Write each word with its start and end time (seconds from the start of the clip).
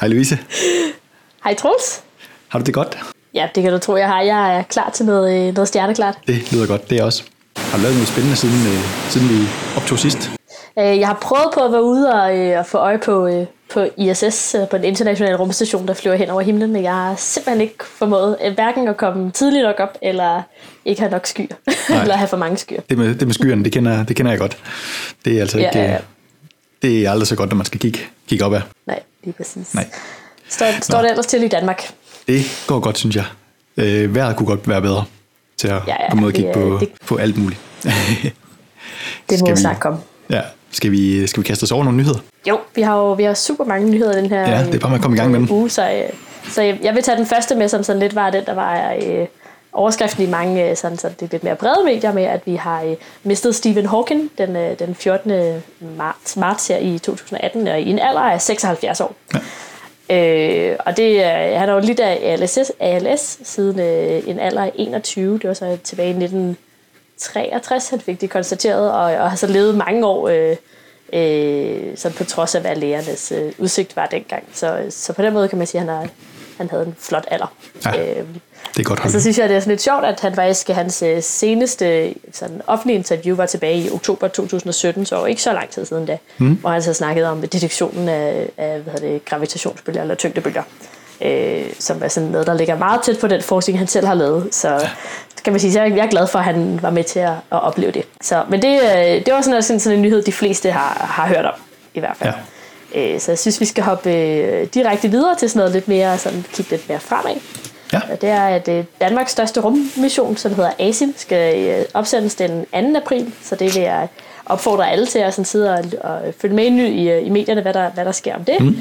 Hej 0.00 0.08
Louise. 0.08 0.38
Hej 1.44 1.54
Troels. 1.54 2.02
Har 2.48 2.58
du 2.58 2.64
det 2.64 2.74
godt? 2.74 2.98
Ja, 3.34 3.48
det 3.54 3.62
kan 3.62 3.72
du 3.72 3.78
tro, 3.78 3.96
jeg 3.96 4.08
har. 4.08 4.22
Jeg 4.22 4.58
er 4.58 4.62
klar 4.62 4.90
til 4.90 5.06
noget, 5.06 5.48
øh, 5.48 5.54
noget 5.54 5.68
stjerneklart. 5.68 6.18
Det 6.26 6.52
lyder 6.52 6.66
godt, 6.66 6.90
det 6.90 6.98
er 6.98 7.04
også. 7.04 7.22
Har 7.56 7.76
du 7.78 7.82
lavet 7.82 7.96
noget 7.96 8.08
spændende, 8.08 8.36
siden, 8.36 8.66
øh, 8.72 8.80
siden 9.10 9.28
vi 9.28 9.46
optog 9.76 9.98
sidst? 9.98 10.30
Øh, 10.78 10.98
jeg 10.98 11.06
har 11.06 11.18
prøvet 11.22 11.48
på 11.54 11.60
at 11.60 11.72
være 11.72 11.82
ude 11.82 12.12
og, 12.12 12.38
øh, 12.38 12.58
og 12.58 12.66
få 12.66 12.78
øje 12.78 12.98
på, 12.98 13.26
øh, 13.26 13.46
på 13.72 13.86
ISS, 13.96 14.56
på 14.70 14.76
den 14.76 14.84
internationale 14.84 15.36
rumstation, 15.36 15.88
der 15.88 15.94
flyver 15.94 16.16
hen 16.16 16.30
over 16.30 16.40
himlen, 16.40 16.72
men 16.72 16.82
jeg 16.82 16.92
har 16.92 17.14
simpelthen 17.16 17.60
ikke 17.60 17.84
formået 17.84 18.36
hverken 18.54 18.88
at 18.88 18.96
komme 18.96 19.30
tidligt 19.30 19.64
nok 19.64 19.80
op, 19.80 19.98
eller 20.02 20.42
ikke 20.84 21.00
have 21.00 21.10
nok 21.10 21.26
skyer, 21.26 21.46
eller 22.02 22.16
have 22.16 22.28
for 22.28 22.36
mange 22.36 22.56
skyer. 22.56 22.80
Det 22.90 22.98
med, 22.98 23.14
det 23.14 23.26
med 23.26 23.34
skyerne, 23.34 23.64
det 23.64 23.72
kender, 23.72 24.04
det 24.04 24.16
kender 24.16 24.32
jeg 24.32 24.38
godt. 24.38 24.56
Det 25.24 25.36
er 25.36 25.40
altså 25.40 25.58
ikke... 25.58 25.70
Ja, 25.74 25.84
ja, 25.84 25.90
ja. 25.90 25.98
Det 26.82 27.06
er 27.06 27.10
aldrig 27.10 27.26
så 27.26 27.36
godt, 27.36 27.50
når 27.50 27.56
man 27.56 27.66
skal 27.66 27.80
kigge, 27.80 28.00
kigge 28.28 28.44
op 28.44 28.54
af. 28.54 28.62
Nej, 28.86 29.00
lige 29.26 29.34
præcis. 29.36 29.74
Nej. 29.74 29.86
Står, 30.48 30.66
står 30.82 31.02
det 31.02 31.10
ellers 31.10 31.26
til 31.26 31.42
i 31.42 31.48
Danmark? 31.48 31.90
Det 32.28 32.64
går 32.66 32.80
godt, 32.80 32.98
synes 32.98 33.16
jeg. 33.16 33.24
Øh, 33.76 34.14
vejret 34.14 34.36
kunne 34.36 34.46
godt 34.46 34.68
være 34.68 34.82
bedre 34.82 35.04
til 35.56 35.68
at 35.68 35.82
Ja, 35.86 35.94
ja, 36.00 36.10
og 36.12 36.16
det 36.26 36.34
kigge 36.34 36.52
på, 36.54 36.76
det- 36.80 36.88
på 37.06 37.16
alt 37.16 37.36
muligt. 37.38 37.60
Det 39.30 39.40
må 39.40 39.46
vi 39.46 39.52
vi- 39.52 39.56
snart 39.56 39.80
komme. 39.80 39.98
Ja, 40.30 40.40
skal 40.70 40.90
vi, 40.90 41.26
skal 41.26 41.42
vi 41.42 41.46
kaste 41.46 41.62
os 41.64 41.72
over 41.72 41.84
nogle 41.84 41.98
nyheder? 41.98 42.18
Jo, 42.48 42.58
vi 42.74 42.82
har 42.82 42.96
jo 42.96 43.12
vi 43.12 43.22
har 43.24 43.34
super 43.34 43.64
mange 43.64 43.90
nyheder 43.90 44.12
den 44.20 44.26
her 44.30 44.40
Ja, 44.40 44.64
det 44.64 44.74
er 44.74 44.78
bare 44.78 44.90
med 44.90 44.98
at 44.98 45.02
komme 45.02 45.16
i 45.16 45.20
gang 45.20 45.30
med 45.30 45.40
dem. 45.40 45.50
uge, 45.50 45.70
så, 45.70 45.90
øh, 45.90 46.08
så 46.52 46.62
jeg, 46.62 46.78
jeg 46.82 46.94
vil 46.94 47.02
tage 47.02 47.18
den 47.18 47.26
første 47.26 47.54
med, 47.54 47.68
som 47.68 47.82
sådan 47.82 48.00
lidt 48.00 48.14
var 48.14 48.30
den, 48.30 48.44
der 48.46 48.54
var 48.54 48.92
øh, 49.02 49.26
overskriften 49.76 50.24
i 50.24 50.30
mange 50.30 50.70
øh, 50.70 50.76
sådan, 50.76 50.98
så 50.98 51.08
det 51.20 51.32
lidt 51.32 51.44
mere 51.44 51.56
brede 51.56 51.84
medier 51.84 52.12
med, 52.12 52.24
at 52.24 52.40
vi 52.46 52.54
har 52.54 52.82
øh, 52.82 52.96
mistet 53.22 53.54
Stephen 53.54 53.86
Hawking 53.86 54.30
den, 54.38 54.56
øh, 54.56 54.78
den 54.78 54.94
14. 54.94 55.62
marts, 55.96 56.36
marts 56.36 56.68
her 56.68 56.78
i 56.78 56.98
2018, 56.98 57.68
og 57.68 57.80
i 57.80 57.90
en 57.90 57.98
alder 57.98 58.20
af 58.20 58.40
76 58.40 59.00
år. 59.00 59.14
Ja. 59.34 59.38
Øh, 60.10 60.76
og 60.86 60.96
det, 60.96 61.16
øh, 61.16 61.58
han 61.58 61.68
har 61.68 61.74
jo 61.74 61.80
lidt 61.80 62.00
af 62.00 62.32
ALS, 62.32 62.58
ALS 62.80 63.38
siden 63.44 63.80
øh, 63.80 64.28
en 64.28 64.38
alder 64.38 64.62
af 64.62 64.72
21. 64.74 65.38
Det 65.38 65.48
var 65.48 65.54
så 65.54 65.78
tilbage 65.84 66.08
i 66.08 66.10
1963, 66.10 67.88
han 67.88 68.00
fik 68.00 68.20
det 68.20 68.30
konstateret, 68.30 68.92
og, 68.92 69.04
og 69.04 69.30
har 69.30 69.36
så 69.36 69.46
levet 69.46 69.74
mange 69.74 70.06
år, 70.06 70.28
øh, 70.28 70.56
øh, 71.12 71.96
sådan 71.96 72.16
på 72.16 72.24
trods 72.24 72.54
af, 72.54 72.60
hvad 72.60 72.76
lægernes 72.76 73.32
øh, 73.32 73.52
udsigt 73.58 73.96
var 73.96 74.06
dengang. 74.06 74.44
Så, 74.52 74.86
så 74.90 75.12
på 75.12 75.22
den 75.22 75.32
måde 75.32 75.48
kan 75.48 75.58
man 75.58 75.66
sige, 75.66 75.80
at 75.80 75.86
han, 75.86 75.96
har, 75.96 76.08
han 76.58 76.70
havde 76.70 76.86
en 76.86 76.96
flot 76.98 77.24
alder. 77.30 77.52
Ja, 77.84 77.90
øh, 77.90 78.16
Det 78.16 78.78
er 78.78 78.82
godt 78.82 78.98
og 78.98 79.02
holdt. 79.02 79.12
så 79.12 79.20
synes 79.20 79.38
jeg, 79.38 79.48
det 79.48 79.56
er 79.56 79.60
sådan 79.60 79.70
lidt 79.70 79.82
sjovt, 79.82 80.04
at 80.04 80.20
han 80.20 80.34
faktisk, 80.34 80.68
hans 80.68 81.02
øh, 81.02 81.22
seneste 81.22 82.14
sådan, 82.32 82.62
offentlige 82.66 82.96
interview 82.98 83.36
var 83.36 83.46
tilbage 83.46 83.78
i 83.78 83.90
oktober 83.90 84.28
2017, 84.28 85.06
så 85.06 85.24
ikke 85.24 85.42
så 85.42 85.52
lang 85.52 85.70
tid 85.70 85.84
siden 85.86 86.06
da, 86.06 86.18
mm. 86.38 86.54
hvor 86.54 86.70
han 86.70 86.82
så 86.82 86.94
snakkede 86.94 87.30
om 87.30 87.40
detektionen 87.42 88.08
af, 88.08 88.48
af 88.56 88.80
hvad 88.80 89.00
det, 89.00 89.24
gravitationsbølger 89.24 90.02
eller 90.02 90.14
tyngdebølger, 90.14 90.62
øh, 91.20 91.64
som 91.78 92.02
er 92.04 92.08
sådan 92.08 92.28
noget, 92.28 92.46
der 92.46 92.54
ligger 92.54 92.78
meget 92.78 93.02
tæt 93.02 93.18
på 93.18 93.26
den 93.28 93.42
forskning, 93.42 93.78
han 93.78 93.88
selv 93.88 94.06
har 94.06 94.14
lavet. 94.14 94.48
Så 94.50 94.88
kan 95.44 95.52
man 95.52 95.60
sige, 95.60 95.72
så 95.72 95.78
jeg 95.80 95.90
er 95.90 95.94
jeg 95.94 96.04
er 96.06 96.10
glad 96.10 96.26
for, 96.26 96.38
at 96.38 96.44
han 96.44 96.78
var 96.82 96.90
med 96.90 97.04
til 97.04 97.18
at, 97.18 97.30
at 97.30 97.62
opleve 97.62 97.92
det. 97.92 98.04
Så, 98.22 98.44
men 98.50 98.62
det, 98.62 98.80
øh, 98.82 99.26
det 99.26 99.34
var 99.34 99.40
sådan, 99.40 99.62
sådan, 99.62 99.80
sådan 99.80 99.96
en 99.98 100.02
nyhed, 100.02 100.22
de 100.22 100.32
fleste 100.32 100.70
har, 100.70 101.06
har 101.10 101.26
hørt 101.26 101.44
om, 101.44 101.54
i 101.94 102.00
hvert 102.00 102.16
fald. 102.16 102.30
Ja. 102.34 102.40
Øh, 102.96 103.20
så 103.20 103.30
jeg 103.32 103.38
synes, 103.38 103.60
vi 103.60 103.64
skal 103.64 103.84
hoppe 103.84 104.12
øh, 104.14 104.66
direkte 104.74 105.08
videre 105.08 105.36
til 105.36 105.50
sådan 105.50 105.58
noget 105.58 105.72
lidt 105.72 105.88
mere, 105.88 106.18
sådan 106.18 106.44
kigge 106.52 106.70
lidt 106.70 106.88
mere 106.88 107.00
fremad. 107.00 107.36
Ja. 107.92 108.00
Og 108.12 108.20
det 108.20 108.28
er, 108.28 108.46
at 108.46 108.68
øh, 108.68 108.84
Danmarks 109.00 109.32
største 109.32 109.60
rummission, 109.60 110.36
som 110.36 110.54
hedder 110.54 110.70
ASIM, 110.78 111.14
skal 111.16 111.68
øh, 111.68 111.84
opsendes 111.94 112.34
den 112.34 112.66
2. 112.72 112.96
april, 112.96 113.32
så 113.42 113.54
det 113.56 113.74
vil 113.74 113.82
jeg 113.82 114.08
opfordre 114.46 114.90
alle 114.90 115.06
til 115.06 115.18
at 115.18 115.34
sådan 115.34 115.44
sidde 115.44 115.74
og, 115.74 115.84
og 116.00 116.34
følge 116.38 116.54
med 116.54 116.64
i, 116.64 117.02
i, 117.02 117.10
øh, 117.10 117.26
i 117.26 117.30
medierne, 117.30 117.62
hvad 117.62 117.74
der, 117.74 117.90
hvad 117.90 118.04
der 118.04 118.12
sker 118.12 118.34
om 118.34 118.44
det. 118.44 118.60
Mm. 118.60 118.76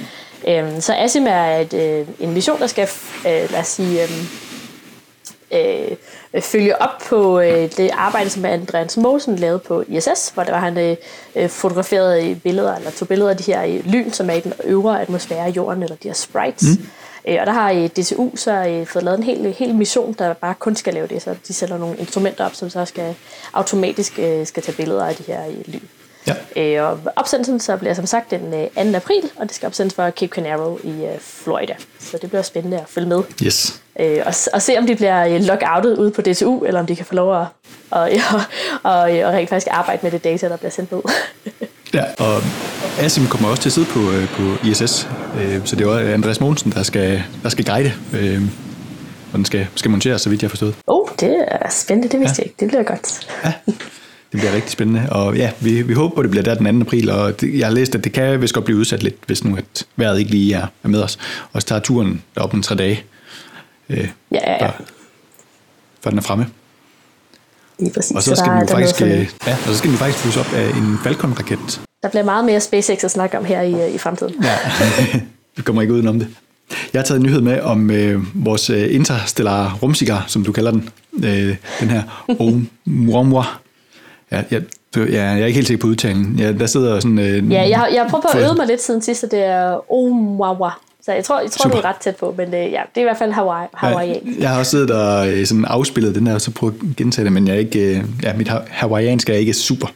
Øhm, 0.48 0.82
så 0.82 0.94
ASIM 0.94 1.28
er 1.28 1.58
et, 1.58 1.74
øh, 1.74 2.08
en 2.20 2.34
mission, 2.34 2.60
der 2.60 2.68
skal, 2.68 2.88
øh, 3.28 3.52
lad 3.52 3.60
os 3.60 3.68
sige, 3.68 4.04
øh, 4.04 4.10
øh, 5.52 5.98
følge 6.44 6.82
op 6.82 7.02
på 7.10 7.40
øh, 7.40 7.72
det 7.78 7.90
arbejde, 7.94 8.30
som 8.30 8.46
Andreas 8.46 8.98
Mogensen 8.98 9.36
lavede 9.36 9.60
på 9.60 9.84
ISS, 9.88 10.30
hvor 10.34 10.44
der 10.44 10.52
var 10.52 10.60
han 10.60 10.78
øh, 10.78 10.96
øh, 11.36 11.50
fotograferet 11.50 12.42
billeder, 12.42 12.76
eller 12.76 12.92
tog 12.92 13.08
billeder 13.08 13.30
af 13.30 13.38
de 13.38 13.44
her 13.44 13.64
øh, 13.64 13.86
lyn, 13.86 14.12
som 14.12 14.30
er 14.30 14.34
i 14.34 14.40
den 14.40 14.54
øvre 14.64 15.02
atmosfære 15.02 15.46
af 15.46 15.50
jorden, 15.50 15.84
eller 15.84 15.96
de 15.96 16.08
her 16.08 16.16
sprites. 16.16 16.64
Mm. 16.64 16.86
Øh, 17.28 17.38
og 17.40 17.46
der 17.46 17.52
har 17.52 17.72
øh, 17.72 17.88
DTU 17.88 18.36
så 18.36 18.52
øh, 18.52 18.88
fået 18.88 19.04
lavet 19.04 19.18
en 19.18 19.24
hel, 19.24 19.54
hel 19.54 19.76
mission, 19.76 20.16
der 20.20 20.34
bare 20.34 20.54
kun 20.60 20.76
skal 20.76 20.94
lave 20.94 21.08
det, 21.08 21.22
så 21.22 21.36
de 21.48 21.54
sætter 21.54 21.78
nogle 21.78 21.98
instrumenter 21.98 22.46
op, 22.46 22.56
som 22.56 22.70
så 22.70 22.86
skal 22.86 23.16
automatisk 23.54 24.20
øh, 24.20 24.48
skal 24.48 24.64
tage 24.64 24.76
billeder 24.76 25.06
af 25.06 25.16
de 25.16 25.24
her 25.24 25.48
øh, 25.48 25.74
lyn. 25.74 25.80
Ja. 26.28 26.36
Øh, 26.82 26.90
og 26.90 27.00
opsendelsen 27.16 27.60
så 27.60 27.78
bliver 27.78 27.94
som 27.94 28.06
sagt 28.06 28.32
den 28.32 28.54
øh, 28.54 28.92
2. 28.92 28.98
april, 28.98 29.32
og 29.36 29.48
det 29.48 29.56
skal 29.56 29.68
opsendes 29.68 29.94
fra 29.94 30.10
Cape 30.10 30.36
Canaveral 30.36 30.78
i 30.84 31.06
øh, 31.06 31.20
Florida. 31.20 31.76
Så 32.00 32.18
det 32.22 32.30
bliver 32.30 32.42
spændende 32.42 32.78
at 32.78 32.86
følge 32.88 33.08
med. 33.08 33.24
Yes. 33.44 33.82
Øh, 34.00 34.18
og, 34.26 34.34
og 34.54 34.62
se 34.62 34.78
om 34.78 34.88
de 34.88 34.96
bliver 34.96 35.28
øh, 35.28 35.42
lockoutet 35.42 35.98
ude 35.98 36.12
på 36.12 36.22
DTU, 36.22 36.64
eller 36.66 36.80
om 36.80 36.86
de 36.86 36.96
kan 36.96 37.06
få 37.06 37.16
lov 37.16 37.42
at 37.42 37.48
og, 37.92 38.12
ja, 38.18 38.24
og, 38.84 39.00
og 39.02 39.34
rent 39.34 39.50
faktisk 39.50 39.68
arbejde 39.72 40.00
med 40.04 40.12
det 40.12 40.24
data, 40.24 40.50
der 40.50 40.58
bliver 40.58 40.72
sendt 40.72 40.92
ud. 40.92 41.12
Ja, 41.94 42.04
og 42.20 42.42
Asim 43.00 43.28
kommer 43.28 43.50
også 43.50 43.62
til 43.62 43.70
at 43.70 43.74
sidde 43.74 43.88
på, 43.88 44.12
øh, 44.12 44.30
på 44.30 44.68
ISS, 44.68 45.10
øh, 45.42 45.62
så 45.66 45.76
det 45.76 45.88
er 45.88 46.04
jo 46.04 46.14
Andreas 46.14 46.40
Mogensen, 46.40 46.72
der 46.72 46.84
skal, 46.84 47.24
der 47.44 47.50
skal 47.50 47.66
guide, 47.66 47.94
øh, 48.14 48.42
og 49.32 49.38
den 49.38 49.46
skal, 49.46 49.68
skal 49.76 49.92
monteres, 49.92 50.22
så 50.22 50.30
vidt 50.30 50.42
jeg 50.42 50.48
har 50.48 50.50
forstået. 50.50 50.76
oh, 50.88 51.10
det 51.20 51.46
er 51.48 51.70
spændende, 51.70 52.10
det 52.10 52.20
vidste 52.20 52.36
ja. 52.38 52.42
jeg 52.42 52.46
ikke. 52.46 52.56
Det 52.60 52.68
bliver 52.68 52.84
godt. 52.84 53.28
Ja, 53.46 53.54
det 54.32 54.40
bliver 54.40 54.54
rigtig 54.54 54.72
spændende, 54.72 55.08
og 55.12 55.36
ja, 55.38 55.52
vi, 55.60 55.82
vi 55.82 55.94
håber, 55.94 56.22
det 56.22 56.32
bliver 56.32 56.44
der 56.44 56.56
den 56.56 56.80
2. 56.80 56.86
april, 56.86 57.10
og 57.10 57.42
det, 57.42 57.60
jeg 57.60 57.68
har 57.68 57.74
læst, 57.74 57.96
at 57.96 58.04
det 58.04 58.14
kan 58.14 58.42
vist 58.42 58.54
godt 58.54 58.66
blive 58.66 58.78
udsat 58.78 59.04
lidt, 59.04 59.16
hvis 59.26 59.44
nu 59.44 59.58
at 59.58 59.86
vejret 59.96 60.20
ikke 60.20 60.32
lige 60.32 60.54
er, 60.54 60.68
er 60.84 60.88
med 60.88 61.02
os, 61.02 61.18
og 61.54 61.62
så 61.62 61.68
tager 61.68 61.82
turen 61.82 62.22
derop 62.36 62.54
en 62.54 62.64
tre 62.64 62.76
dage, 62.76 63.04
øh, 63.90 63.98
Ja, 63.98 64.08
ja, 64.32 64.52
ja. 64.52 64.66
før, 64.66 64.72
før 66.04 66.10
den 66.10 66.18
er 66.20 66.24
fremme. 66.24 66.48
Lige 67.80 67.94
præcis. 67.94 68.16
Og 68.16 68.24
så 68.24 68.36
skal 68.36 68.48
der, 68.52 68.60
den 68.60 68.62
jo 68.62 68.68
der 68.68 68.74
er 68.76 68.80
noget 68.80 68.96
faktisk, 68.96 69.02
øh, 69.02 69.48
ja, 69.48 69.54
og 69.54 69.68
så 69.74 69.78
skal 69.78 69.90
den 69.90 69.98
faktisk 69.98 70.20
flyves 70.20 70.38
op 70.38 70.54
af 70.56 70.70
en 70.70 70.98
Falcon-raket. 71.04 71.82
Der 72.04 72.10
bliver 72.10 72.24
meget 72.24 72.46
mere 72.46 72.60
SpaceX 72.62 73.04
at 73.04 73.12
snakke 73.12 73.38
om 73.38 73.46
her 73.46 73.62
i, 73.62 73.74
øh, 73.88 73.96
i 73.96 73.98
fremtiden. 73.98 74.36
Ja, 74.44 74.56
vi 75.56 75.62
kommer 75.62 75.82
ikke 75.82 75.94
udenom 75.94 76.20
det. 76.20 76.28
Jeg 76.94 77.00
har 77.02 77.06
taget 77.06 77.20
en 77.20 77.24
nyhed 77.26 77.42
med 77.42 77.62
om 77.62 77.92
øh, 77.92 78.46
vores 78.46 78.70
øh, 78.70 78.96
interstellare 78.96 79.72
rumcigar, 79.82 80.26
som 80.28 80.44
du 80.44 80.52
kalder 80.52 80.72
den. 80.72 80.90
Øh, 81.24 81.56
den 81.80 81.90
her 81.90 82.04
Oumuamua. 82.40 83.44
Ja, 84.32 84.44
jeg, 84.52 84.62
ja, 84.96 85.02
jeg 85.24 85.42
er 85.42 85.46
ikke 85.46 85.56
helt 85.58 85.68
sikker 85.68 85.82
på 85.82 85.88
udtalen. 85.88 86.36
Ja, 86.40 86.52
der 86.52 86.66
sidder 86.66 87.00
sådan... 87.00 87.20
Øh, 87.20 87.52
Ja, 87.52 87.70
jeg 87.70 87.78
har, 87.80 87.88
jeg 87.88 88.02
har 88.02 88.10
prøvet 88.10 88.26
på 88.32 88.38
at 88.38 88.44
øve 88.46 88.56
mig 88.56 88.68
lidt 88.68 88.82
siden 88.84 89.02
sidst, 89.02 89.24
og 89.24 89.32
det 89.32 89.44
er 89.46 89.92
Omawa. 89.94 90.70
Så 91.06 91.12
jeg 91.12 91.24
tror, 91.24 91.40
jeg 91.42 91.52
tror 91.52 91.64
Super. 91.64 91.76
du 91.76 91.82
er 91.82 91.90
ret 91.90 91.96
tæt 91.96 92.16
på, 92.16 92.36
men 92.38 92.48
øh, 92.48 92.54
ja, 92.54 92.82
det 92.96 92.98
er 92.98 93.02
i 93.02 93.04
hvert 93.04 93.18
fald 93.18 93.32
Hawaii. 93.32 93.68
Hawaii. 93.74 94.10
Ja, 94.10 94.20
jeg 94.40 94.50
har 94.50 94.60
også 94.60 94.72
siddet 94.72 94.92
og 94.92 95.30
øh, 95.30 95.46
sådan 95.46 95.66
afspillet 95.66 96.16
den 96.16 96.28
her, 96.28 96.34
og 96.34 96.42
så 96.42 96.52
prøvet 96.52 96.76
at 96.90 96.96
gentage 96.96 97.26
det, 97.26 97.34
men 97.34 97.48
jeg 97.48 97.56
er 97.56 97.60
ikke, 97.60 97.98
øh, 97.98 98.04
ja, 98.24 98.34
mit 98.34 98.48
ha- 98.48 98.60
hawaiiansk 98.70 99.30
er 99.30 99.34
ikke 99.34 99.54
super, 99.54 99.88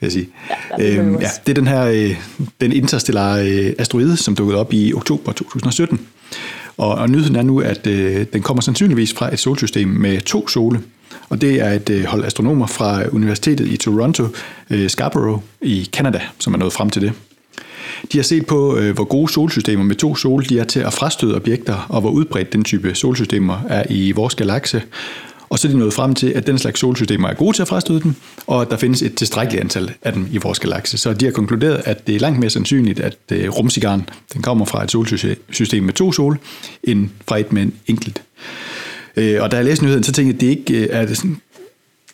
vil 0.00 0.06
jeg 0.06 0.12
sige. 0.12 0.28
Ja, 0.50 0.76
det 0.76 0.94
er 0.94 1.00
øhm, 1.00 1.20
ja, 1.20 1.28
det 1.46 1.52
er 1.52 1.54
den 1.54 1.66
her 1.66 1.84
øh, 1.84 2.16
den 2.60 2.72
interstellare 2.72 3.50
øh, 3.50 3.74
asteroide, 3.78 4.16
som 4.16 4.36
dukkede 4.36 4.60
op 4.60 4.72
i 4.72 4.92
oktober 4.94 5.32
2017. 5.32 6.06
Og, 6.76 6.94
og 6.94 7.10
nyheden 7.10 7.36
er 7.36 7.42
nu, 7.42 7.60
at 7.60 7.86
øh, 7.86 8.26
den 8.32 8.42
kommer 8.42 8.60
sandsynligvis 8.60 9.14
fra 9.14 9.32
et 9.32 9.38
solsystem 9.38 9.88
med 9.88 10.20
to 10.20 10.48
sole. 10.48 10.80
Og 11.28 11.40
det 11.40 11.60
er 11.60 11.72
et 11.72 11.90
øh, 11.90 12.04
hold 12.04 12.24
astronomer 12.24 12.66
fra 12.66 13.02
Universitetet 13.12 13.68
i 13.68 13.76
Toronto, 13.76 14.24
øh, 14.70 14.88
Scarborough 14.88 15.42
i 15.62 15.88
Canada, 15.92 16.20
som 16.38 16.54
er 16.54 16.58
nået 16.58 16.72
frem 16.72 16.90
til 16.90 17.02
det. 17.02 17.12
De 18.12 18.18
har 18.18 18.22
set 18.22 18.46
på, 18.46 18.76
øh, 18.76 18.94
hvor 18.94 19.04
gode 19.04 19.32
solsystemer 19.32 19.84
med 19.84 19.96
to 19.96 20.16
sol 20.16 20.44
de 20.48 20.58
er 20.58 20.64
til 20.64 20.80
at 20.80 20.92
frastøde 20.92 21.36
objekter, 21.36 21.86
og 21.88 22.00
hvor 22.00 22.10
udbredt 22.10 22.52
den 22.52 22.64
type 22.64 22.94
solsystemer 22.94 23.60
er 23.68 23.84
i 23.90 24.12
vores 24.12 24.34
galakse. 24.34 24.82
Og 25.48 25.58
så 25.58 25.68
er 25.68 25.72
de 25.72 25.78
nået 25.78 25.92
frem 25.92 26.14
til, 26.14 26.26
at 26.26 26.46
den 26.46 26.58
slags 26.58 26.80
solsystemer 26.80 27.28
er 27.28 27.34
gode 27.34 27.56
til 27.56 27.62
at 27.62 27.68
frastøde 27.68 28.00
dem, 28.00 28.14
og 28.46 28.62
at 28.62 28.70
der 28.70 28.76
findes 28.76 29.02
et 29.02 29.14
tilstrækkeligt 29.14 29.60
antal 29.60 29.92
af 30.02 30.12
dem 30.12 30.28
i 30.32 30.38
vores 30.38 30.58
galakse. 30.58 30.98
Så 30.98 31.12
de 31.12 31.24
har 31.24 31.32
konkluderet, 31.32 31.82
at 31.84 32.06
det 32.06 32.14
er 32.14 32.20
langt 32.20 32.40
mere 32.40 32.50
sandsynligt, 32.50 33.00
at 33.00 33.18
øh, 33.32 33.48
rumsigaren 33.48 34.08
den 34.34 34.42
kommer 34.42 34.64
fra 34.64 34.84
et 34.84 34.90
solsystem 34.90 35.82
med 35.82 35.92
to 35.92 36.12
sol, 36.12 36.38
end 36.84 37.08
fra 37.28 37.38
et 37.38 37.52
med 37.52 37.62
en 37.62 37.74
enkelt. 37.86 38.22
Øh, 39.16 39.42
og 39.42 39.50
da 39.50 39.56
jeg 39.56 39.64
læste 39.64 39.84
nyheden, 39.84 40.04
så 40.04 40.12
tænkte 40.12 40.28
jeg, 40.28 40.34
at 40.34 40.40
det 40.40 40.72
ikke 40.72 40.90
er 40.90 41.14
sådan, 41.14 41.40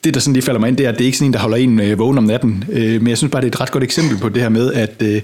det, 0.05 0.15
der 0.15 0.21
sådan 0.21 0.33
lige 0.33 0.43
falder 0.43 0.61
mig 0.61 0.69
ind, 0.69 0.77
det 0.77 0.87
er, 0.87 0.91
at 0.91 0.99
det 0.99 1.05
er 1.05 1.07
ikke 1.07 1.19
sådan 1.19 1.29
en, 1.29 1.33
der 1.33 1.39
holder 1.39 1.57
en 1.57 1.81
øh, 1.81 1.99
vågen 1.99 2.19
om 2.19 2.25
natten. 2.25 2.65
Øh, 2.73 3.01
men 3.03 3.09
jeg 3.09 3.19
synes 3.19 3.31
bare, 3.31 3.43
det 3.43 3.49
er 3.49 3.53
et 3.53 3.61
ret 3.61 3.71
godt 3.71 3.85
eksempel 3.85 4.19
på 4.19 4.29
det 4.29 4.43
her 4.43 4.49
med, 4.49 4.73
at 4.73 5.03
øh, 5.03 5.23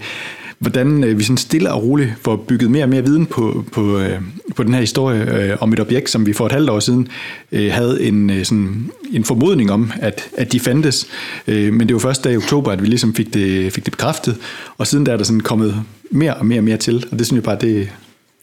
hvordan 0.59 1.05
øh, 1.05 1.19
vi 1.19 1.23
sådan 1.23 1.37
stille 1.37 1.73
og 1.73 1.83
roligt 1.83 2.11
får 2.21 2.37
bygget 2.37 2.71
mere 2.71 2.85
og 2.85 2.89
mere 2.89 3.05
viden 3.05 3.27
på, 3.27 3.65
på, 3.73 3.99
øh, 3.99 4.21
på 4.57 4.63
den 4.63 4.75
her 4.75 4.81
historie 4.81 5.35
øh, 5.35 5.57
om 5.61 5.73
et 5.73 5.81
objekt, 5.81 6.11
som 6.11 6.27
vi 6.27 6.33
for 6.33 6.47
et 6.47 6.53
halvt 6.53 6.71
år 6.71 6.81
siden 6.81 7.09
øh, 7.53 7.73
havde 7.73 8.03
en, 8.03 8.31
øh, 8.31 8.45
sådan, 8.45 8.91
en 9.13 9.25
formodning 9.25 9.73
om, 9.73 9.93
at, 10.01 10.29
at 10.37 10.53
de 10.53 10.61
fandtes. 10.61 11.07
Øh, 11.47 11.73
men 11.73 11.89
det 11.89 11.95
var 11.95 12.01
først 12.01 12.25
da 12.25 12.29
i 12.29 12.37
oktober, 12.37 12.73
at 12.73 12.83
vi 12.83 12.87
ligesom 12.87 13.15
fik 13.15 13.35
det, 13.35 13.73
fik 13.73 13.85
det 13.85 13.91
bekræftet, 13.91 14.37
og 14.79 14.87
siden 14.87 15.07
der 15.07 15.13
er 15.13 15.17
der 15.17 15.25
sådan 15.25 15.41
kommet 15.41 15.83
mere 16.11 16.35
og 16.35 16.47
mere 16.47 16.61
og 16.61 16.65
mere 16.65 16.77
til, 16.77 17.07
og 17.13 17.19
det 17.19 17.27
synes 17.27 17.37
jeg 17.37 17.45
bare, 17.45 17.59
det, 17.61 17.91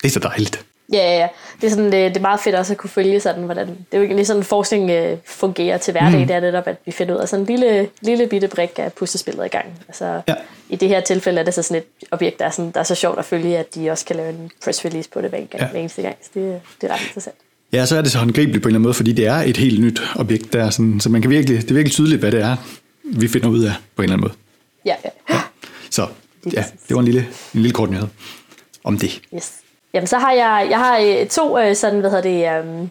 det 0.01 0.07
er 0.07 0.11
så 0.11 0.19
dejligt. 0.19 0.65
Ja, 0.93 0.97
ja, 0.97 1.17
ja. 1.17 1.27
Det 1.61 1.67
er, 1.67 1.69
sådan, 1.69 1.85
det, 1.85 1.93
det 1.93 2.17
er 2.17 2.21
meget 2.21 2.39
fedt 2.39 2.55
også 2.55 2.73
at 2.73 2.77
kunne 2.77 2.89
følge 2.89 3.19
sådan, 3.19 3.43
hvordan... 3.43 3.67
Det 3.67 3.97
er 3.97 3.97
jo 3.97 4.07
lige 4.07 4.25
sådan, 4.25 4.43
forskning 4.43 4.89
øh, 4.89 5.17
fungerer 5.25 5.77
til 5.77 5.91
hverdag. 5.91 6.19
Mm. 6.19 6.27
Det 6.27 6.35
er 6.35 6.39
netop, 6.39 6.67
at 6.67 6.75
vi 6.85 6.91
finder 6.91 7.15
ud 7.15 7.19
af 7.19 7.29
sådan 7.29 7.43
en 7.43 7.47
lille, 7.47 7.89
lille 8.01 8.27
bitte 8.27 8.47
brik 8.47 8.69
af 8.77 8.93
puslespillet 8.93 9.45
i 9.45 9.49
gang. 9.49 9.65
Altså, 9.87 10.21
ja. 10.27 10.33
I 10.69 10.75
det 10.75 10.89
her 10.89 10.99
tilfælde 10.99 11.39
er 11.39 11.43
det 11.43 11.53
så 11.53 11.61
sådan 11.61 11.77
et 11.77 12.07
objekt, 12.11 12.39
der 12.39 12.45
er, 12.45 12.49
sådan, 12.49 12.71
der 12.71 12.79
er 12.79 12.83
så 12.83 12.95
sjovt 12.95 13.19
at 13.19 13.25
følge, 13.25 13.57
at 13.57 13.75
de 13.75 13.89
også 13.91 14.05
kan 14.05 14.15
lave 14.15 14.29
en 14.29 14.51
press 14.63 14.85
release 14.85 15.09
på 15.09 15.21
det 15.21 15.29
hver, 15.29 15.37
gang, 15.37 15.61
ja. 15.61 15.67
hver 15.67 15.79
eneste 15.79 16.01
gang. 16.01 16.15
Så 16.21 16.29
det, 16.33 16.61
det 16.81 16.89
er 16.89 16.93
ret 16.93 17.01
interessant. 17.01 17.35
Ja, 17.73 17.85
så 17.85 17.97
er 17.97 18.01
det 18.01 18.11
så 18.11 18.17
håndgribeligt 18.17 18.63
på 18.63 18.67
en 18.67 18.71
eller 18.71 18.77
anden 18.77 18.87
måde, 18.87 18.93
fordi 18.93 19.11
det 19.11 19.27
er 19.27 19.35
et 19.35 19.57
helt 19.57 19.81
nyt 19.81 20.01
objekt 20.15 20.53
der, 20.53 20.69
sådan, 20.69 20.99
så 20.99 21.09
man 21.09 21.21
kan 21.21 21.31
virkelig, 21.31 21.61
det 21.61 21.69
er 21.69 21.73
virkelig 21.73 21.91
tydeligt, 21.91 22.19
hvad 22.19 22.31
det 22.31 22.41
er, 22.41 22.55
vi 23.03 23.27
finder 23.27 23.49
ud 23.49 23.63
af 23.63 23.73
på 23.95 24.01
en 24.01 24.03
eller 24.03 24.13
anden 24.13 24.27
måde. 24.27 24.33
Ja, 24.85 24.95
ja. 25.05 25.09
ja. 25.35 25.41
Så 25.89 26.07
ja, 26.53 26.63
det 26.87 26.95
var 26.95 26.99
en 26.99 27.05
lille, 27.05 27.27
en 27.53 27.61
lille 27.61 27.73
kort 27.73 27.89
nyhed 27.89 28.07
om 28.83 28.97
det. 28.97 29.21
Yes. 29.35 29.51
Jamen, 29.95 30.07
så 30.07 30.17
har 30.17 30.31
jeg, 30.31 30.67
jeg 30.69 30.79
har 30.79 30.97
øh, 30.97 31.27
to 31.27 31.59
øh, 31.59 31.75
sådan, 31.75 31.99
hvad 31.99 32.09
hedder 32.09 32.61
det, 32.61 32.69
um, 32.69 32.89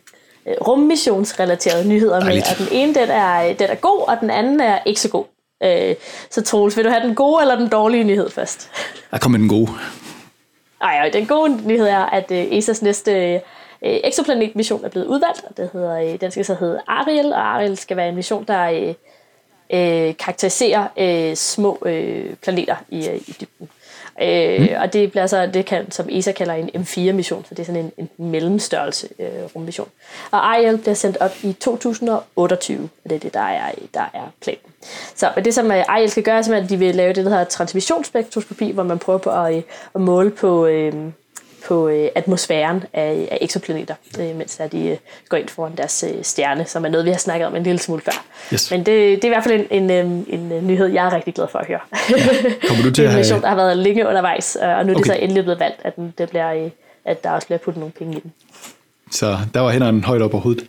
rummissionsrelaterede 0.67 1.89
nyheder 1.89 2.21
Dejligt. 2.21 2.47
med, 2.47 2.67
og 2.67 2.71
den 2.71 2.79
ene, 2.79 2.95
den 2.95 3.11
er, 3.11 3.53
den 3.53 3.71
er 3.71 3.75
god, 3.75 4.09
og 4.09 4.17
den 4.21 4.31
anden 4.31 4.61
er 4.61 4.79
ikke 4.87 5.01
så 5.01 5.09
god. 5.09 5.25
Så 6.31 6.43
Troels, 6.43 6.77
vil 6.77 6.85
du 6.85 6.91
have 6.91 7.03
den 7.06 7.15
gode 7.15 7.43
eller 7.43 7.56
den 7.56 7.69
dårlige 7.69 8.05
nyhed 8.05 8.31
først? 8.31 8.71
Jeg 9.12 9.21
kommer 9.21 9.39
med 9.39 9.43
den 9.43 9.49
gode. 9.49 9.71
Ej, 10.81 11.11
den 11.12 11.27
gode 11.27 11.67
nyhed 11.67 11.87
er, 11.87 12.06
at 12.06 12.33
ESA's 12.33 12.85
næste 12.85 13.41
exoplanet-mission 13.83 14.85
er 14.85 14.89
blevet 14.89 15.06
udvalgt, 15.06 15.45
og 15.49 15.56
det 15.56 15.71
hedder, 15.73 16.17
den 16.17 16.31
skal 16.31 16.45
så 16.45 16.55
hedde 16.55 16.81
Ariel, 16.87 17.33
og 17.33 17.55
Ariel 17.55 17.77
skal 17.77 17.97
være 17.97 18.09
en 18.09 18.15
mission, 18.15 18.45
der 18.45 18.95
øh, 19.73 20.17
karakteriserer 20.17 20.87
øh, 20.99 21.37
små 21.37 21.79
øh, 21.87 22.35
planeter 22.43 22.77
i, 22.89 23.09
øh, 23.09 23.17
i 23.17 23.37
dybden. 23.41 23.69
Øh, 24.23 24.61
mm. 24.61 24.69
Og 24.81 24.93
det 24.93 25.11
bliver 25.11 25.27
så 25.27 25.47
det 25.47 25.67
kan, 25.67 25.91
som 25.91 26.07
ESA 26.11 26.33
kalder 26.33 26.55
en 26.55 26.71
M4-mission, 26.75 27.45
så 27.45 27.55
det 27.55 27.59
er 27.59 27.65
sådan 27.65 27.93
en, 27.97 28.09
en 28.19 28.31
mellemstørrelse 28.31 29.09
øh, 29.19 29.29
rummission. 29.57 29.89
Og 30.31 30.51
Ariel 30.51 30.79
bliver 30.79 30.95
sendt 30.95 31.17
op 31.17 31.31
i 31.43 31.53
2028, 31.53 32.89
og 33.05 33.11
det 33.11 33.17
er 33.17 33.21
det, 33.21 33.35
der 33.35 33.41
er, 33.41 33.71
der 33.95 34.11
er 34.15 34.33
planen. 34.41 34.61
Så 35.15 35.31
men 35.35 35.45
det, 35.45 35.55
som 35.55 35.71
øh, 35.73 35.85
Ariel 35.89 36.11
skal 36.11 36.23
gøre, 36.23 36.39
er, 36.39 36.63
at 36.63 36.69
de 36.69 36.77
vil 36.77 36.95
lave 36.95 37.13
det, 37.13 37.25
der 37.25 37.31
hedder 37.31 37.45
transmissionsspektroskopi, 37.45 38.71
hvor 38.71 38.83
man 38.83 38.99
prøver 38.99 39.19
på 39.19 39.31
at, 39.31 39.55
øh, 39.55 39.63
at 39.95 40.01
måle 40.01 40.31
på... 40.31 40.67
Øh, 40.67 40.95
på 41.65 41.89
øh, 41.89 42.09
atmosfæren 42.15 42.85
af, 42.93 43.29
af 43.31 43.39
eksoplaneter, 43.41 43.95
øh, 44.21 44.37
mens 44.37 44.57
der, 44.57 44.67
de 44.67 44.89
øh, 44.89 44.97
går 45.29 45.37
ind 45.37 45.49
foran 45.49 45.77
deres 45.77 46.05
øh, 46.09 46.25
stjerne, 46.25 46.65
som 46.67 46.85
er 46.85 46.89
noget, 46.89 47.07
vi 47.07 47.11
har 47.11 47.19
snakket 47.19 47.47
om 47.47 47.57
en 47.57 47.63
lille 47.63 47.79
smule 47.79 48.03
før. 48.03 48.25
Yes. 48.53 48.71
Men 48.71 48.81
det, 48.81 48.87
det 48.87 49.25
er 49.25 49.29
i 49.29 49.29
hvert 49.29 49.45
fald 49.45 49.67
en, 49.71 49.91
en, 49.91 50.07
en, 50.07 50.27
en 50.29 50.53
øh, 50.53 50.65
nyhed, 50.65 50.87
jeg 50.87 51.07
er 51.07 51.15
rigtig 51.15 51.35
glad 51.35 51.47
for 51.53 51.59
at 51.59 51.67
høre. 51.67 51.81
Ja. 51.93 52.17
Kommer 52.69 52.85
du 52.85 52.91
til 52.91 53.05
det 53.05 53.07
er 53.07 53.11
en 53.11 53.17
mission, 53.17 53.43
der 53.43 53.49
har 53.49 53.57
været 53.57 53.77
længe 53.77 54.09
undervejs, 54.09 54.57
øh, 54.63 54.69
og 54.69 54.87
nu 54.87 54.93
er 54.93 54.97
okay. 54.97 54.99
det 54.99 55.07
så 55.07 55.15
endelig 55.15 55.43
blevet 55.43 55.61
valgt, 55.61 55.81
at, 55.85 55.97
den, 55.97 56.15
det 56.19 56.29
bliver, 56.29 56.53
øh, 56.53 56.71
at 57.05 57.25
der 57.25 57.31
også 57.31 57.47
bliver 57.47 57.59
puttet 57.59 57.81
nogle 57.81 57.93
penge 57.93 58.17
i 58.17 58.21
den. 58.21 58.33
Så 59.11 59.39
der 59.55 59.61
var 59.61 59.71
hænderne 59.71 60.03
højt 60.03 60.23
op 60.23 60.31
på 60.31 60.39
hovedet. 60.39 60.69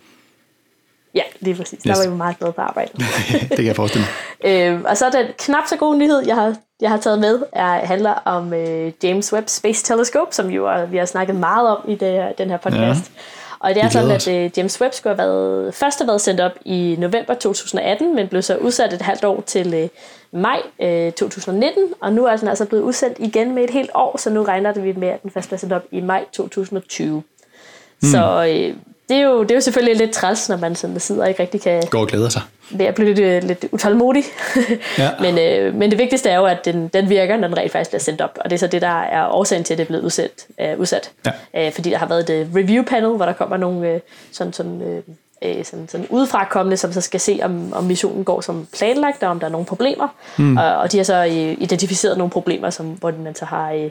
Ja, 1.16 1.22
lige 1.40 1.56
præcis. 1.56 1.80
Yes. 1.88 1.98
Der 1.98 2.06
var 2.06 2.12
vi 2.12 2.18
meget 2.18 2.40
glade 2.40 2.54
på 2.54 2.62
arbejde. 2.62 2.92
det 3.50 3.56
kan 3.56 3.66
jeg 3.66 3.76
forestille 3.76 4.06
mig. 4.44 4.50
øh, 4.52 4.82
og 4.82 4.98
så 4.98 5.10
den 5.10 5.26
knap 5.40 5.64
så 5.68 5.76
gode 5.76 5.98
nyhed, 5.98 6.24
jeg 6.28 6.36
har, 6.36 6.56
jeg 6.82 6.90
har 6.90 6.98
taget 6.98 7.20
med, 7.20 7.40
er, 7.52 7.86
handler 7.86 8.14
om 8.26 8.54
øh, 8.54 8.92
James 9.04 9.34
Webb 9.34 9.50
Space 9.50 9.84
Telescope, 9.84 10.36
som 10.36 10.50
jo 10.50 10.68
er, 10.68 10.86
vi 10.86 10.98
har 10.98 11.06
snakket 11.06 11.36
meget 11.36 11.70
om 11.70 11.78
i 11.88 11.96
det, 11.96 12.38
den 12.38 12.50
her 12.50 12.58
podcast. 12.58 13.12
Ja. 13.16 13.22
Og 13.60 13.76
det 13.76 13.84
er 13.84 13.90
sådan, 13.90 14.12
at 14.12 14.28
øh, 14.28 14.52
James 14.58 14.82
Webb 14.82 14.94
skulle 14.94 15.16
have 15.16 15.28
været, 15.28 15.74
først 15.74 16.00
have 16.00 16.08
været 16.08 16.22
sendt 16.22 16.42
op 16.42 16.52
i 16.66 16.96
november 17.00 17.34
2018, 17.34 18.16
men 18.16 18.28
blev 18.28 18.42
så 18.42 18.58
udsat 18.58 18.94
et 18.94 19.02
halvt 19.02 19.24
år 19.24 19.44
til 19.46 19.74
øh, 19.74 19.90
maj 20.32 20.60
øh, 20.82 21.12
2019, 21.12 21.84
og 22.02 22.14
nu 22.14 22.26
er 22.26 22.38
den 22.38 22.48
altså 22.48 22.66
blevet 22.66 22.84
udsendt 22.84 23.18
igen 23.20 23.56
med 23.56 23.64
et 23.64 23.70
helt 23.70 23.90
år, 23.94 24.18
så 24.18 24.30
nu 24.30 24.44
regner 24.44 24.74
det 24.74 24.84
vi 24.84 24.94
med, 24.94 25.08
at 25.08 25.24
den 25.24 25.32
først 25.32 25.48
bliver 25.48 25.60
sendt 25.60 25.74
op 25.74 25.84
i 25.92 26.02
maj 26.02 26.26
2020. 26.34 27.16
Mm. 27.16 28.08
Så 28.08 28.46
øh, 28.50 28.76
det 29.10 29.18
er, 29.18 29.22
jo, 29.22 29.44
det 29.44 29.52
er 29.52 29.56
jo 29.56 29.62
selvfølgelig 29.62 29.98
lidt 29.98 30.12
træls, 30.12 30.50
når 30.50 30.58
man 30.58 30.76
sådan 30.76 31.00
sidder 31.00 31.22
og 31.22 31.30
ikke 31.30 31.42
rigtig 31.42 31.62
kan... 31.62 31.84
Gå 31.90 32.02
og 32.02 32.08
glæder 32.08 32.30
sig. 32.30 32.42
Det 32.70 32.82
er 32.82 32.92
blevet 32.92 33.18
lidt, 33.18 33.44
lidt 33.44 33.66
utålmodig. 33.72 34.24
ja. 34.98 35.10
men, 35.20 35.40
øh, 35.40 35.76
men 35.76 35.92
det 35.92 36.00
vigtigste 36.00 36.30
er 36.30 36.38
jo, 36.38 36.46
at 36.46 36.66
den, 36.66 36.88
den 36.88 37.10
virker, 37.10 37.38
når 37.38 37.48
den 37.48 37.58
rent 37.58 37.72
faktisk 37.72 37.92
bliver 37.92 38.00
sendt 38.00 38.22
op. 38.22 38.38
Og 38.44 38.50
det 38.50 38.56
er 38.56 38.60
så 38.60 38.68
det, 38.68 38.82
der 38.82 39.02
er 39.02 39.28
årsagen 39.28 39.64
til, 39.64 39.74
at 39.74 39.78
det 39.78 39.84
er 39.84 39.88
blevet 39.88 40.04
udsat. 40.04 40.48
Øh, 40.62 40.80
udsat. 40.80 41.12
Ja. 41.26 41.68
Øh, 41.68 41.72
fordi 41.72 41.90
der 41.90 41.98
har 41.98 42.08
været 42.08 42.30
et 42.30 42.48
uh, 42.48 42.56
review 42.56 42.84
panel, 42.84 43.16
hvor 43.16 43.26
der 43.26 43.34
kommer 43.34 43.58
nogle 43.58 43.90
øh, 43.90 44.00
sådan, 44.32 44.54
sådan, 44.54 44.82
øh, 44.82 45.02
øh 45.42 45.66
sådan, 45.66 45.88
sådan 45.88 46.08
udefra 46.10 46.46
kommende, 46.46 46.78
som 46.78 46.94
så 46.94 47.02
skal 47.02 47.20
se, 47.20 47.40
om, 47.44 47.74
om 47.74 47.84
missionen 47.84 48.24
går 48.24 48.42
som 48.42 48.68
planlagt, 48.78 49.24
og 49.24 49.30
om 49.30 49.40
der 49.40 49.48
er 49.48 49.52
nogle 49.52 49.66
problemer. 49.66 50.08
Mm. 50.38 50.58
Og, 50.58 50.76
og 50.76 50.92
de 50.92 50.98
har 50.98 51.04
så 51.04 51.26
øh, 51.26 51.58
identificeret 51.60 52.18
nogle 52.18 52.32
problemer, 52.32 52.70
som, 52.70 52.86
hvor 52.86 53.14
man 53.24 53.36
så 53.36 53.46
har... 53.46 53.72
Øh, 53.72 53.90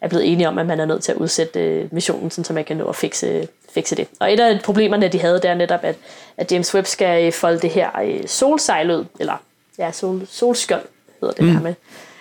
er 0.00 0.08
blevet 0.08 0.32
enige 0.32 0.48
om, 0.48 0.58
at 0.58 0.66
man 0.66 0.80
er 0.80 0.84
nødt 0.84 1.02
til 1.02 1.12
at 1.12 1.18
udsætte 1.18 1.60
øh, 1.60 1.88
missionen, 1.90 2.30
så 2.30 2.52
man 2.52 2.64
kan 2.64 2.76
nå 2.76 2.84
at 2.84 2.96
fikse, 2.96 3.48
fikse 3.74 3.96
det. 3.96 4.08
Og 4.20 4.32
et 4.32 4.40
af 4.40 4.60
problemerne, 4.64 5.08
de 5.08 5.20
havde, 5.20 5.34
det 5.34 5.44
er 5.44 5.54
netop, 5.54 5.80
at, 5.82 5.96
at 6.36 6.52
James 6.52 6.74
Webb 6.74 6.86
skal 6.86 7.26
øh, 7.26 7.32
folde 7.32 7.58
det 7.60 7.70
her 7.70 7.90
øh, 8.04 8.20
solsejl 8.26 8.90
ud, 8.90 9.04
eller 9.20 9.42
ja, 9.78 9.92
sol, 9.92 10.26
solskjold 10.26 10.84
hedder 11.20 11.34
det 11.34 11.44
mm. 11.44 11.52
her 11.52 11.60
med. 11.60 11.74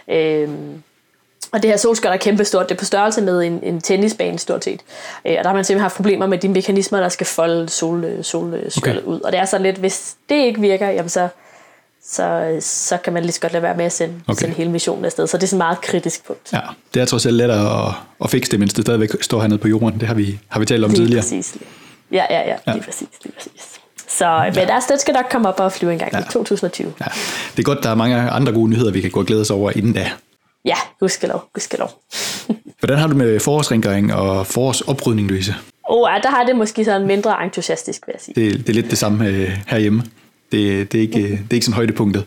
Øhm, 0.07 0.83
og 1.51 1.63
det 1.63 1.69
her 1.69 1.77
solskjold 1.77 2.13
er 2.13 2.17
kæmpestort. 2.17 2.69
Det 2.69 2.75
er 2.75 2.79
på 2.79 2.85
størrelse 2.85 3.21
med 3.21 3.41
en, 3.41 3.59
en 3.63 3.81
tennisbane 3.81 4.39
stort 4.39 4.63
set. 4.63 4.81
Øh, 5.25 5.35
og 5.37 5.43
der 5.43 5.47
har 5.47 5.55
man 5.55 5.63
simpelthen 5.63 5.81
haft 5.81 5.95
problemer 5.95 6.27
med 6.27 6.37
de 6.37 6.49
mekanismer, 6.49 6.99
der 6.99 7.09
skal 7.09 7.27
folde 7.27 7.69
sol, 7.69 8.23
solskjold 8.23 8.97
okay. 8.97 9.07
ud. 9.07 9.21
Og 9.21 9.31
det 9.31 9.39
er 9.39 9.45
sådan 9.45 9.65
lidt, 9.65 9.77
hvis 9.77 10.15
det 10.29 10.35
ikke 10.35 10.61
virker, 10.61 10.89
jamen 10.89 11.09
så, 11.09 11.27
så, 12.11 12.57
så 12.59 12.97
kan 12.97 13.13
man 13.13 13.23
lige 13.23 13.31
så 13.31 13.39
godt 13.39 13.53
lade 13.53 13.63
være 13.63 13.77
med 13.77 13.85
at 13.85 13.91
sende, 13.91 14.13
okay. 14.27 14.39
sende 14.39 14.55
hele 14.55 14.71
missionen 14.71 15.05
afsted. 15.05 15.27
Så 15.27 15.37
det 15.37 15.43
er 15.43 15.47
sådan 15.47 15.57
et 15.57 15.65
meget 15.65 15.81
kritisk 15.81 16.25
punkt. 16.27 16.53
Ja, 16.53 16.59
det 16.93 17.01
er 17.01 17.05
trods 17.05 17.25
alt 17.25 17.35
lettere 17.35 17.87
at, 17.87 17.93
at 18.23 18.29
fikse 18.29 18.51
det, 18.51 18.59
mens 18.59 18.73
det 18.73 18.85
stadigvæk 18.85 19.09
står 19.21 19.41
hernede 19.41 19.57
på 19.57 19.67
jorden. 19.67 19.99
Det 19.99 20.07
har 20.07 20.15
vi, 20.15 20.39
har 20.47 20.59
vi 20.59 20.65
talt 20.65 20.83
om 20.83 20.89
lige 20.89 20.99
tidligere. 20.99 21.21
Præcis. 21.21 21.57
Ja, 22.11 22.25
ja, 22.29 22.39
ja, 22.39 22.45
lige 22.45 22.59
ja. 22.67 22.81
præcis, 22.85 23.07
lige 23.23 23.33
præcis. 23.33 23.79
Så 24.07 24.25
ja. 24.25 24.43
men 24.43 24.55
der, 24.55 24.79
den 24.89 24.99
skal 24.99 25.13
nok 25.13 25.25
komme 25.31 25.49
op 25.49 25.59
og 25.59 25.71
flyve 25.71 25.93
en 25.93 25.99
gang 25.99 26.13
ja. 26.13 26.19
i 26.19 26.23
2020. 26.31 26.93
Ja. 26.99 27.05
Det 27.51 27.59
er 27.59 27.63
godt, 27.63 27.83
der 27.83 27.89
er 27.89 27.95
mange 27.95 28.15
andre 28.15 28.53
gode 28.53 28.69
nyheder, 28.69 28.91
vi 28.91 29.01
kan 29.01 29.11
gå 29.11 29.19
og 29.19 29.25
glæde 29.25 29.41
os 29.41 29.49
over 29.49 29.71
inden 29.75 29.93
da. 29.93 30.11
Ja, 30.65 30.75
gudskelov, 30.99 31.43
gudskelov. 31.53 31.89
Hvordan 32.79 32.97
har 32.97 33.07
du 33.07 33.15
med 33.15 33.39
forårsrengøring 33.39 34.13
og 34.13 34.47
forårsoprydning, 34.47 35.27
Louise? 35.27 35.55
Oh, 35.83 36.09
ja, 36.13 36.19
der 36.23 36.29
har 36.29 36.43
det 36.43 36.55
måske 36.55 36.85
sådan 36.85 37.07
mindre 37.07 37.43
entusiastisk, 37.43 38.07
vil 38.07 38.13
jeg 38.13 38.21
sige. 38.21 38.35
Det, 38.35 38.67
det 38.67 38.69
er 38.69 38.73
lidt 38.73 38.89
det 38.89 38.97
samme 38.97 39.27
øh, 39.27 39.57
herhjemme. 39.67 40.03
Det, 40.51 40.91
det, 40.91 40.97
er 40.97 41.01
ikke, 41.01 41.19
det 41.19 41.51
er 41.51 41.53
ikke 41.53 41.65
sådan 41.65 41.75
højdepunktet. 41.75 42.23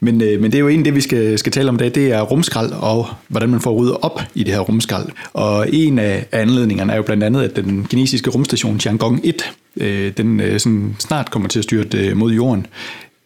Men, 0.00 0.22
øh, 0.22 0.40
men 0.40 0.52
det 0.52 0.54
er 0.54 0.60
jo 0.60 0.68
en 0.68 0.84
det, 0.84 0.94
vi 0.94 1.00
skal, 1.00 1.38
skal 1.38 1.52
tale 1.52 1.68
om 1.68 1.74
i 1.74 1.78
dag, 1.78 1.94
det 1.94 2.12
er 2.12 2.20
rumskrald 2.20 2.72
og 2.72 3.06
hvordan 3.28 3.48
man 3.48 3.60
får 3.60 3.72
ryddet 3.72 3.96
op 4.02 4.20
i 4.34 4.44
det 4.44 4.54
her 4.54 4.60
rumskrald. 4.60 5.08
Og 5.32 5.66
en 5.72 5.98
af 5.98 6.26
anledningerne 6.32 6.92
er 6.92 6.96
jo 6.96 7.02
blandt 7.02 7.24
andet, 7.24 7.42
at 7.42 7.56
den 7.56 7.84
kinesiske 7.84 8.30
rumstation 8.30 8.78
Tiangong 8.78 9.20
1, 9.24 9.52
øh, 9.76 10.12
den 10.16 10.40
øh, 10.40 10.60
sådan 10.60 10.96
snart 10.98 11.30
kommer 11.30 11.48
til 11.48 11.58
at 11.58 11.64
styrte 11.64 12.14
mod 12.14 12.32
jorden. 12.32 12.66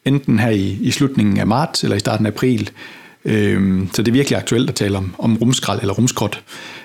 Enten 0.05 0.39
her 0.39 0.51
i, 0.51 0.79
i 0.81 0.91
slutningen 0.91 1.39
af 1.39 1.47
marts 1.47 1.83
eller 1.83 1.97
i 1.97 2.01
starten 2.01 2.27
af 2.27 2.31
april. 2.31 2.71
Så 3.93 4.03
det 4.03 4.09
er 4.09 4.13
virkelig 4.13 4.39
aktuelt 4.39 4.69
at 4.69 4.75
tale 4.75 4.97
om, 4.97 5.15
om 5.19 5.37
rumskrald 5.37 5.81
eller 5.81 5.95
rumskrot. 5.95 6.43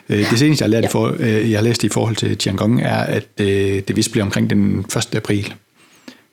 Det 0.07 0.39
seneste, 0.39 0.63
jeg 0.63 0.67
har, 0.67 0.67
lært 0.67 0.83
ja. 0.83 0.89
for, 0.89 1.23
jeg 1.23 1.57
har 1.57 1.63
læst 1.63 1.83
i 1.83 1.89
forhold 1.89 2.15
til 2.15 2.37
Tiangong, 2.37 2.81
er, 2.81 2.95
at 2.95 3.37
det 3.87 3.95
vist 3.95 4.11
bliver 4.11 4.25
omkring 4.25 4.49
den 4.49 4.79
1. 4.79 5.15
april. 5.15 5.53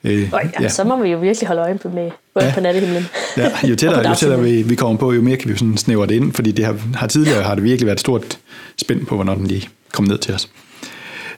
Øh, 0.09 0.23
ja, 0.33 0.39
ja. 0.61 0.69
Så 0.69 0.85
må 0.85 1.03
vi 1.03 1.09
jo 1.09 1.19
virkelig 1.19 1.49
holde 1.49 1.63
øje 1.63 1.79
på, 1.79 1.89
med, 1.89 2.11
ja. 2.41 2.53
på 2.55 2.61
nattehimlen. 2.61 3.07
Ja, 3.37 3.51
jo 3.65 3.77
tættere, 3.81 4.09
jo 4.09 4.15
tættere 4.15 4.43
vi, 4.43 4.63
vi 4.63 4.75
kommer 4.75 4.99
på, 4.99 5.13
jo 5.13 5.23
mere 5.23 5.37
kan 5.37 5.51
vi 5.51 5.57
sådan 5.57 5.77
snævre 5.77 6.07
det 6.07 6.15
ind, 6.15 6.33
fordi 6.33 6.53
det 6.53 6.65
har, 6.65 6.77
har 6.95 7.07
tidligere 7.07 7.43
har 7.43 7.55
det 7.55 7.65
virkelig 7.65 7.87
været 7.87 7.97
et 7.97 8.01
stort 8.01 8.39
spænd 8.81 9.07
på, 9.07 9.15
hvornår 9.15 9.35
den 9.35 9.47
lige 9.47 9.69
kom 9.93 10.05
ned 10.05 10.19
til 10.19 10.35
os. 10.35 10.49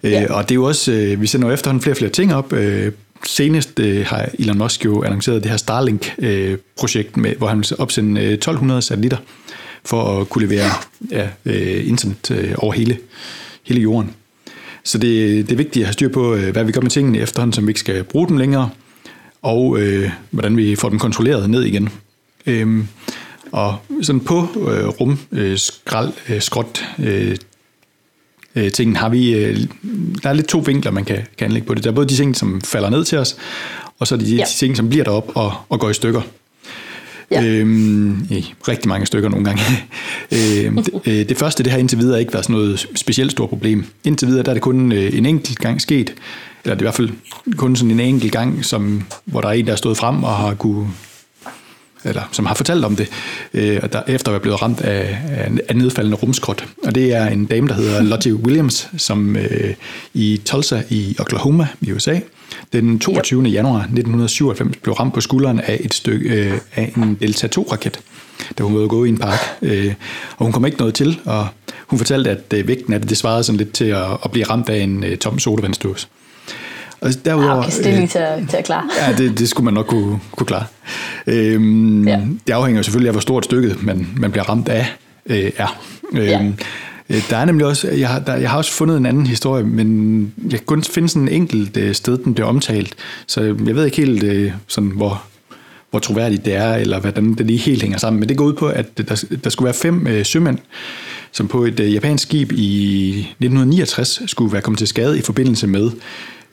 Øh, 0.03 0.13
ja. 0.13 0.23
Øh, 0.23 0.29
og 0.31 0.49
det 0.49 0.51
er 0.51 0.55
jo 0.55 0.65
også, 0.65 0.93
øh, 0.93 1.21
vi 1.21 1.27
sender 1.27 1.49
jo 1.49 1.55
efterhånden 1.55 1.83
flere 1.83 1.93
og 1.93 1.97
flere 1.97 2.11
ting 2.11 2.35
op. 2.35 2.53
Øh, 2.53 2.93
senest 3.27 3.81
øh, 3.81 4.07
har 4.07 4.29
Elon 4.39 4.59
Musk 4.59 4.85
jo 4.85 5.03
annonceret 5.03 5.43
det 5.43 5.51
her 5.51 5.59
Starlink-projekt, 5.59 7.17
øh, 7.17 7.23
med, 7.23 7.37
hvor 7.37 7.47
han 7.47 7.59
vil 7.59 7.67
opsende 7.79 8.21
øh, 8.21 8.33
1200 8.33 8.83
satellitter 8.83 9.19
for 9.85 10.21
at 10.21 10.29
kunne 10.29 10.47
levere 10.47 10.71
ja, 11.11 11.29
øh, 11.45 11.89
internet 11.89 12.31
øh, 12.31 12.55
over 12.59 12.73
hele, 12.73 12.99
hele 13.63 13.81
jorden. 13.81 14.15
Så 14.85 14.99
det, 14.99 15.47
det 15.47 15.53
er 15.53 15.57
vigtigt 15.57 15.83
at 15.83 15.87
have 15.87 15.93
styr 15.93 16.09
på, 16.09 16.35
øh, 16.35 16.53
hvad 16.53 16.65
vi 16.65 16.73
gør 16.73 16.81
med 16.81 16.91
tingene 16.91 17.19
efterhånden, 17.19 17.53
som 17.53 17.67
vi 17.67 17.71
ikke 17.71 17.81
skal 17.81 18.05
bruge 18.05 18.29
dem 18.29 18.37
længere, 18.37 18.71
og 19.43 19.81
øh, 19.81 20.11
hvordan 20.31 20.57
vi 20.57 20.77
får 20.77 20.89
dem 20.89 20.99
kontrolleret 20.99 21.51
ned 21.51 21.63
igen. 21.63 21.89
Øhm, 22.47 22.89
og 23.53 23.77
sådan 24.03 24.21
på 24.21 24.49
øh, 24.57 24.89
rum, 24.89 25.19
øh, 25.33 25.59
skrald, 25.59 26.13
øh, 26.29 26.43
skråt, 26.43 26.85
øh, 26.99 27.37
øh, 28.57 28.71
ting 28.71 28.99
har 28.99 29.09
vi, 29.09 29.35
øh, 29.35 29.59
der 30.23 30.29
er 30.29 30.33
lidt 30.33 30.49
to 30.49 30.59
vinkler, 30.59 30.93
man 30.93 31.05
kan, 31.05 31.23
kan 31.39 31.45
anlægge 31.45 31.67
på 31.67 31.75
det. 31.75 31.85
Der 31.85 31.91
er 31.91 31.95
både 31.95 32.09
de 32.09 32.15
ting, 32.15 32.37
som 32.37 32.61
falder 32.61 32.91
ned 32.91 33.05
til 33.05 33.19
os, 33.19 33.37
og 33.99 34.07
så 34.07 34.15
er 34.15 34.19
de, 34.19 34.37
ja. 34.37 34.45
de 34.45 34.59
ting, 34.59 34.77
som 34.77 34.89
bliver 34.89 35.05
derop 35.05 35.33
og, 35.35 35.53
og 35.69 35.81
går 35.81 35.91
i 35.91 35.95
stykker. 35.95 36.21
Ja. 37.31 37.45
Øhm, 37.45 38.27
i 38.31 38.55
rigtig 38.69 38.89
mange 38.89 39.07
stykker 39.07 39.29
nogle 39.29 39.45
gange. 39.45 39.63
øhm, 40.67 40.77
det, 40.77 41.01
øh, 41.07 41.29
det 41.29 41.37
første, 41.37 41.63
det 41.63 41.73
har 41.73 41.79
indtil 41.79 41.99
videre 41.99 42.21
ikke 42.21 42.33
været 42.33 42.45
sådan 42.45 42.57
noget 42.57 42.89
specielt 42.95 43.31
stort 43.31 43.49
problem. 43.49 43.85
Indtil 44.05 44.29
videre, 44.29 44.43
der 44.43 44.51
er 44.51 44.55
det 44.55 44.63
kun 44.63 44.93
øh, 44.93 45.19
en 45.19 45.27
enkelt 45.27 45.59
gang 45.59 45.81
sket, 45.81 46.15
eller 46.65 46.75
det 46.75 46.83
er 46.83 46.83
i 46.83 46.85
hvert 46.85 46.95
fald 46.95 47.11
kun 47.57 47.77
sådan 47.77 47.91
en 47.91 48.01
enkelt 48.01 48.33
gang, 48.33 48.65
som, 48.65 49.03
hvor 49.25 49.41
der 49.41 49.49
er 49.49 49.53
en, 49.53 49.67
der 49.67 49.73
er 49.73 49.77
stået 49.77 49.97
frem 49.97 50.25
og 50.25 50.31
har 50.31 50.55
kunne, 50.55 50.89
eller 52.05 52.23
som 52.33 52.47
har 52.47 52.55
fortalt 52.55 52.85
om 52.85 52.97
det, 52.97 53.09
øh, 53.55 53.83
der 53.93 54.03
efter 54.07 54.31
være 54.31 54.41
blevet 54.41 54.63
ramt 54.63 54.81
af, 54.81 55.19
af 55.69 55.77
nedfaldende 55.77 56.17
rumskrot. 56.17 56.65
Og 56.85 56.95
det 56.95 57.13
er 57.15 57.27
en 57.27 57.47
dame, 57.47 57.69
der 57.69 57.75
hedder 57.75 58.03
Lottie 58.03 58.35
Williams, 58.35 58.89
som 58.97 59.37
øh, 59.37 59.75
i 60.15 60.41
Tulsa 60.45 60.83
i 60.91 61.17
Oklahoma 61.19 61.67
i 61.81 61.93
USA, 61.93 62.21
den 62.73 62.99
22. 62.99 63.43
Yep. 63.43 63.53
januar 63.53 63.79
1997 63.79 64.77
blev 64.83 64.95
ramt 64.95 65.15
på 65.15 65.21
skulderen 65.21 65.61
af 65.61 65.81
et 65.81 65.95
stykke 65.95 66.29
øh, 66.29 66.59
af 66.75 66.93
en 66.97 67.15
Delta 67.21 67.49
2-raket, 67.59 68.01
da 68.59 68.63
hun 68.63 68.79
var 68.79 68.87
gå 68.87 69.05
i 69.05 69.09
en 69.09 69.19
park. 69.19 69.39
Øh, 69.63 69.95
og 70.37 70.45
hun 70.45 70.53
kom 70.53 70.67
ikke 70.67 70.79
noget 70.79 70.95
til, 70.95 71.21
og 71.25 71.47
hun 71.87 71.99
fortalte, 71.99 72.31
at 72.31 72.55
øh, 72.55 72.69
vægten 72.69 72.93
af 72.93 73.01
det, 73.01 73.11
det 73.11 73.19
svarede 73.19 73.45
sådan 73.45 73.57
lidt 73.59 73.73
til 73.73 73.85
at, 73.85 74.07
at 74.25 74.31
blive 74.31 74.47
ramt 74.47 74.69
af 74.69 74.79
en 74.79 75.05
øh, 75.05 75.17
tom 75.17 75.39
sodavandsdåse. 75.39 76.07
Og 77.01 77.11
derudover, 77.25 77.59
okay, 77.59 77.71
det 77.79 77.87
er 77.87 77.97
lige 77.97 78.07
til 78.07 78.19
at, 78.19 78.49
til 78.49 78.57
at 78.57 78.65
klare. 78.65 78.89
ja, 79.09 79.17
det, 79.17 79.39
det 79.39 79.49
skulle 79.49 79.65
man 79.65 79.75
nok 79.75 79.87
kunne, 79.87 80.21
kunne 80.37 80.47
klare. 80.47 80.65
Øhm, 81.27 82.09
ja. 82.09 82.21
Det 82.47 82.53
afhænger 82.53 82.83
selvfølgelig 82.83 83.09
af, 83.09 83.15
hvor 83.15 83.21
stort 83.21 83.45
stykket 83.45 83.83
man, 83.83 84.09
man 84.17 84.31
bliver 84.31 84.45
ramt 84.45 84.69
af 84.69 84.87
øh, 85.27 85.51
er. 85.57 85.81
Øhm, 86.13 86.25
ja. 86.25 86.47
Øh, 87.11 87.23
der 87.31 87.37
er 87.37 87.45
nemlig 87.45 87.67
også, 87.67 87.89
jeg 87.89 88.09
har, 88.09 88.19
der, 88.19 88.37
jeg 88.37 88.51
har 88.51 88.59
også 88.59 88.73
fundet 88.73 88.97
en 88.97 89.07
anden 89.07 89.27
historie, 89.27 89.65
men 89.65 90.33
jeg 90.43 90.59
kan 90.59 90.67
kun 90.67 90.83
finde 90.83 91.09
sådan 91.09 91.23
en 91.23 91.29
enkelt 91.29 91.77
øh, 91.77 91.95
sted, 91.95 92.19
den 92.19 92.35
bliver 92.35 92.49
omtalt. 92.49 92.95
Så 93.27 93.41
jeg 93.43 93.77
ved 93.77 93.85
ikke 93.85 93.97
helt, 93.97 94.23
øh, 94.23 94.53
sådan, 94.67 94.91
hvor, 94.91 95.23
hvor 95.91 95.99
troværdigt 95.99 96.45
det 96.45 96.55
er, 96.55 96.75
eller 96.75 97.01
hvordan 97.01 97.35
det 97.35 97.47
lige 97.47 97.59
helt 97.59 97.83
hænger 97.83 97.99
sammen. 97.99 98.21
Men 98.21 98.29
det 98.29 98.37
går 98.37 98.45
ud 98.45 98.53
på, 98.53 98.67
at 98.67 98.99
der, 98.99 99.25
der 99.45 99.51
skulle 99.51 99.67
være 99.67 99.75
fem 99.75 100.07
øh, 100.07 100.25
sømænd, 100.25 100.59
som 101.33 101.49
på 101.49 101.65
et 101.65 101.81
øh, 101.81 101.95
japansk 101.95 102.23
skib 102.23 102.53
i 102.53 103.09
1969 103.21 104.23
skulle 104.27 104.53
være 104.53 104.63
kommet 104.63 104.79
til 104.79 104.89
skade 104.89 105.19
i 105.19 105.23
forbindelse 105.23 105.67
med 105.67 105.91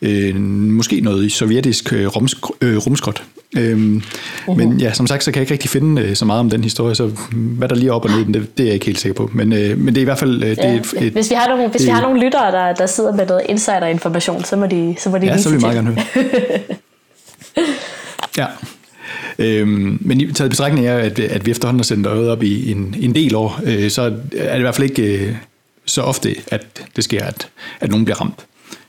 øh, 0.01 0.36
måske 0.39 1.01
noget 1.01 1.32
sovjetisk 1.32 1.94
øh, 1.94 2.08
rumsk- 2.08 2.58
øh, 2.62 2.77
rumskrot. 2.77 3.24
Øhm, 3.58 4.01
uh-huh. 4.48 4.56
Men 4.56 4.82
ja, 4.82 4.94
som 4.94 5.08
sagt, 5.08 5.24
så 5.24 5.32
kan 5.32 5.39
jeg 5.39 5.44
ikke 5.44 5.54
rigtig 5.54 5.70
finde 5.70 6.01
øh, 6.01 6.16
så 6.16 6.25
meget 6.25 6.39
om 6.39 6.50
den 6.50 6.63
historie, 6.63 6.96
så 6.96 7.12
hvad 7.32 7.70
der 7.70 7.75
lige 7.75 7.89
er 7.89 7.94
op 7.94 8.06
og 8.06 8.12
ned, 8.12 8.25
det, 8.25 8.58
det 8.58 8.63
er 8.63 8.68
jeg 8.68 8.74
ikke 8.74 8.86
helt 8.86 9.00
sikker 9.00 9.13
på. 9.13 9.30
Men, 9.34 9.54
øh, 9.54 9.77
men 9.77 9.88
det 9.88 9.98
er 9.98 10.01
i 10.01 10.04
hvert 10.04 10.20
fald... 10.20 10.44
Øh, 10.44 10.50
det 10.50 10.58
ja. 10.58 10.75
et, 10.75 10.94
et, 11.01 11.13
hvis 11.13 11.30
vi 11.30 11.36
har 11.36 11.48
nogle, 11.48 11.68
hvis 11.70 11.82
det, 11.82 11.88
vi 11.88 11.92
har 11.92 12.01
nogle 12.01 12.25
lyttere, 12.25 12.51
der, 12.51 12.74
der 12.74 12.86
sidder 12.86 13.16
med 13.16 13.27
noget 13.27 13.42
insider-information, 13.50 14.44
så 14.44 14.56
må 14.56 14.66
de, 14.66 14.96
så 15.00 15.10
må 15.10 15.18
de 15.18 15.25
ja, 15.25 15.38
så 15.38 15.50
vil 15.50 15.58
vi 15.58 15.62
meget 15.62 15.75
gerne 15.75 15.89
høre. 15.89 16.06
ja. 18.38 18.46
Øhm, 19.39 19.98
men 20.01 20.22
i 20.22 20.32
taget 20.32 20.50
betragtning 20.50 20.88
af, 20.88 21.06
at, 21.06 21.20
at 21.20 21.46
vi 21.46 21.51
efterhånden 21.51 21.80
har 21.80 21.84
sendt 21.84 22.08
øjet 22.08 22.30
op 22.30 22.44
i 22.44 22.72
en, 22.72 22.96
en 23.00 23.16
del 23.16 23.36
år, 23.36 23.60
øh, 23.63 23.89
så 23.89 24.01
er 24.38 24.51
det 24.51 24.58
i 24.58 24.62
hvert 24.62 24.75
fald 24.75 24.89
ikke 24.89 25.25
øh, 25.27 25.36
så 25.86 26.01
ofte, 26.01 26.36
at 26.48 26.84
det 26.96 27.04
sker, 27.04 27.25
at, 27.25 27.48
at 27.80 27.89
nogen 27.89 28.06
bliver 28.06 28.22
ramt. 28.22 28.46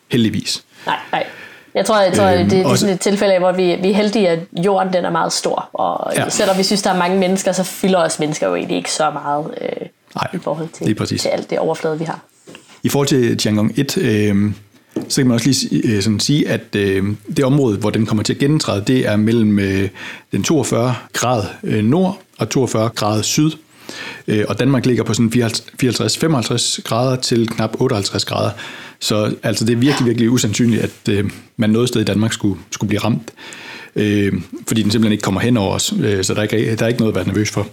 Heldigvis. 0.08 0.64
Nej, 0.88 0.98
nej. 1.12 1.26
Jeg 1.74 1.86
tror, 1.86 2.00
jeg 2.00 2.12
tror 2.12 2.26
øhm, 2.26 2.38
det, 2.38 2.50
det 2.50 2.60
er 2.60 2.74
sådan 2.74 2.94
et 2.94 3.00
tilfælde, 3.00 3.38
hvor 3.38 3.52
vi, 3.52 3.76
vi 3.82 3.90
er 3.90 3.94
heldige, 3.94 4.28
at 4.28 4.38
jorden 4.64 4.92
den 4.92 5.04
er 5.04 5.10
meget 5.10 5.32
stor. 5.32 5.70
Og 5.72 6.12
ja. 6.16 6.28
selvom 6.28 6.58
vi 6.58 6.62
synes, 6.62 6.82
der 6.82 6.90
er 6.90 6.98
mange 6.98 7.18
mennesker, 7.18 7.52
så 7.52 7.64
fylder 7.64 7.98
os 7.98 8.18
mennesker 8.18 8.48
jo 8.48 8.54
egentlig 8.54 8.76
ikke 8.76 8.92
så 8.92 9.10
meget 9.10 9.46
øh, 9.60 9.86
Nej, 10.14 10.28
i 10.34 10.38
forhold 10.38 10.68
til, 10.68 11.18
til 11.18 11.28
alt 11.28 11.50
det 11.50 11.58
overflade, 11.58 11.98
vi 11.98 12.04
har. 12.04 12.20
I 12.82 12.88
forhold 12.88 13.08
til 13.08 13.36
Tiangong 13.36 13.72
1, 13.76 13.98
øh, 13.98 14.52
så 15.08 15.20
kan 15.20 15.26
man 15.26 15.34
også 15.34 15.46
lige 15.46 15.96
øh, 15.96 16.02
sådan 16.02 16.20
sige, 16.20 16.48
at 16.48 16.76
øh, 16.76 17.04
det 17.36 17.44
område, 17.44 17.78
hvor 17.78 17.90
den 17.90 18.06
kommer 18.06 18.24
til 18.24 18.32
at 18.32 18.38
gentræde, 18.38 18.84
det 18.86 19.08
er 19.08 19.16
mellem 19.16 19.58
øh, 19.58 19.88
den 20.32 20.42
42 20.42 20.94
grad 21.12 21.44
øh, 21.62 21.84
nord 21.84 22.18
og 22.38 22.48
42 22.48 22.88
grad 22.88 23.22
syd. 23.22 23.50
Øh, 24.28 24.44
og 24.48 24.58
Danmark 24.58 24.86
ligger 24.86 25.04
på 25.04 25.14
sådan 25.14 25.32
54-55 25.34 26.82
grader 26.82 27.16
til 27.16 27.48
knap 27.48 27.80
58 27.80 28.24
grader. 28.24 28.50
Så 29.00 29.34
altså, 29.42 29.64
det 29.64 29.72
er 29.72 29.76
virkelig, 29.76 30.06
virkelig 30.06 30.30
usandsynligt, 30.30 30.82
at 30.82 31.08
øh, 31.10 31.30
man 31.56 31.70
noget 31.70 31.88
sted 31.88 32.00
i 32.00 32.04
Danmark 32.04 32.32
skulle, 32.32 32.60
skulle 32.70 32.88
blive 32.88 33.00
ramt. 33.00 33.32
Øh, 33.96 34.32
fordi 34.68 34.82
den 34.82 34.90
simpelthen 34.90 35.12
ikke 35.12 35.22
kommer 35.22 35.40
hen 35.40 35.56
over 35.56 35.74
os, 35.74 35.94
øh, 36.00 36.24
så 36.24 36.34
der 36.34 36.40
er, 36.40 36.42
ikke, 36.42 36.76
der 36.76 36.84
er 36.84 36.88
ikke 36.88 37.00
noget 37.00 37.12
at 37.12 37.16
være 37.16 37.26
nervøs 37.26 37.50
for. 37.50 37.66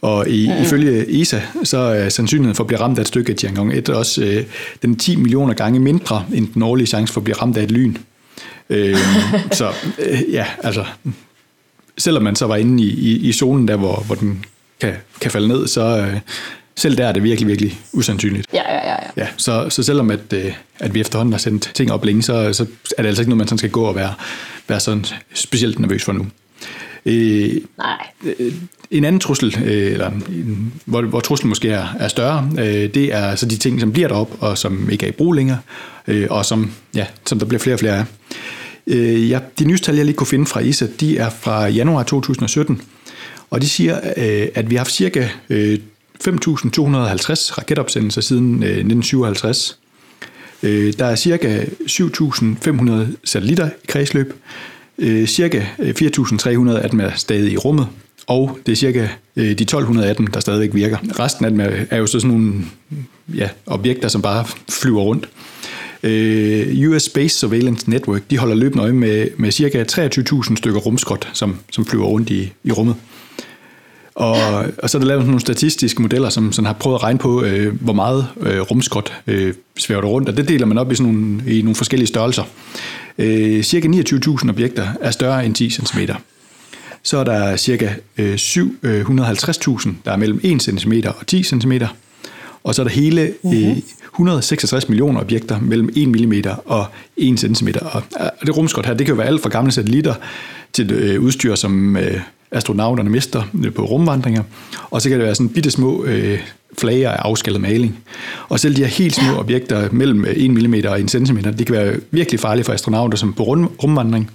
Og 0.00 0.28
i, 0.28 0.44
ja. 0.44 0.62
ifølge 0.62 1.20
ESA, 1.20 1.40
så 1.64 1.78
er 1.78 2.08
sandsynligheden 2.08 2.54
for 2.54 2.64
at 2.64 2.68
blive 2.68 2.80
ramt 2.80 2.98
af 2.98 3.02
et 3.02 3.08
stykke 3.08 3.30
af 3.30 3.36
Tiangong 3.36 3.74
1 3.74 3.88
også 3.88 4.24
øh, 4.24 4.44
den 4.82 4.96
10 4.96 5.16
millioner 5.16 5.54
gange 5.54 5.80
mindre 5.80 6.24
end 6.34 6.48
den 6.54 6.62
årlige 6.62 6.86
chance 6.86 7.12
for 7.12 7.20
at 7.20 7.24
blive 7.24 7.36
ramt 7.36 7.56
af 7.56 7.62
et 7.62 7.70
lyn. 7.70 7.96
Øh, 8.70 8.96
så 9.52 9.72
øh, 9.98 10.22
ja, 10.32 10.46
altså, 10.62 10.84
selvom 11.98 12.22
man 12.22 12.36
så 12.36 12.46
var 12.46 12.56
inde 12.56 12.82
i, 12.82 12.88
i, 12.88 13.28
i 13.28 13.32
zonen 13.32 13.68
der, 13.68 13.76
hvor, 13.76 14.02
hvor 14.06 14.14
den 14.14 14.44
kan, 14.80 14.94
kan 15.20 15.30
falde 15.30 15.48
ned, 15.48 15.66
så, 15.66 15.98
øh, 15.98 16.20
selv 16.76 16.96
der 16.96 17.06
er 17.06 17.12
det 17.12 17.22
virkelig, 17.22 17.48
virkelig 17.48 17.80
usandsynligt. 17.92 18.46
Ja, 18.52 18.62
ja, 18.68 18.88
ja. 18.88 18.92
ja. 18.92 19.10
ja 19.16 19.28
så, 19.36 19.70
så 19.70 19.82
selvom 19.82 20.10
at, 20.10 20.32
øh, 20.32 20.52
at 20.78 20.94
vi 20.94 21.00
efterhånden 21.00 21.32
har 21.32 21.38
sendt 21.38 21.70
ting 21.74 21.92
op 21.92 22.04
længe, 22.04 22.22
så, 22.22 22.52
så 22.52 22.66
er 22.98 23.02
det 23.02 23.08
altså 23.08 23.22
ikke 23.22 23.30
noget, 23.30 23.38
man 23.38 23.48
sådan 23.48 23.58
skal 23.58 23.70
gå 23.70 23.82
og 23.82 23.94
være, 23.94 24.14
være 24.68 24.80
sådan 24.80 25.04
specielt 25.34 25.78
nervøs 25.78 26.04
for 26.04 26.12
nu. 26.12 26.26
Øh, 27.06 27.60
Nej. 27.78 28.06
Øh, 28.24 28.52
en 28.90 29.04
anden 29.04 29.20
trussel, 29.20 29.56
øh, 29.64 29.92
eller 29.92 30.10
en, 30.10 30.72
hvor, 30.84 31.02
hvor 31.02 31.20
truslen 31.20 31.48
måske 31.48 31.70
er, 31.70 31.86
er 31.98 32.08
større, 32.08 32.50
øh, 32.58 32.94
det 32.94 33.14
er 33.14 33.26
altså 33.26 33.46
de 33.46 33.56
ting, 33.56 33.80
som 33.80 33.92
bliver 33.92 34.08
derop 34.08 34.30
og 34.40 34.58
som 34.58 34.90
ikke 34.90 35.06
er 35.06 35.10
i 35.10 35.12
brug 35.12 35.32
længere, 35.32 35.58
øh, 36.06 36.26
og 36.30 36.44
som, 36.44 36.72
ja, 36.94 37.06
som 37.26 37.38
der 37.38 37.46
bliver 37.46 37.60
flere 37.60 37.74
og 37.74 37.80
flere 37.80 37.98
af. 37.98 38.04
Øh, 38.86 39.30
ja, 39.30 39.40
de 39.58 39.64
nyeste 39.64 39.86
tal, 39.86 39.96
jeg 39.96 40.04
lige 40.04 40.16
kunne 40.16 40.26
finde 40.26 40.46
fra 40.46 40.60
ISA, 40.60 40.86
de 41.00 41.18
er 41.18 41.30
fra 41.30 41.66
januar 41.66 42.02
2017, 42.02 42.82
og 43.50 43.62
de 43.62 43.68
siger, 43.68 44.00
øh, 44.16 44.48
at 44.54 44.70
vi 44.70 44.74
har 44.74 44.80
haft 44.80 44.92
cirka 44.92 45.28
øh, 45.50 45.78
5.250 46.28 46.30
raketopsendelser 47.58 48.20
siden 48.20 48.62
øh, 48.62 48.68
1957. 48.68 49.78
Der 50.62 51.04
er 51.04 51.16
ca. 51.16 51.64
7.500 51.64 53.16
satellitter 53.24 53.66
i 53.66 53.86
kredsløb. 53.88 54.34
Cirka 55.26 55.64
4.300 55.78 56.82
af 56.82 56.90
dem 56.90 57.00
er 57.00 57.10
stadig 57.16 57.52
i 57.52 57.56
rummet, 57.56 57.86
og 58.26 58.58
det 58.66 58.72
er 58.72 58.76
cirka 58.76 59.08
de 59.36 59.66
1.200 59.72 60.02
af 60.02 60.16
dem, 60.16 60.26
der 60.26 60.40
stadigvæk 60.40 60.74
virker. 60.74 60.96
Resten 61.20 61.44
af 61.44 61.50
dem 61.50 61.60
er 61.90 61.96
jo 61.96 62.06
så 62.06 62.20
sådan 62.20 62.36
nogle 62.36 62.54
ja, 63.34 63.48
objekter, 63.66 64.08
som 64.08 64.22
bare 64.22 64.44
flyver 64.68 65.02
rundt. 65.02 65.28
US 66.88 67.02
Space 67.02 67.38
Surveillance 67.38 67.90
Network 67.90 68.22
de 68.30 68.38
holder 68.38 68.54
løbende 68.54 68.82
øje 68.82 68.92
med, 68.92 69.28
med 69.36 69.52
cirka 69.52 69.84
23.000 69.92 70.56
stykker 70.56 70.80
rumskrot, 70.80 71.28
som, 71.32 71.56
som 71.70 71.86
flyver 71.86 72.06
rundt 72.06 72.30
i, 72.30 72.52
i 72.64 72.72
rummet. 72.72 72.96
Og, 74.18 74.64
og 74.78 74.90
så 74.90 74.98
er 74.98 75.00
der 75.00 75.06
lavet 75.06 75.26
nogle 75.26 75.40
statistiske 75.40 76.02
modeller, 76.02 76.28
som 76.28 76.52
sådan 76.52 76.66
har 76.66 76.72
prøvet 76.72 76.96
at 76.96 77.02
regne 77.02 77.18
på, 77.18 77.42
øh, 77.42 77.82
hvor 77.82 77.92
meget 77.92 78.26
øh, 78.40 78.60
rumskrot 78.60 79.12
øh, 79.26 79.54
svæver 79.76 80.00
der 80.00 80.08
rundt, 80.08 80.28
og 80.28 80.36
det 80.36 80.48
deler 80.48 80.66
man 80.66 80.78
op 80.78 80.92
i, 80.92 80.94
sådan 80.94 81.12
nogle, 81.12 81.42
i 81.46 81.62
nogle 81.62 81.74
forskellige 81.74 82.06
størrelser. 82.06 82.42
Øh, 83.18 83.62
cirka 83.62 83.88
29.000 83.88 84.50
objekter 84.50 84.88
er 85.00 85.10
større 85.10 85.46
end 85.46 85.54
10 85.54 85.70
cm. 85.70 85.98
Så 87.02 87.18
er 87.18 87.24
der 87.24 87.56
cirka 87.56 87.88
øh, 88.18 88.34
750.000, 88.34 89.90
der 90.04 90.12
er 90.12 90.16
mellem 90.16 90.40
1 90.42 90.62
cm 90.62 90.92
og 91.06 91.26
10 91.26 91.42
cm. 91.42 91.72
Og 92.64 92.74
så 92.74 92.82
er 92.82 92.84
der 92.84 92.90
hele 92.90 93.34
øh, 93.44 93.76
166 94.04 94.88
millioner 94.88 95.20
objekter 95.20 95.60
mellem 95.60 95.88
1 95.96 96.08
mm 96.08 96.32
og 96.66 96.86
1 97.16 97.40
cm. 97.40 97.68
Og 97.92 98.02
det 98.46 98.56
rumskrot 98.56 98.86
her, 98.86 98.94
det 98.94 99.06
kan 99.06 99.14
jo 99.14 99.16
være 99.16 99.26
alt 99.28 99.42
fra 99.42 99.48
gamle 99.48 99.72
satellitter 99.72 100.14
til 100.72 100.92
øh, 100.92 101.22
udstyr, 101.22 101.54
som 101.54 101.96
øh, 101.96 102.20
astronauterne 102.50 103.10
mister 103.10 103.42
øh, 103.64 103.72
på 103.72 103.84
rumvandringer. 103.84 104.42
Og 104.90 105.02
så 105.02 105.08
kan 105.08 105.18
det 105.18 105.26
være 105.26 105.34
sådan 105.34 105.48
bitte 105.48 105.70
små 105.70 106.04
øh, 106.04 106.40
flager 106.78 107.10
af 107.10 107.16
afskaldet 107.18 107.62
maling. 107.62 107.98
Og 108.48 108.60
selv 108.60 108.76
de 108.76 108.80
her 108.80 108.88
helt 108.88 109.14
små 109.14 109.38
objekter 109.38 109.88
mellem 109.92 110.24
1 110.28 110.50
mm 110.50 110.74
og 110.88 111.00
1 111.00 111.10
cm, 111.10 111.36
det 111.36 111.66
kan 111.66 111.74
være 111.74 111.96
virkelig 112.10 112.40
farlige 112.40 112.64
for 112.64 112.72
astronauter 112.72 113.18
som 113.18 113.32
på 113.32 113.42
rumvandring. 113.42 114.30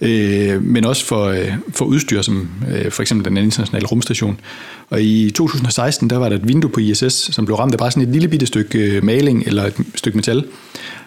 Øh, 0.00 0.62
men 0.62 0.84
også 0.84 1.04
for, 1.04 1.24
øh, 1.24 1.52
for 1.70 1.84
udstyr 1.84 2.22
som 2.22 2.48
øh, 2.70 2.90
for 2.90 3.02
eksempel 3.02 3.24
den 3.24 3.36
internationale 3.36 3.86
rumstation. 3.86 4.40
Og 4.90 5.02
i 5.02 5.30
2016, 5.30 6.10
der 6.10 6.16
var 6.16 6.28
der 6.28 6.36
et 6.36 6.48
vindue 6.48 6.70
på 6.70 6.80
ISS, 6.80 7.12
som 7.34 7.44
blev 7.44 7.56
ramt 7.56 7.72
af 7.72 7.78
bare 7.78 7.90
sådan 7.90 8.02
et 8.02 8.08
lille 8.08 8.28
bitte 8.28 8.46
stykke 8.46 8.78
øh, 8.78 9.04
maling 9.04 9.42
eller 9.46 9.64
et 9.64 9.74
stykke 9.94 10.16
metal. 10.16 10.44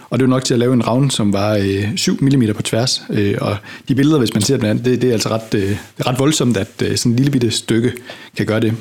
Og 0.10 0.20
det 0.20 0.28
var 0.28 0.30
nok 0.30 0.44
til 0.44 0.54
at 0.54 0.60
lave 0.60 0.74
en 0.74 0.88
ravn, 0.88 1.10
som 1.10 1.34
var 1.34 1.56
øh, 1.56 1.96
7 1.96 2.18
mm 2.22 2.54
på 2.56 2.62
tværs. 2.62 3.02
Øh, 3.10 3.36
og 3.42 3.58
de 3.88 3.96
billeder, 3.96 4.18
hvis 4.18 4.34
man 4.34 4.42
ser 4.42 4.58
dem, 4.58 4.80
det, 4.80 5.02
det 5.02 5.10
er 5.10 5.14
altså 5.14 5.30
ret, 5.30 5.54
øh, 5.54 5.78
ret 6.08 6.20
voldsomt, 6.20 6.58
at 6.58 6.82
øh, 6.84 6.98
sådan 6.98 7.12
en 7.12 7.16
lille 7.16 7.32
bitte 7.32 7.52
stykke 7.52 7.94
kan 8.38 8.46
gøre 8.46 8.60
det. 8.60 8.74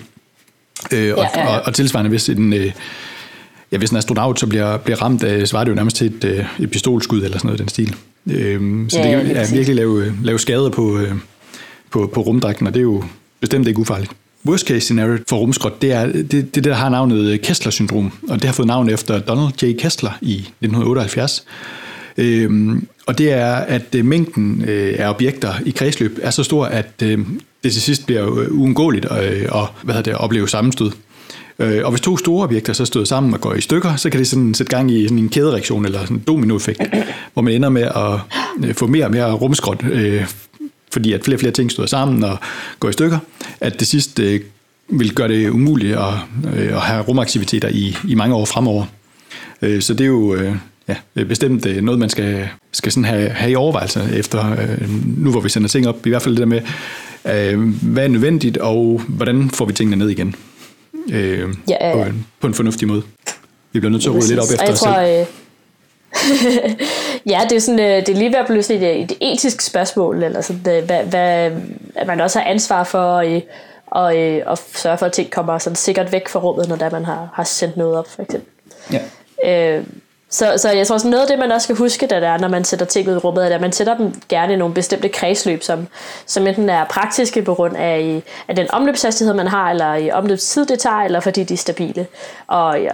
Øh, 0.92 1.14
og, 1.16 1.24
ja, 1.34 1.40
ja, 1.40 1.40
ja. 1.40 1.56
Og, 1.56 1.62
og 1.66 1.74
tilsvarende, 1.74 2.08
hvis 2.08 2.28
en, 2.28 2.52
øh, 2.52 2.72
ja, 3.72 3.78
hvis 3.78 3.90
en 3.90 3.96
astronaut 3.96 4.40
så 4.40 4.46
bliver, 4.46 4.76
bliver 4.76 5.02
ramt, 5.02 5.24
øh, 5.24 5.46
så 5.46 5.56
var 5.56 5.64
det 5.64 5.70
jo 5.70 5.76
nærmest 5.76 5.96
til 5.96 6.06
et, 6.06 6.24
øh, 6.24 6.44
et 6.60 6.70
pistolskud 6.70 7.22
eller 7.22 7.38
sådan 7.38 7.48
noget 7.48 7.60
i 7.60 7.62
den 7.62 7.68
stil. 7.68 7.96
Øh, 8.26 8.90
så 8.90 8.98
ja, 8.98 9.18
det 9.18 9.26
kan 9.26 9.36
ja, 9.36 9.46
virkelig 9.52 9.76
lave, 9.76 10.12
lave 10.22 10.38
skader 10.38 10.70
på, 10.70 10.98
øh, 10.98 11.12
på, 11.90 12.10
på 12.14 12.20
rumdragten, 12.20 12.66
og 12.66 12.74
det 12.74 12.80
er 12.80 12.84
jo 12.84 13.04
bestemt 13.40 13.68
ikke 13.68 13.80
ufarligt 13.80 14.12
worst 14.46 14.66
case 14.66 14.80
scenario 14.80 15.18
for 15.28 15.36
rumskrot, 15.36 15.82
det 15.82 15.92
er 15.92 16.06
det, 16.06 16.54
det 16.54 16.64
der 16.64 16.74
har 16.74 16.88
navnet 16.88 17.18
øh, 17.18 17.38
Kessler-syndrom, 17.38 18.12
og 18.28 18.36
det 18.36 18.44
har 18.44 18.52
fået 18.52 18.66
navn 18.66 18.88
efter 18.88 19.18
Donald 19.18 19.62
J. 19.62 19.76
Kessler 19.78 20.18
i 20.22 20.34
1978. 20.34 21.44
Øhm, 22.16 22.86
og 23.06 23.18
det 23.18 23.32
er, 23.32 23.54
at 23.54 23.94
øh, 23.96 24.04
mængden 24.04 24.64
øh, 24.68 24.94
af 24.98 25.10
objekter 25.10 25.52
i 25.66 25.70
kredsløb 25.70 26.18
er 26.22 26.30
så 26.30 26.42
stor, 26.42 26.64
at 26.64 27.02
øh, 27.02 27.18
det 27.64 27.72
til 27.72 27.82
sidst 27.82 28.06
bliver 28.06 28.40
øh, 28.40 28.46
uundgåeligt 28.50 29.04
at, 29.04 29.22
at, 29.22 29.68
hvad 29.82 29.94
det, 29.94 30.10
at 30.10 30.20
opleve 30.20 30.48
sammenstød. 30.48 30.90
Og 31.58 31.90
hvis 31.90 32.00
to 32.00 32.16
store 32.16 32.44
objekter 32.44 32.72
så 32.72 32.84
støder 32.84 33.06
sammen 33.06 33.34
og 33.34 33.40
går 33.40 33.54
i 33.54 33.60
stykker, 33.60 33.96
så 33.96 34.10
kan 34.10 34.18
det 34.18 34.28
sådan 34.28 34.54
sætte 34.54 34.76
gang 34.76 34.90
i 34.90 35.04
sådan 35.04 35.18
en 35.18 35.28
kædereaktion 35.28 35.84
eller 35.84 36.00
sådan 36.00 36.16
en 36.16 36.22
dominoeffekt, 36.26 36.82
hvor 37.32 37.42
man 37.42 37.54
ender 37.54 37.68
med 37.68 37.82
at 37.82 38.76
få 38.76 38.86
mere 38.86 39.04
og 39.04 39.10
mere 39.10 39.32
rumskrot 39.32 39.84
øh, 39.84 40.26
fordi 40.94 41.12
at 41.12 41.24
flere 41.24 41.36
og 41.36 41.40
flere 41.40 41.52
ting 41.52 41.70
stod 41.70 41.86
sammen 41.86 42.24
og 42.24 42.38
går 42.80 42.88
i 42.88 42.92
stykker, 42.92 43.18
at 43.60 43.80
det 43.80 43.88
sidste 43.88 44.34
øh, 44.34 44.40
vil 44.88 45.14
gøre 45.14 45.28
det 45.28 45.50
umuligt 45.50 45.96
at, 45.96 46.14
øh, 46.56 46.76
at 46.76 46.80
have 46.80 47.02
rumaktiviteter 47.02 47.68
i, 47.68 47.96
i 48.08 48.14
mange 48.14 48.34
år 48.34 48.44
fremover. 48.44 48.84
Øh, 49.62 49.82
så 49.82 49.94
det 49.94 50.04
er 50.04 50.08
jo 50.08 50.36
ja, 50.88 51.24
bestemt 51.24 51.82
noget, 51.82 52.00
man 52.00 52.08
skal, 52.08 52.48
skal 52.72 52.92
sådan 52.92 53.04
have, 53.04 53.28
have 53.28 53.50
i 53.50 53.54
overvejelse 53.54 54.08
efter, 54.14 54.56
nu 55.16 55.30
hvor 55.30 55.40
vi 55.40 55.48
sender 55.48 55.68
ting 55.68 55.88
op, 55.88 56.06
i 56.06 56.08
hvert 56.08 56.22
fald 56.22 56.36
det 56.36 56.40
der 56.40 56.46
med, 56.46 56.60
hvad 57.82 58.04
er 58.04 58.08
nødvendigt, 58.08 58.56
og 58.56 59.02
hvordan 59.08 59.50
får 59.50 59.64
vi 59.64 59.72
tingene 59.72 59.96
ned 59.96 60.08
igen 60.10 60.34
øh, 61.12 61.48
ja, 61.68 61.88
øh, 61.88 61.94
på, 61.94 62.02
en, 62.02 62.26
på 62.40 62.46
en 62.46 62.54
fornuftig 62.54 62.88
måde. 62.88 63.02
Vi 63.72 63.80
bliver 63.80 63.90
nødt 63.90 64.02
til 64.02 64.08
at 64.08 64.14
rydde 64.14 64.28
lidt 64.28 64.40
op 64.40 64.46
efter 64.52 64.72
os 64.72 64.78
selv. 64.78 64.94
Øh, 64.96 65.26
ja, 67.26 67.40
det 67.50 67.56
er, 67.56 67.60
sådan, 67.60 67.80
øh, 67.80 68.06
det 68.06 68.08
er 68.08 68.14
lige 68.14 68.32
ved 68.32 68.38
at 68.38 68.46
blive 68.46 68.62
sådan 68.62 68.82
et, 68.82 69.00
et 69.00 69.12
etisk 69.20 69.60
spørgsmål, 69.60 70.22
eller 70.22 70.40
sådan, 70.40 70.76
øh, 70.76 70.84
hvad, 70.84 71.04
hvad, 71.04 71.52
at 71.94 72.06
man 72.06 72.20
også 72.20 72.38
har 72.38 72.46
ansvar 72.46 72.84
for 72.84 73.18
at, 73.18 73.42
og, 73.86 74.14
at 74.14 74.58
sørge 74.58 74.98
for, 74.98 75.06
at 75.06 75.12
ting 75.12 75.30
kommer 75.30 75.58
sådan 75.58 75.76
sikkert 75.76 76.12
væk 76.12 76.28
fra 76.28 76.40
rummet, 76.40 76.68
når 76.68 76.90
man 76.90 77.04
har, 77.04 77.28
har 77.34 77.44
sendt 77.44 77.76
noget 77.76 77.96
op, 77.96 78.08
for 78.08 78.22
eksempel. 78.22 78.52
Ja. 78.92 79.00
Øh, 79.78 79.84
så, 80.34 80.54
så 80.56 80.70
jeg 80.70 80.86
tror 80.86 80.94
også 80.94 81.08
noget 81.08 81.22
af 81.22 81.28
det, 81.28 81.38
man 81.38 81.52
også 81.52 81.64
skal 81.64 81.76
huske, 81.76 82.06
der 82.06 82.16
er, 82.16 82.38
når 82.38 82.48
man 82.48 82.64
sætter 82.64 82.86
ting 82.86 83.08
ud 83.08 83.14
i 83.14 83.18
rummet, 83.18 83.50
er, 83.50 83.54
at 83.54 83.60
man 83.60 83.72
sætter 83.72 83.96
dem 83.96 84.22
gerne 84.28 84.52
i 84.52 84.56
nogle 84.56 84.74
bestemte 84.74 85.08
kredsløb, 85.08 85.62
som, 85.62 85.86
som 86.26 86.46
enten 86.46 86.70
er 86.70 86.84
praktiske 86.84 87.42
på 87.42 87.54
grund 87.54 87.76
af, 87.76 88.22
af 88.48 88.56
den 88.56 88.66
omløbshastighed, 88.70 89.34
man 89.34 89.46
har, 89.46 89.70
eller 89.70 89.94
i 89.94 90.10
omløbstid, 90.10 90.66
det 90.66 90.78
tager, 90.78 90.96
eller 90.96 91.20
fordi 91.20 91.44
de 91.44 91.54
er 91.54 91.58
stabile. 91.58 92.06
Og 92.46 92.80
ja, 92.80 92.92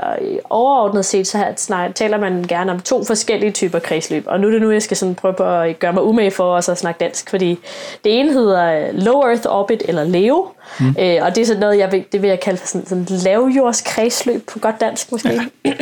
overordnet 0.51 1.05
set, 1.05 1.27
så 1.27 1.39
her, 1.39 1.93
taler 1.95 2.19
man 2.19 2.45
gerne 2.49 2.73
om 2.73 2.81
to 2.81 3.05
forskellige 3.05 3.53
typer 3.53 3.79
kredsløb. 3.79 4.25
Og 4.27 4.41
nu 4.41 4.47
er 4.47 4.53
det 4.53 4.63
nu, 4.63 4.71
jeg 4.71 4.83
skal 4.83 4.97
sådan 4.97 5.15
prøve 5.15 5.35
på 5.35 5.45
at 5.45 5.79
gøre 5.79 5.93
mig 5.93 6.03
umage 6.03 6.31
for 6.31 6.57
at 6.57 6.79
snakke 6.79 6.99
dansk, 6.99 7.31
fordi 7.31 7.59
det 8.05 8.21
ene 8.21 8.33
hedder 8.33 8.73
øh, 8.73 8.95
Low 8.95 9.21
Earth 9.21 9.47
Orbit, 9.47 9.83
eller 9.89 10.05
LEO, 10.05 10.49
Mm. 10.81 10.97
Øh, 10.99 11.19
og 11.23 11.35
det 11.35 11.43
er 11.43 11.47
sådan 11.47 11.61
noget, 11.61 11.79
jeg 11.79 11.93
vil, 11.93 12.05
det 12.13 12.23
vil 12.23 12.29
jeg 12.29 12.41
kalde 12.41 12.59
for 12.59 12.67
sådan, 12.67 12.87
sådan 12.87 13.07
lavjordskredsløb 13.09 14.47
på 14.53 14.59
godt 14.59 14.81
dansk 14.81 15.13
måske. 15.13 15.41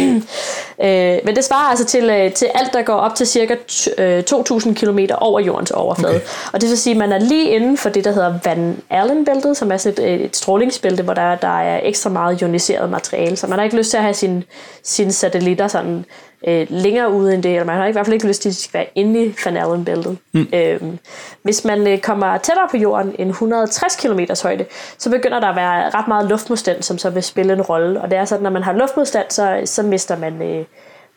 Øh, 0.83 1.19
men 1.25 1.37
det 1.37 1.45
svarer 1.45 1.71
altså 1.71 1.85
til, 1.85 2.11
øh, 2.11 2.33
til 2.33 2.49
alt, 2.55 2.73
der 2.73 2.83
går 2.83 2.95
op 2.95 3.15
til 3.15 3.27
cirka 3.27 3.55
2.000 3.55 4.75
km 4.75 4.99
over 5.19 5.41
jordens 5.41 5.71
overflade. 5.71 6.15
Okay. 6.15 6.27
Og 6.53 6.61
det 6.61 6.69
vil 6.69 6.79
sige, 6.79 6.95
at 6.95 6.99
man 6.99 7.13
er 7.13 7.19
lige 7.19 7.51
inden 7.51 7.77
for 7.77 7.89
det, 7.89 8.05
der 8.05 8.13
hedder 8.13 8.39
Van 8.45 8.77
Allen-bæltet, 8.91 9.57
som 9.57 9.73
er 9.73 9.77
sådan 9.77 10.05
et, 10.05 10.25
et 10.25 10.37
strålingsbælte, 10.37 11.03
hvor 11.03 11.15
der, 11.15 11.35
der 11.35 11.61
er 11.61 11.81
ekstra 11.83 12.11
meget 12.11 12.43
ioniseret 12.43 12.91
materiale. 12.91 13.37
Så 13.37 13.47
man 13.47 13.59
har 13.59 13.65
ikke 13.65 13.77
lyst 13.77 13.91
til 13.91 13.97
at 13.97 14.03
have 14.03 14.15
sine, 14.15 14.43
sine 14.83 15.13
satellitter 15.13 15.69
sådan 15.69 16.05
øh, 16.47 16.67
længere 16.71 17.13
ude 17.13 17.35
end 17.35 17.43
det, 17.43 17.51
eller 17.51 17.65
man 17.65 17.77
har 17.77 17.87
i 17.87 17.93
hvert 17.93 18.07
fald 18.07 18.15
ikke 18.15 18.27
lyst 18.27 18.43
til, 18.43 18.49
at 18.49 18.53
de 18.53 18.61
skal 18.61 18.79
være 18.79 18.87
inde 18.95 19.25
i 19.25 19.35
Van 19.45 19.57
Allen-bæltet. 19.57 20.19
Mm. 20.33 20.47
Øhm, 20.53 20.99
hvis 21.43 21.65
man 21.65 21.87
øh, 21.87 21.99
kommer 21.99 22.39
tættere 22.39 22.69
på 22.71 22.77
jorden 22.77 23.15
end 23.19 23.31
160 23.31 23.97
km 23.97 24.21
højde, 24.43 24.65
så 24.99 25.11
begynder 25.11 25.41
der 25.41 25.49
at 25.49 25.57
være 25.57 25.91
ret 25.91 26.09
meget 26.09 26.29
luftmodstand, 26.29 26.83
som 26.83 26.99
så 26.99 27.11
vil 27.11 27.23
spille 27.23 27.53
en 27.53 27.63
rolle. 27.63 28.01
Og 28.01 28.11
det 28.11 28.19
er 28.19 28.25
sådan, 28.25 28.41
at 28.41 28.43
når 28.43 28.51
man 28.51 28.63
har 28.63 28.73
luftmodstand, 28.73 29.27
så, 29.31 29.63
så 29.65 29.83
mister 29.83 30.19
man... 30.19 30.43
Øh, 30.43 30.65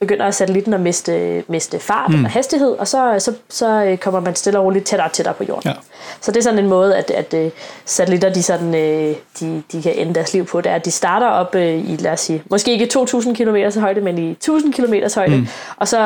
begynder 0.02 0.32
satellitten 0.32 0.74
at 0.74 0.80
miste, 0.80 1.44
miste 1.48 1.80
fart 1.80 2.12
mm. 2.12 2.24
og 2.24 2.32
hastighed, 2.32 2.72
og 2.72 2.88
så, 2.88 3.16
så, 3.20 3.34
så 3.50 3.84
øh, 3.84 3.98
kommer 3.98 4.20
man 4.20 4.36
stille 4.36 4.60
og 4.60 4.66
roligt 4.66 4.86
tættere 4.86 5.08
og 5.08 5.14
tættere 5.14 5.34
på 5.34 5.44
jorden. 5.44 5.70
Ja. 5.70 5.74
Så 6.22 6.32
det 6.32 6.38
er 6.38 6.44
sådan 6.44 6.60
en 6.60 6.68
måde, 6.68 6.98
at, 6.98 7.12
at 7.12 7.46
uh, 7.46 7.52
satellitter 7.86 8.34
de 8.34 8.44
sådan, 8.44 8.68
uh, 8.68 9.16
de, 9.40 9.64
de 9.72 9.82
kan 9.82 9.96
ende 9.96 10.16
deres 10.16 10.34
liv 10.34 10.46
på. 10.46 10.62
Det 10.62 10.72
er, 10.72 10.76
at 10.76 10.86
de 10.86 10.92
starter 10.92 11.28
op 11.28 11.56
i, 11.56 11.98
lad 12.00 12.12
os 12.12 12.20
sige, 12.20 12.44
måske 12.50 12.72
ikke 12.72 12.90
2.000 12.94 13.34
km 13.34 13.80
højde, 13.80 14.02
men 14.02 14.18
i 14.18 14.38
1.000 14.50 14.72
km 14.72 14.94
højde. 15.16 15.38
Mm. 15.38 15.48
Og 15.78 15.88
så 15.88 15.98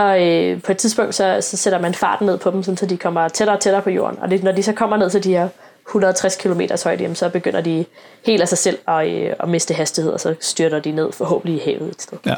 på 0.63 0.71
et 0.71 0.77
tidspunkt, 0.77 1.15
så, 1.15 1.37
så 1.41 1.57
sætter 1.57 1.79
man 1.79 1.93
farten 1.93 2.25
ned 2.27 2.37
på 2.37 2.51
dem, 2.51 2.63
så 2.63 2.85
de 2.85 2.97
kommer 2.97 3.27
tættere 3.27 3.57
og 3.57 3.61
tættere 3.61 3.81
på 3.81 3.89
jorden. 3.89 4.19
Og 4.21 4.31
det, 4.31 4.43
når 4.43 4.51
de 4.51 4.63
så 4.63 4.73
kommer 4.73 4.97
ned 4.97 5.09
til 5.09 5.23
de 5.23 5.29
her 5.29 5.47
160 5.87 6.35
km 6.35 6.61
højde, 6.83 7.15
så 7.15 7.29
begynder 7.29 7.61
de 7.61 7.85
helt 8.25 8.41
af 8.41 8.47
sig 8.47 8.57
selv 8.57 8.77
at, 8.87 9.07
øh, 9.07 9.33
at 9.39 9.49
miste 9.49 9.73
hastighed, 9.73 10.11
og 10.11 10.19
så 10.19 10.35
styrter 10.39 10.79
de 10.79 10.91
ned 10.91 11.11
forhåbentlig 11.11 11.61
i 11.61 11.65
havet 11.65 11.89
et 11.89 12.01
sted. 12.01 12.17
Ja, 12.25 12.35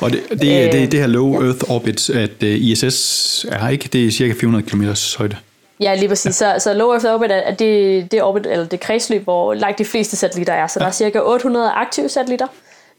og 0.00 0.12
det, 0.12 0.20
det, 0.30 0.66
øh, 0.66 0.72
det, 0.72 0.92
det 0.92 1.00
her 1.00 1.06
low 1.06 1.42
ja. 1.42 1.46
earth 1.46 1.70
orbit, 1.70 2.10
at 2.10 2.42
øh, 2.42 2.48
ISS 2.48 3.46
er 3.48 3.68
ikke, 3.68 3.88
det 3.92 4.06
er 4.06 4.10
cirka 4.10 4.34
400 4.40 4.64
km 4.70 4.82
højde. 5.18 5.36
Ja, 5.80 5.94
lige 5.94 6.08
præcis. 6.08 6.42
Ja. 6.42 6.58
Så, 6.58 6.64
så 6.64 6.74
low 6.74 6.90
earth 6.90 7.06
orbit 7.06 7.30
er 7.30 7.54
det, 7.54 8.12
det, 8.12 8.22
orbit, 8.22 8.46
eller 8.46 8.66
det 8.66 8.80
kredsløb, 8.80 9.24
hvor 9.24 9.54
langt 9.54 9.78
de 9.78 9.84
fleste 9.84 10.16
satellitter 10.16 10.52
er. 10.52 10.66
Så 10.66 10.78
ja. 10.80 10.84
der 10.84 10.88
er 10.88 10.92
cirka 10.92 11.20
800 11.20 11.70
aktive 11.70 12.08
satellitter, 12.08 12.46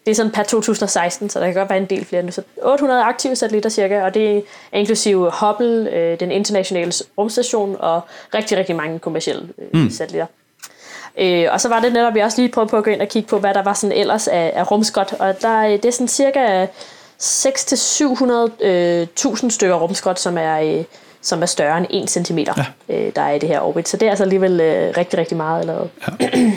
det 0.05 0.11
er 0.11 0.15
sådan 0.15 0.31
per 0.31 0.43
2016, 0.43 1.29
så 1.29 1.39
der 1.39 1.45
kan 1.45 1.55
godt 1.55 1.69
være 1.69 1.79
en 1.79 1.85
del 1.85 2.05
flere 2.05 2.23
nu. 2.23 2.31
Så 2.31 2.41
800 2.63 3.03
aktive 3.03 3.35
satellitter 3.35 3.69
cirka, 3.69 4.03
og 4.03 4.13
det 4.13 4.37
er 4.37 4.41
inklusive 4.77 5.31
Hubble, 5.41 5.89
øh, 5.89 6.19
den 6.19 6.31
internationale 6.31 6.91
rumstation, 7.17 7.75
og 7.79 8.01
rigtig, 8.33 8.57
rigtig 8.57 8.75
mange 8.75 8.99
kommersielle 8.99 9.49
øh, 9.57 9.81
mm. 9.81 9.89
satellitter. 9.89 10.27
Øh, 11.17 11.47
og 11.51 11.61
så 11.61 11.69
var 11.69 11.79
det 11.79 11.93
netop, 11.93 12.13
vi 12.13 12.19
også 12.19 12.41
lige 12.41 12.51
prøvede 12.51 12.69
på 12.69 12.77
at 12.77 12.83
gå 12.83 12.89
ind 12.89 13.01
og 13.01 13.07
kigge 13.07 13.29
på, 13.29 13.39
hvad 13.39 13.53
der 13.53 13.63
var 13.63 13.73
sådan 13.73 13.97
ellers 13.97 14.27
af, 14.27 14.51
af 14.55 14.71
rumskrot, 14.71 15.13
og 15.19 15.41
der, 15.41 15.61
det 15.61 15.85
er 15.85 15.91
sådan 15.91 16.07
cirka 16.07 16.65
600-700.000 17.21 18.65
øh, 18.65 19.51
stykker 19.51 19.75
rumskrot, 19.75 20.19
som 20.19 20.37
er, 20.37 20.59
øh, 20.59 20.83
som 21.21 21.41
er 21.41 21.45
større 21.45 21.77
end 21.77 21.87
1 21.89 22.09
cm, 22.09 22.37
ja. 22.37 22.65
øh, 22.89 23.11
der 23.15 23.21
er 23.21 23.31
i 23.31 23.39
det 23.39 23.49
her 23.49 23.59
orbit. 23.59 23.89
Så 23.89 23.97
det 23.97 24.05
er 24.05 24.09
altså 24.09 24.23
alligevel 24.23 24.59
øh, 24.61 24.93
rigtig, 24.97 25.19
rigtig 25.19 25.37
meget 25.37 25.59
allerede. 25.59 25.89
Ja. 26.19 26.27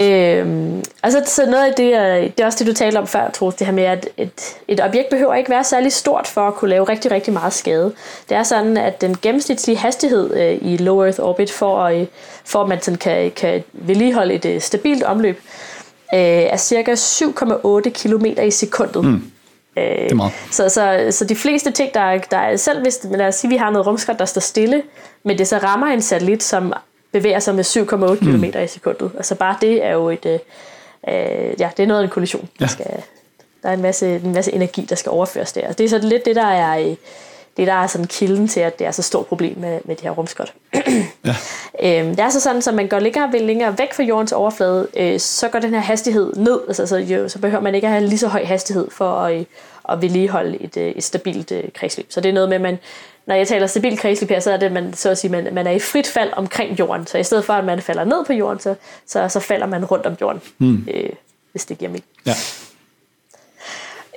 Øhm, 0.00 0.82
altså, 1.02 1.22
så 1.26 1.46
noget 1.46 1.64
af 1.64 1.74
det, 1.76 1.92
det 2.36 2.42
er 2.42 2.46
også 2.46 2.58
det, 2.58 2.66
du 2.66 2.72
talte 2.72 2.98
om 2.98 3.06
før, 3.06 3.30
Troels, 3.30 3.54
det 3.54 3.66
her 3.66 3.74
med, 3.74 3.84
at 3.84 4.08
et, 4.16 4.56
et 4.68 4.80
objekt 4.80 5.08
behøver 5.10 5.34
ikke 5.34 5.50
være 5.50 5.64
særlig 5.64 5.92
stort 5.92 6.26
for 6.26 6.40
at 6.40 6.54
kunne 6.54 6.70
lave 6.70 6.84
rigtig, 6.84 7.10
rigtig 7.10 7.32
meget 7.32 7.52
skade. 7.52 7.92
Det 8.28 8.36
er 8.36 8.42
sådan, 8.42 8.76
at 8.76 9.00
den 9.00 9.16
gennemsnitlige 9.22 9.76
hastighed 9.76 10.36
øh, 10.36 10.58
i 10.60 10.76
low 10.76 11.02
Earth 11.02 11.20
orbit, 11.20 11.52
for, 11.52 11.82
øh, 11.82 12.06
for 12.44 12.62
at 12.62 12.68
man 12.68 12.82
sådan 12.82 12.98
kan, 12.98 13.30
kan 13.30 13.64
vedligeholde 13.72 14.34
et 14.34 14.44
øh, 14.44 14.60
stabilt 14.60 15.02
omløb, 15.02 15.40
øh, 16.14 16.20
er 16.20 16.56
cirka 16.56 16.94
7,8 16.94 17.90
km 17.90 18.24
i 18.46 18.50
sekundet. 18.50 19.04
Mm. 19.04 19.22
Øh, 19.76 19.84
det 19.84 20.10
er 20.10 20.14
meget. 20.14 20.32
Så, 20.50 20.68
så, 20.68 21.08
så 21.10 21.24
de 21.24 21.36
fleste 21.36 21.70
ting, 21.70 21.94
der, 21.94 22.18
der 22.18 22.38
er, 22.38 22.56
selv 22.56 22.82
hvis 22.82 23.00
lad 23.10 23.28
os 23.28 23.34
sige, 23.34 23.50
vi 23.50 23.56
har 23.56 23.70
noget 23.70 23.86
rumskrat, 23.86 24.18
der 24.18 24.24
står 24.24 24.40
stille, 24.40 24.82
men 25.22 25.38
det 25.38 25.48
så 25.48 25.58
rammer 25.58 25.86
en 25.86 26.02
satellit, 26.02 26.42
som 26.42 26.72
bevæger 27.12 27.38
sig 27.38 27.54
med 27.54 27.64
7,8 27.64 28.16
km 28.16 28.58
mm. 28.58 28.64
i 28.64 28.66
sekundet. 28.66 29.10
Altså 29.16 29.34
bare 29.34 29.56
det 29.60 29.84
er 29.84 29.92
jo 29.92 30.08
et, 30.08 30.26
øh, 30.26 30.38
øh, 31.08 31.60
ja, 31.60 31.70
det 31.76 31.82
er 31.82 31.86
noget 31.86 32.00
af 32.00 32.04
en 32.04 32.10
kollision. 32.10 32.48
Ja. 32.60 32.64
Der, 32.64 32.70
skal, 32.70 32.86
der 33.62 33.68
er 33.68 33.72
en 33.72 33.82
masse, 33.82 34.16
en 34.16 34.32
masse 34.32 34.52
energi, 34.52 34.86
der 34.88 34.96
skal 34.96 35.10
overføres 35.10 35.52
der. 35.52 35.72
Det 35.72 35.84
er 35.84 35.88
så 35.88 35.98
lidt 35.98 36.24
det, 36.24 36.36
der 36.36 36.46
er, 36.46 36.78
øh, 36.78 36.96
det 37.58 37.66
der 37.66 37.72
er 37.72 37.86
sådan 37.86 38.06
kilden 38.06 38.48
til, 38.48 38.60
at 38.60 38.78
det 38.78 38.86
er 38.86 38.90
så 38.90 39.02
stort 39.02 39.26
problem 39.26 39.58
med, 39.58 39.80
med 39.84 39.96
de 39.96 40.02
her 40.02 40.10
rumskot. 40.10 40.54
ja. 40.74 41.34
øhm, 41.82 42.10
det 42.10 42.20
er 42.20 42.28
så 42.28 42.40
sådan, 42.40 42.62
at 42.68 42.74
man 42.74 42.88
går 42.88 42.98
længere, 42.98 43.38
længere 43.38 43.78
væk 43.78 43.94
fra 43.94 44.02
jordens 44.02 44.32
overflade, 44.32 44.88
øh, 44.96 45.20
så 45.20 45.48
går 45.48 45.58
den 45.58 45.74
her 45.74 45.80
hastighed 45.80 46.36
ned. 46.36 46.60
Altså, 46.68 46.86
så, 46.86 46.96
jo, 46.96 47.28
så 47.28 47.38
behøver 47.38 47.62
man 47.62 47.74
ikke 47.74 47.86
at 47.86 47.92
have 47.92 48.06
lige 48.06 48.18
så 48.18 48.28
høj 48.28 48.44
hastighed 48.44 48.90
for 48.90 49.10
at, 49.10 49.46
at 49.88 50.02
vedligeholde 50.02 50.62
et, 50.62 50.76
øh, 50.76 50.90
et 50.90 51.04
stabilt 51.04 51.52
øh, 51.52 51.64
kredsløb. 51.74 52.06
Så 52.08 52.20
det 52.20 52.28
er 52.28 52.32
noget 52.32 52.48
med, 52.48 52.56
at 52.56 52.62
man 52.62 52.78
når 53.26 53.34
jeg 53.34 53.48
taler 53.48 53.66
stabil 53.66 53.98
kredsløb 53.98 54.30
her, 54.30 54.40
så 54.40 54.50
er 54.50 54.56
det, 54.56 54.72
man, 54.72 54.94
så 54.94 55.10
at 55.10 55.18
sige, 55.18 55.30
man, 55.30 55.48
man 55.52 55.66
er 55.66 55.70
i 55.70 55.78
frit 55.78 56.06
fald 56.06 56.30
omkring 56.36 56.78
jorden. 56.78 57.06
Så 57.06 57.18
i 57.18 57.24
stedet 57.24 57.44
for, 57.44 57.52
at 57.52 57.64
man 57.64 57.82
falder 57.82 58.04
ned 58.04 58.24
på 58.26 58.32
jorden, 58.32 58.60
så, 58.60 58.74
så, 59.06 59.28
så 59.28 59.40
falder 59.40 59.66
man 59.66 59.84
rundt 59.84 60.06
om 60.06 60.16
jorden, 60.20 60.42
mm. 60.58 60.88
øh, 60.94 61.10
hvis 61.52 61.64
det 61.64 61.78
giver 61.78 61.90
mening. 61.90 62.04
Ja. 62.26 62.34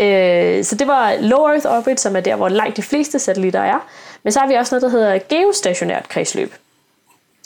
Øh, 0.02 0.64
så 0.64 0.76
det 0.76 0.88
var 0.88 1.16
low 1.20 1.46
Earth 1.46 1.68
orbit, 1.68 2.00
som 2.00 2.16
er 2.16 2.20
der, 2.20 2.36
hvor 2.36 2.50
langt 2.50 2.78
de 2.78 2.82
fleste 2.82 3.20
satellitter 3.20 3.62
er. 3.62 3.88
Men 4.24 4.34
så 4.34 4.40
har 4.40 4.48
vi 4.48 4.54
også 4.54 4.76
noget, 4.76 4.82
der 4.82 5.00
hedder 5.00 5.20
geostationært 5.30 6.10
kredsløb. 6.10 6.54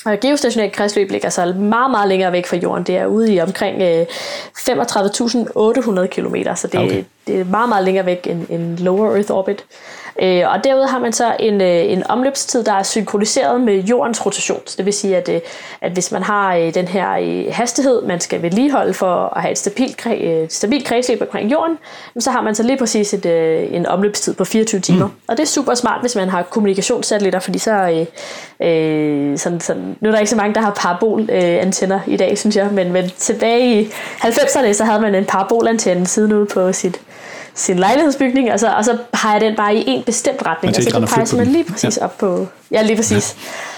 Og 0.06 0.20
geostationært 0.20 0.72
kredsløb 0.72 1.12
ligger 1.12 1.30
så 1.30 1.46
meget, 1.46 1.92
meget 1.92 2.08
længere 2.08 2.32
væk 2.32 2.46
fra 2.46 2.58
jorden. 2.58 2.84
Det 2.84 2.98
er 2.98 3.06
ude 3.06 3.34
i 3.34 3.40
omkring 3.40 3.82
øh, 3.82 4.06
35.800 4.58 6.08
km, 6.08 6.36
så 6.56 6.68
det, 6.72 6.80
okay. 6.80 7.04
det 7.28 7.40
er 7.40 7.44
meget, 7.44 7.70
meget 7.70 7.86
længere 7.86 8.06
væk 8.06 8.28
end, 8.28 8.50
end 8.50 8.78
lower 8.78 9.16
Earth 9.16 9.32
orbit. 9.32 9.66
Øh, 10.22 10.44
og 10.50 10.64
derude 10.64 10.88
har 10.88 11.00
man 11.00 11.14
så 11.14 11.36
en, 11.40 11.62
øh, 11.62 11.92
en 11.92 12.08
omløbstid, 12.10 12.64
der 12.64 12.74
er 12.74 12.84
synkroniseret 12.84 13.62
med 13.62 13.84
jordens 13.84 14.26
rotation. 14.26 14.62
Så 14.66 14.76
det 14.78 14.86
vil 14.86 14.94
sige, 14.94 15.18
at, 15.18 15.30
øh, 15.30 15.42
at 15.82 15.92
hvis 15.92 16.12
man 16.12 16.24
har 16.24 16.56
øh, 16.56 16.74
den 16.74 16.88
her 16.88 17.12
øh, 17.12 17.46
hastighed, 17.52 18.02
man 18.02 18.20
skal 18.20 18.42
vedligeholde 18.42 18.94
for 18.94 19.34
at 19.36 19.42
have 19.42 19.52
et 19.52 19.58
stabilt, 19.58 20.08
øh, 20.08 20.50
stabilt 20.50 20.86
kredsløb 20.86 21.22
omkring 21.22 21.52
jorden, 21.52 21.78
så 22.20 22.32
har 22.32 22.42
man 22.42 22.56
så 22.56 22.64
lige 22.64 22.78
præcis 22.78 23.14
et, 23.14 23.26
øh, 23.26 23.68
en 23.72 23.86
omløbstid 23.86 24.34
på 24.34 24.46
24 24.46 24.82
timer. 24.82 25.06
Mm. 25.08 25.14
Og 25.28 25.38
det 25.38 25.44
er 25.44 25.48
super 25.48 25.74
smart, 25.74 26.02
hvis 26.02 26.16
man 26.16 26.30
har 26.30 26.44
kommunikationssatellitter, 26.44 27.40
fordi 27.40 27.60
så... 27.60 27.72
Øh, 27.72 28.06
øh, 28.68 29.38
sådan, 29.38 29.60
sådan, 29.60 29.96
nu 30.02 30.10
er 30.10 30.12
der 30.12 30.20
ikke 30.20 30.30
så 30.30 30.36
mange, 30.36 30.56
der 30.56 30.62
har 30.62 30.72
parabolantenner 30.72 32.00
øh, 32.08 32.14
i 32.14 32.18
dag, 32.18 32.38
synes 32.38 32.56
jeg, 32.56 32.70
men, 32.72 32.92
men 32.92 33.10
tilbage 33.18 33.82
i 33.82 33.86
90'erne, 34.22 34.74
så 34.74 34.84
havde 34.84 35.02
man 35.02 35.16
en 35.16 35.26
parabolantenne 35.26 36.08
siden 36.08 36.34
ude 36.34 36.46
på 36.46 36.74
sit 36.74 37.02
sin 37.56 37.80
lejlighedsbygning, 37.80 38.52
og 38.52 38.60
så, 38.60 38.74
og 38.74 38.86
så 38.86 38.98
peger 39.12 39.40
den 39.40 39.56
bare 39.56 39.76
i 39.76 39.84
en 39.88 40.04
bestemt 40.04 40.46
retning, 40.46 40.78
og 40.78 40.84
så 40.84 40.90
den 41.00 41.08
peger 41.08 41.26
simpelthen 41.26 41.56
lige 41.56 41.72
præcis 41.72 41.98
ja. 41.98 42.04
op 42.04 42.18
på... 42.18 42.48
Ja, 42.72 42.82
lige 42.82 42.96
præcis. 42.96 43.36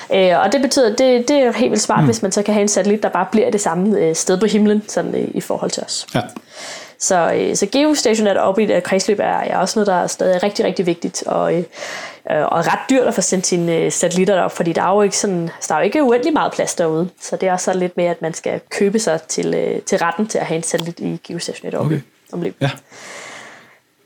Ja. 0.09 0.35
Øh, 0.35 0.45
og 0.45 0.51
det 0.51 0.61
betyder, 0.61 0.89
det, 0.89 1.27
det 1.27 1.31
er 1.31 1.51
helt 1.51 1.71
vildt 1.71 1.83
smart, 1.83 1.99
mm. 1.99 2.05
hvis 2.05 2.21
man 2.21 2.31
så 2.31 2.41
kan 2.41 2.53
have 2.53 2.61
en 2.61 2.67
satellit, 2.67 3.03
der 3.03 3.09
bare 3.09 3.27
bliver 3.31 3.51
det 3.51 3.61
samme 3.61 3.99
øh, 3.99 4.15
sted 4.15 4.39
på 4.39 4.45
himlen, 4.45 4.83
sådan 4.87 5.15
øh, 5.15 5.27
i 5.33 5.41
forhold 5.41 5.71
til 5.71 5.83
os. 5.83 6.07
Ja. 6.15 6.21
Så, 6.99 7.33
øh, 7.35 7.55
så 7.55 7.65
geostationært 7.65 8.37
orbit 8.37 8.71
af 8.71 8.83
kredsløb 8.83 9.19
er, 9.19 9.23
er 9.23 9.57
også 9.57 9.79
noget, 9.79 9.87
der 9.87 9.95
er 9.95 10.07
stadig 10.07 10.43
rigtig, 10.43 10.65
rigtig 10.65 10.85
vigtigt, 10.85 11.23
og, 11.25 11.53
øh, 11.53 11.63
og 12.25 12.67
ret 12.67 12.79
dyrt 12.89 13.07
at 13.07 13.13
få 13.13 13.21
sendt 13.21 13.47
sine 13.47 13.75
øh, 13.75 13.91
satellitter 13.91 14.35
derop, 14.35 14.51
fordi 14.51 14.73
der 14.73 14.81
er 14.81 14.95
jo 14.95 15.01
ikke, 15.01 15.17
sådan, 15.17 15.49
der 15.67 15.75
er 15.75 15.79
jo 15.79 15.85
ikke 15.85 16.03
uendelig 16.03 16.33
meget 16.33 16.51
plads 16.53 16.75
derude. 16.75 17.09
Så 17.21 17.35
det 17.35 17.49
er 17.49 17.53
også 17.53 17.73
lidt 17.73 17.97
mere, 17.97 18.11
at 18.11 18.21
man 18.21 18.33
skal 18.33 18.59
købe 18.69 18.99
sig 18.99 19.21
til, 19.21 19.53
øh, 19.53 19.81
til 19.81 19.97
retten 19.97 20.27
til 20.27 20.37
at 20.37 20.45
have 20.45 20.55
en 20.55 20.63
satellit 20.63 20.99
i 20.99 21.21
geostationært 21.23 21.75
orbit. 21.75 22.01
Okay. 22.33 22.51
Ja. 22.61 22.69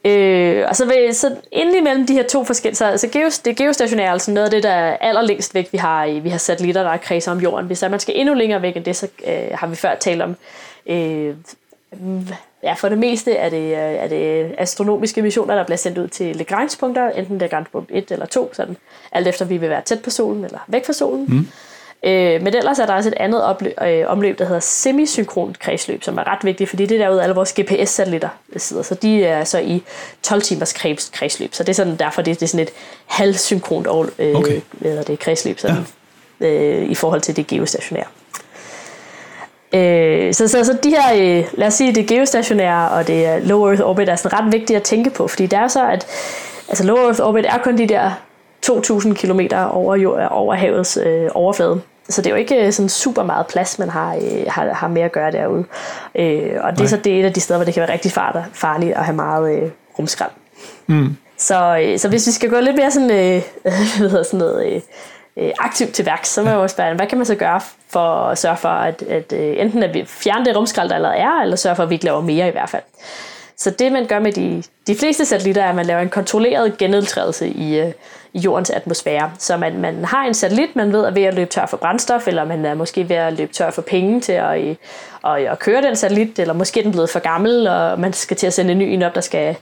Øh, 0.06 0.66
og 0.68 0.76
så, 0.76 0.86
vil, 0.86 1.16
så 1.16 1.36
inden 1.52 1.84
mellem 1.84 2.08
de 2.08 2.14
her 2.14 2.24
to 2.24 2.44
forskellige, 2.44 2.76
så 2.76 2.86
altså 2.86 3.08
geos, 3.08 3.40
det 3.40 3.58
geostationære 3.58 4.08
er 4.08 4.12
altså 4.12 4.32
noget 4.32 4.46
af 4.46 4.52
det, 4.52 4.64
der 4.64 4.70
er 4.70 4.98
allerlængst 4.98 5.56
væk, 5.56 5.70
vi 5.72 5.78
har, 5.78 6.20
vi 6.20 6.30
har 6.30 6.38
satellitter, 6.38 6.84
der 6.84 6.98
kredser 6.98 7.32
om 7.32 7.40
jorden. 7.40 7.68
Hvis 7.68 7.82
man 7.82 8.00
skal 8.00 8.14
endnu 8.18 8.34
længere 8.34 8.62
væk 8.62 8.78
end 8.78 8.86
det, 8.86 8.96
så 8.96 9.08
øh, 9.28 9.48
har 9.54 9.68
vi 9.68 9.76
før 9.76 9.96
talt 9.96 10.22
om, 10.22 10.36
øh, 10.86 11.36
ja, 12.64 12.74
for 12.74 12.90
det 12.90 12.98
meste 12.98 13.34
er 13.34 13.50
det, 13.50 13.72
øh, 13.72 13.78
er 13.78 14.08
det 14.08 14.56
astronomiske 14.58 15.22
missioner, 15.22 15.56
der 15.56 15.64
bliver 15.64 15.78
sendt 15.78 15.98
ud 15.98 16.08
til 16.08 16.36
Lagrange-punkter, 16.36 17.10
enten 17.10 17.38
Lagrange-punkt 17.38 17.90
1 17.94 18.12
eller 18.12 18.26
2, 18.26 18.54
sådan, 18.54 18.78
alt 19.12 19.28
efter 19.28 19.46
vi 19.46 19.58
vil 19.58 19.70
være 19.70 19.82
tæt 19.82 20.02
på 20.02 20.10
solen 20.10 20.46
eller 20.46 20.60
væk 20.68 20.86
fra 20.86 20.94
solen. 20.94 21.26
Mm. 21.30 21.48
Øh, 22.06 22.42
men 22.42 22.56
ellers 22.56 22.80
er 22.80 22.86
der 22.86 22.94
også 22.94 23.10
et 23.10 23.16
andet 23.18 23.44
opløb, 23.44 23.74
øh, 23.82 24.04
omløb, 24.08 24.40
der 24.40 24.46
hedder 24.46 24.60
semisynkront 24.60 25.60
kredsløb, 25.60 26.04
som 26.04 26.18
er 26.18 26.28
ret 26.28 26.40
vigtigt, 26.44 26.70
fordi 26.70 26.86
det 26.86 27.02
er 27.02 27.06
derude 27.06 27.24
alle 27.24 27.36
vores 27.36 27.54
GPS-satellitter 27.60 28.30
sidder, 28.58 28.84
så 28.84 28.96
de 28.96 29.24
er 29.26 29.44
så 29.44 29.60
i 29.60 29.84
12 30.24 30.42
timers 30.42 30.74
kredsløb, 31.14 31.54
så 31.54 31.64
det 31.64 31.70
er 31.70 31.74
sådan 31.74 31.96
derfor, 31.96 32.22
det, 32.22 32.40
det 32.40 32.44
er 32.44 32.48
sådan 32.48 32.64
et 32.64 32.74
halvsynkront 33.06 33.88
øh, 34.20 34.36
okay. 34.36 34.62
det, 35.08 35.20
kredsløb 35.20 35.60
sådan, 35.60 35.86
ja. 36.42 36.48
øh, 36.48 36.90
i 36.90 36.96
forhold 36.96 37.22
til 37.22 37.36
det 37.36 37.48
geostationære. 37.48 38.06
Øh, 39.74 40.34
så, 40.34 40.48
så, 40.48 40.64
så 40.64 40.78
de 40.84 40.90
her, 40.90 41.14
øh, 41.14 41.48
lad 41.54 41.68
os 41.68 41.74
sige, 41.74 41.96
det 41.96 42.08
geostationære 42.08 42.90
og 42.90 43.08
det 43.08 43.44
low 43.44 43.68
Earth 43.68 43.82
orbit 43.82 44.10
er 44.10 44.16
sådan 44.16 44.40
ret 44.40 44.52
vigtigt 44.52 44.78
at 44.78 44.84
tænke 44.84 45.10
på, 45.10 45.28
fordi 45.28 45.46
det 45.46 45.60
er 45.60 45.68
så, 45.68 45.90
at 45.90 46.08
altså 46.70 46.84
low 46.84 46.98
Earth 46.98 47.22
orbit 47.22 47.46
er 47.46 47.58
kun 47.58 47.78
de 47.78 47.88
der 47.88 48.12
2.000 48.66 49.14
km 49.14 49.40
over, 49.72 49.96
jord, 49.96 50.28
over 50.32 50.56
havets 50.56 50.98
øh, 50.98 51.30
overflade. 51.34 51.82
Så 52.12 52.22
det 52.22 52.28
er 52.28 52.32
jo 52.32 52.38
ikke 52.38 52.66
øh, 52.66 52.72
sådan 52.72 52.90
super 52.90 53.24
meget 53.24 53.48
plads, 53.48 53.80
man 53.80 53.90
har, 53.90 54.16
øh, 54.16 54.44
har, 54.48 54.74
har 54.74 54.88
med 54.88 55.02
at 55.02 55.12
gøre 55.12 55.32
derude. 55.32 55.66
Øh, 56.16 56.52
og 56.62 56.72
det 56.72 56.80
Nej. 56.80 56.86
er 56.86 56.88
så 56.88 56.98
det 56.98 57.20
et 57.20 57.26
af 57.26 57.34
de 57.34 57.40
steder, 57.42 57.58
hvor 57.58 57.66
det 57.66 57.74
kan 57.74 57.82
være 57.82 57.94
rigtig 57.94 58.12
farligt 58.54 58.94
at 58.96 59.06
have 59.06 59.16
meget 59.16 59.56
øh, 59.56 59.70
rumskrald. 60.00 60.32
Mm. 60.88 61.18
Så, 61.38 61.80
øh, 61.84 62.00
så 62.00 62.10
hvis 62.10 62.28
vi 62.28 62.32
skal 62.32 62.50
gå 62.50 62.60
lidt 62.60 62.76
mere 62.76 62.92
sådan, 62.92 63.12
øh, 63.12 63.42
hvad 63.98 64.10
hedder 64.10 64.24
sådan 64.24 64.40
noget, 64.40 64.66
øh, 64.66 64.82
øh, 65.38 65.52
aktivt 65.60 65.94
til 65.94 66.06
værks, 66.06 66.30
så 66.30 66.44
må 66.44 66.50
jeg 66.50 66.58
også 66.58 66.74
spørge, 66.74 66.96
hvad 66.96 67.08
kan 67.08 67.18
man 67.18 67.26
så 67.26 67.36
gøre 67.36 67.62
for 67.90 68.30
at 68.30 68.38
sørge 68.38 68.58
for, 68.58 68.70
at, 68.70 69.02
at 69.02 69.34
øh, 69.34 69.56
enten 69.58 69.84
at 69.84 69.94
vi 69.94 70.06
fjerner 70.08 70.44
det 70.44 70.58
rumskrald, 70.58 70.90
der 70.90 70.96
allerede 70.96 71.18
er, 71.18 71.42
eller 71.42 71.56
sørge 71.56 71.76
for, 71.76 71.84
at 71.84 71.90
vi 71.90 71.96
ikke 71.96 72.06
laver 72.06 72.22
mere 72.22 72.48
i 72.48 72.52
hvert 72.52 72.70
fald. 72.70 72.84
Så 73.62 73.70
det 73.70 73.92
man 73.92 74.06
gør 74.06 74.20
med 74.20 74.32
de, 74.32 74.64
de 74.88 74.96
fleste 74.96 75.26
satellitter, 75.26 75.64
er, 75.64 75.70
at 75.70 75.76
man 75.76 75.86
laver 75.86 76.02
en 76.02 76.10
kontrolleret 76.10 76.78
genudtrædelse 76.78 77.48
i, 77.48 77.80
øh, 77.80 77.92
i 78.34 78.40
jordens 78.40 78.70
atmosfære. 78.70 79.32
Så 79.38 79.58
man, 79.58 79.80
man 79.80 80.06
har 80.06 80.26
en 80.26 80.34
satellit, 80.34 80.76
man 80.76 80.94
ved 80.94 81.00
er 81.00 81.12
ved 81.12 81.24
at 81.24 81.34
løbe 81.34 81.50
tør 81.50 81.66
for 81.66 81.78
brændstof, 81.78 82.28
eller 82.28 82.46
man 82.46 82.66
er 82.66 82.74
måske 82.74 83.10
ved 83.10 83.16
at 83.16 83.34
løbe 83.34 83.54
tør 83.54 83.72
for 83.72 83.82
penge 83.82 84.22
til 84.22 84.32
at, 84.32 84.62
øh, 84.62 84.76
at, 85.26 85.42
øh, 85.42 85.52
at 85.52 85.60
køre 85.60 85.82
den 85.82 85.96
satellit, 85.96 86.40
eller 86.40 86.54
måske 86.54 86.80
er 86.80 86.84
den 86.84 86.92
blevet 86.92 87.10
for 87.10 87.20
gammel, 87.20 87.68
og 87.68 88.00
man 88.00 88.14
skal 88.14 88.38
til 88.38 88.48
at 88.48 88.54
sende 88.54 88.72
en 88.72 88.78
ny 88.78 88.84
en 88.84 89.04
op, 89.04 89.16
der 89.16 89.22
skal, 89.22 89.56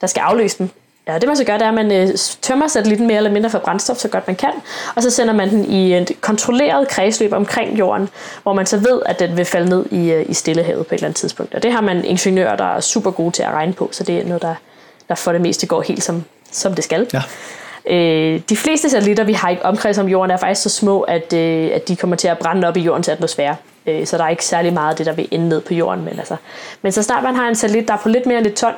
der 0.00 0.06
skal 0.06 0.20
afløse 0.20 0.58
den. 0.58 0.70
Ja, 1.10 1.18
det 1.18 1.26
man 1.26 1.36
så 1.36 1.44
gør, 1.44 1.52
det 1.52 1.62
er, 1.62 1.68
at 1.68 1.74
man 1.74 1.92
øh, 1.92 2.08
tømmer 2.42 2.68
satellitten 2.68 3.06
mere 3.06 3.16
eller 3.16 3.30
mindre 3.30 3.50
for 3.50 3.58
brændstof, 3.58 3.96
så 3.96 4.08
godt 4.08 4.26
man 4.26 4.36
kan, 4.36 4.50
og 4.94 5.02
så 5.02 5.10
sender 5.10 5.34
man 5.34 5.50
den 5.50 5.64
i 5.64 5.94
et 5.94 6.12
kontrolleret 6.20 6.88
kredsløb 6.88 7.32
omkring 7.32 7.78
jorden, 7.78 8.08
hvor 8.42 8.52
man 8.52 8.66
så 8.66 8.76
ved, 8.76 9.02
at 9.06 9.18
den 9.18 9.36
vil 9.36 9.44
falde 9.44 9.68
ned 9.68 9.86
i, 9.90 10.12
øh, 10.12 10.24
i 10.28 10.34
stillehavet 10.34 10.86
på 10.86 10.94
et 10.94 10.98
eller 10.98 11.08
andet 11.08 11.16
tidspunkt. 11.16 11.54
Og 11.54 11.62
det 11.62 11.72
har 11.72 11.80
man 11.80 12.04
ingeniører, 12.04 12.56
der 12.56 12.76
er 12.76 12.80
super 12.80 13.10
gode 13.10 13.30
til 13.30 13.42
at 13.42 13.50
regne 13.50 13.72
på, 13.72 13.88
så 13.92 14.04
det 14.04 14.18
er 14.18 14.24
noget, 14.24 14.42
der, 14.42 14.54
der 15.08 15.14
for 15.14 15.32
det 15.32 15.40
meste 15.40 15.66
går 15.66 15.82
helt 15.82 16.02
som, 16.02 16.24
som 16.52 16.74
det 16.74 16.84
skal. 16.84 17.06
Ja. 17.14 17.22
Øh, 17.86 18.40
de 18.48 18.56
fleste 18.56 18.90
satellitter, 18.90 19.24
vi 19.24 19.32
har 19.32 19.50
i 19.50 19.58
omkreds 19.62 19.98
om 19.98 20.08
jorden, 20.08 20.30
er 20.30 20.36
faktisk 20.36 20.62
så 20.62 20.68
små, 20.68 21.00
at, 21.00 21.32
øh, 21.32 21.70
at 21.74 21.88
de 21.88 21.96
kommer 21.96 22.16
til 22.16 22.28
at 22.28 22.38
brænde 22.38 22.68
op 22.68 22.76
i 22.76 22.80
jordens 22.80 23.08
atmosfære. 23.08 23.56
Øh, 23.86 24.06
så 24.06 24.18
der 24.18 24.24
er 24.24 24.28
ikke 24.28 24.44
særlig 24.44 24.72
meget 24.72 24.90
af 24.90 24.96
det, 24.96 25.06
der 25.06 25.12
vil 25.12 25.28
ende 25.30 25.48
ned 25.48 25.60
på 25.60 25.74
jorden. 25.74 26.04
Men, 26.04 26.18
altså, 26.18 26.36
men 26.82 26.92
så 26.92 27.02
snart 27.02 27.22
man 27.22 27.36
har 27.36 27.48
en 27.48 27.54
satellit, 27.54 27.88
der 27.88 27.94
er 27.94 27.98
på 27.98 28.08
lidt 28.08 28.26
mere 28.26 28.38
end 28.38 28.46
et 28.46 28.54
ton, 28.54 28.72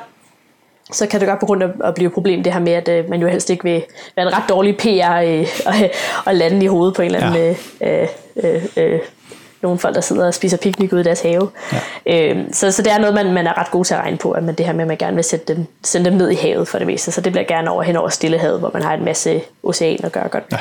så 0.91 1.07
kan 1.07 1.19
det 1.19 1.27
godt 1.27 1.39
på 1.39 1.45
grund 1.45 1.63
af 1.63 1.67
at 1.83 1.95
blive 1.95 2.07
et 2.07 2.13
problem, 2.13 2.43
det 2.43 2.53
her 2.53 2.59
med, 2.59 2.73
at 2.73 2.89
øh, 2.89 3.09
man 3.09 3.21
jo 3.21 3.27
helst 3.27 3.49
ikke 3.49 3.63
vil 3.63 3.83
være 4.15 4.27
en 4.27 4.33
ret 4.33 4.43
dårlig 4.49 4.77
PR 4.77 5.13
øh, 5.13 5.47
og, 5.65 5.73
og 6.25 6.35
lande 6.35 6.65
i 6.65 6.67
hovedet 6.67 6.95
på 6.95 7.01
en 7.01 7.15
eller 7.15 7.27
anden 7.27 7.55
ja. 7.81 8.01
øh, 8.01 8.07
øh, 8.43 8.65
øh, 8.77 8.99
nogle 9.61 9.79
folk, 9.79 9.95
der 9.95 10.01
sidder 10.01 10.27
og 10.27 10.33
spiser 10.33 10.57
piknik 10.57 10.93
ude 10.93 11.01
i 11.01 11.03
deres 11.03 11.21
have. 11.21 11.49
Ja. 12.05 12.31
Øh, 12.31 12.45
så, 12.51 12.71
så 12.71 12.81
det 12.81 12.91
er 12.91 12.97
noget, 12.97 13.15
man, 13.15 13.33
man 13.33 13.47
er 13.47 13.57
ret 13.57 13.71
god 13.71 13.85
til 13.85 13.93
at 13.93 13.99
regne 13.99 14.17
på, 14.17 14.31
at 14.31 14.43
man 14.43 14.55
det 14.55 14.65
her 14.65 14.73
med, 14.73 14.81
at 14.81 14.87
man 14.87 14.97
gerne 14.97 15.15
vil 15.15 15.23
sætte 15.23 15.53
dem, 15.53 15.65
sende 15.83 16.09
dem 16.09 16.17
ned 16.17 16.31
i 16.31 16.35
havet 16.35 16.67
for 16.67 16.77
det 16.77 16.87
meste. 16.87 17.11
Så 17.11 17.21
det 17.21 17.31
bliver 17.31 17.45
gerne 17.45 17.71
over 17.71 17.83
hen 17.83 17.95
over 17.95 18.09
Stillehavet, 18.09 18.59
hvor 18.59 18.71
man 18.73 18.83
har 18.83 18.93
en 18.93 19.05
masse 19.05 19.41
oceaner 19.63 20.05
at 20.05 20.11
gøre 20.11 20.27
godt. 20.27 20.43
Ja, 20.51 20.57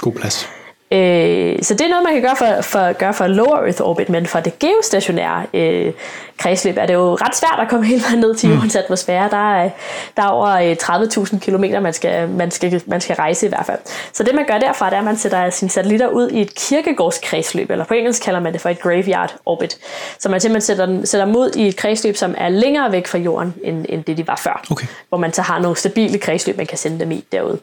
god 0.00 0.12
plads. 0.12 0.48
Øh, 0.92 1.62
så 1.62 1.74
det 1.74 1.80
er 1.80 1.88
noget, 1.88 2.04
man 2.04 2.12
kan 2.12 2.22
gøre 2.22 2.36
for, 2.36 2.62
for, 2.62 2.92
gøre 2.92 3.14
for 3.14 3.26
lower 3.26 3.56
Earth 3.56 3.82
orbit, 3.82 4.08
men 4.08 4.26
for 4.26 4.40
det 4.40 4.58
geostationære 4.58 5.46
øh, 5.54 5.92
kredsløb 6.38 6.76
er 6.76 6.86
det 6.86 6.94
jo 6.94 7.14
ret 7.14 7.36
svært 7.36 7.58
at 7.60 7.68
komme 7.68 7.86
vejen 8.06 8.18
ned 8.18 8.34
til 8.34 8.48
mm. 8.48 8.54
jordens 8.54 8.74
mm. 8.74 8.80
atmosfære. 8.84 9.30
Der 9.30 9.54
er, 9.54 9.70
der 10.16 10.22
er 10.22 10.28
over 10.28 10.74
30.000 10.74 11.34
øh, 11.34 11.40
km, 11.40 11.82
man 11.82 11.92
skal, 11.92 12.28
man, 12.28 12.50
skal, 12.50 12.82
man 12.86 13.00
skal 13.00 13.16
rejse 13.16 13.46
i 13.46 13.48
hvert 13.48 13.66
fald. 13.66 13.78
Så 14.12 14.22
det, 14.22 14.34
man 14.34 14.44
gør 14.46 14.58
derfra, 14.58 14.86
det 14.86 14.94
er, 14.94 14.98
at 14.98 15.04
man 15.04 15.16
sætter 15.16 15.50
sine 15.50 15.70
satellitter 15.70 16.08
ud 16.08 16.30
i 16.30 16.40
et 16.40 16.54
kirkegårdskredsløb, 16.54 17.70
eller 17.70 17.84
på 17.84 17.94
engelsk 17.94 18.22
kalder 18.22 18.40
man 18.40 18.52
det 18.52 18.60
for 18.60 18.68
et 18.68 18.80
graveyard 18.80 19.36
orbit. 19.46 19.78
Så 20.18 20.28
man 20.28 20.40
simpelthen 20.40 20.66
sætter, 20.66 21.06
sætter 21.06 21.24
dem 21.24 21.36
ud 21.36 21.50
i 21.56 21.68
et 21.68 21.76
kredsløb, 21.76 22.16
som 22.16 22.34
er 22.38 22.48
længere 22.48 22.92
væk 22.92 23.06
fra 23.06 23.18
jorden, 23.18 23.54
end, 23.64 23.86
end 23.88 24.04
det 24.04 24.16
de 24.16 24.26
var 24.26 24.40
før. 24.44 24.64
Okay. 24.70 24.86
Hvor 25.08 25.18
man 25.18 25.32
så 25.32 25.42
har 25.42 25.58
nogle 25.58 25.76
stabile 25.76 26.18
kredsløb, 26.18 26.56
man 26.56 26.66
kan 26.66 26.78
sende 26.78 27.00
dem 27.00 27.10
i 27.10 27.24
derude. 27.32 27.58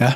Ja. 0.00 0.12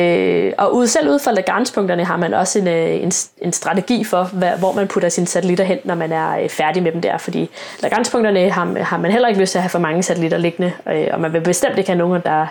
Øh, 0.00 0.52
og 0.58 0.74
ud, 0.74 0.86
selv 0.86 1.10
ud 1.10 1.18
fra 1.18 1.32
Lagrange-punkterne 1.32 2.04
har 2.04 2.16
man 2.16 2.34
også 2.34 2.58
en, 2.58 2.68
øh, 2.68 3.02
en, 3.02 3.12
en 3.42 3.52
strategi 3.52 4.04
for, 4.04 4.24
hvad, 4.24 4.50
hvor 4.58 4.72
man 4.72 4.88
putter 4.88 5.08
sine 5.08 5.26
satellitter 5.26 5.64
hen, 5.64 5.78
når 5.84 5.94
man 5.94 6.12
er 6.12 6.38
øh, 6.38 6.48
færdig 6.48 6.82
med 6.82 6.92
dem 6.92 7.00
der. 7.00 7.18
Fordi 7.18 7.50
Lagrange-punkterne 7.82 8.50
har, 8.50 8.82
har 8.82 8.98
man 8.98 9.10
heller 9.12 9.28
ikke 9.28 9.40
lyst 9.40 9.52
til 9.52 9.58
at 9.58 9.62
have 9.62 9.70
for 9.70 9.78
mange 9.78 10.02
satellitter 10.02 10.38
liggende, 10.38 10.72
øh, 10.88 11.06
og 11.12 11.20
man 11.20 11.32
vil 11.32 11.40
bestemt 11.40 11.78
ikke 11.78 11.90
have 11.90 11.98
nogen, 11.98 12.22
der, 12.24 12.46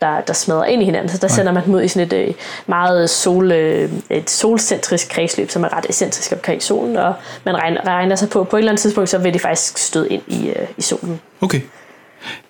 der, 0.00 0.20
der 0.20 0.32
smadrer 0.32 0.64
ind 0.64 0.82
i 0.82 0.84
hinanden. 0.84 1.08
Så 1.08 1.18
der 1.18 1.28
Nej. 1.28 1.34
sender 1.36 1.52
man 1.52 1.64
dem 1.64 1.74
ud 1.74 1.82
i 1.82 1.88
sådan 1.88 2.18
et 2.18 2.36
meget 2.66 3.10
sol, 3.10 3.52
et 3.52 4.30
solcentrisk 4.30 5.08
kredsløb, 5.08 5.50
som 5.50 5.64
er 5.64 5.76
ret 5.76 5.86
excentrisk 5.88 6.32
omkring 6.32 6.62
solen, 6.62 6.96
og 6.96 7.14
man 7.44 7.56
regner, 7.56 7.86
regner 7.86 8.16
sig 8.16 8.28
på, 8.30 8.44
på 8.44 8.56
et 8.56 8.60
eller 8.60 8.72
andet 8.72 8.80
tidspunkt, 8.80 9.10
så 9.10 9.18
vil 9.18 9.34
de 9.34 9.38
faktisk 9.38 9.78
støde 9.78 10.08
ind 10.08 10.22
i, 10.26 10.52
i 10.76 10.82
solen. 10.82 11.20
Okay. 11.40 11.60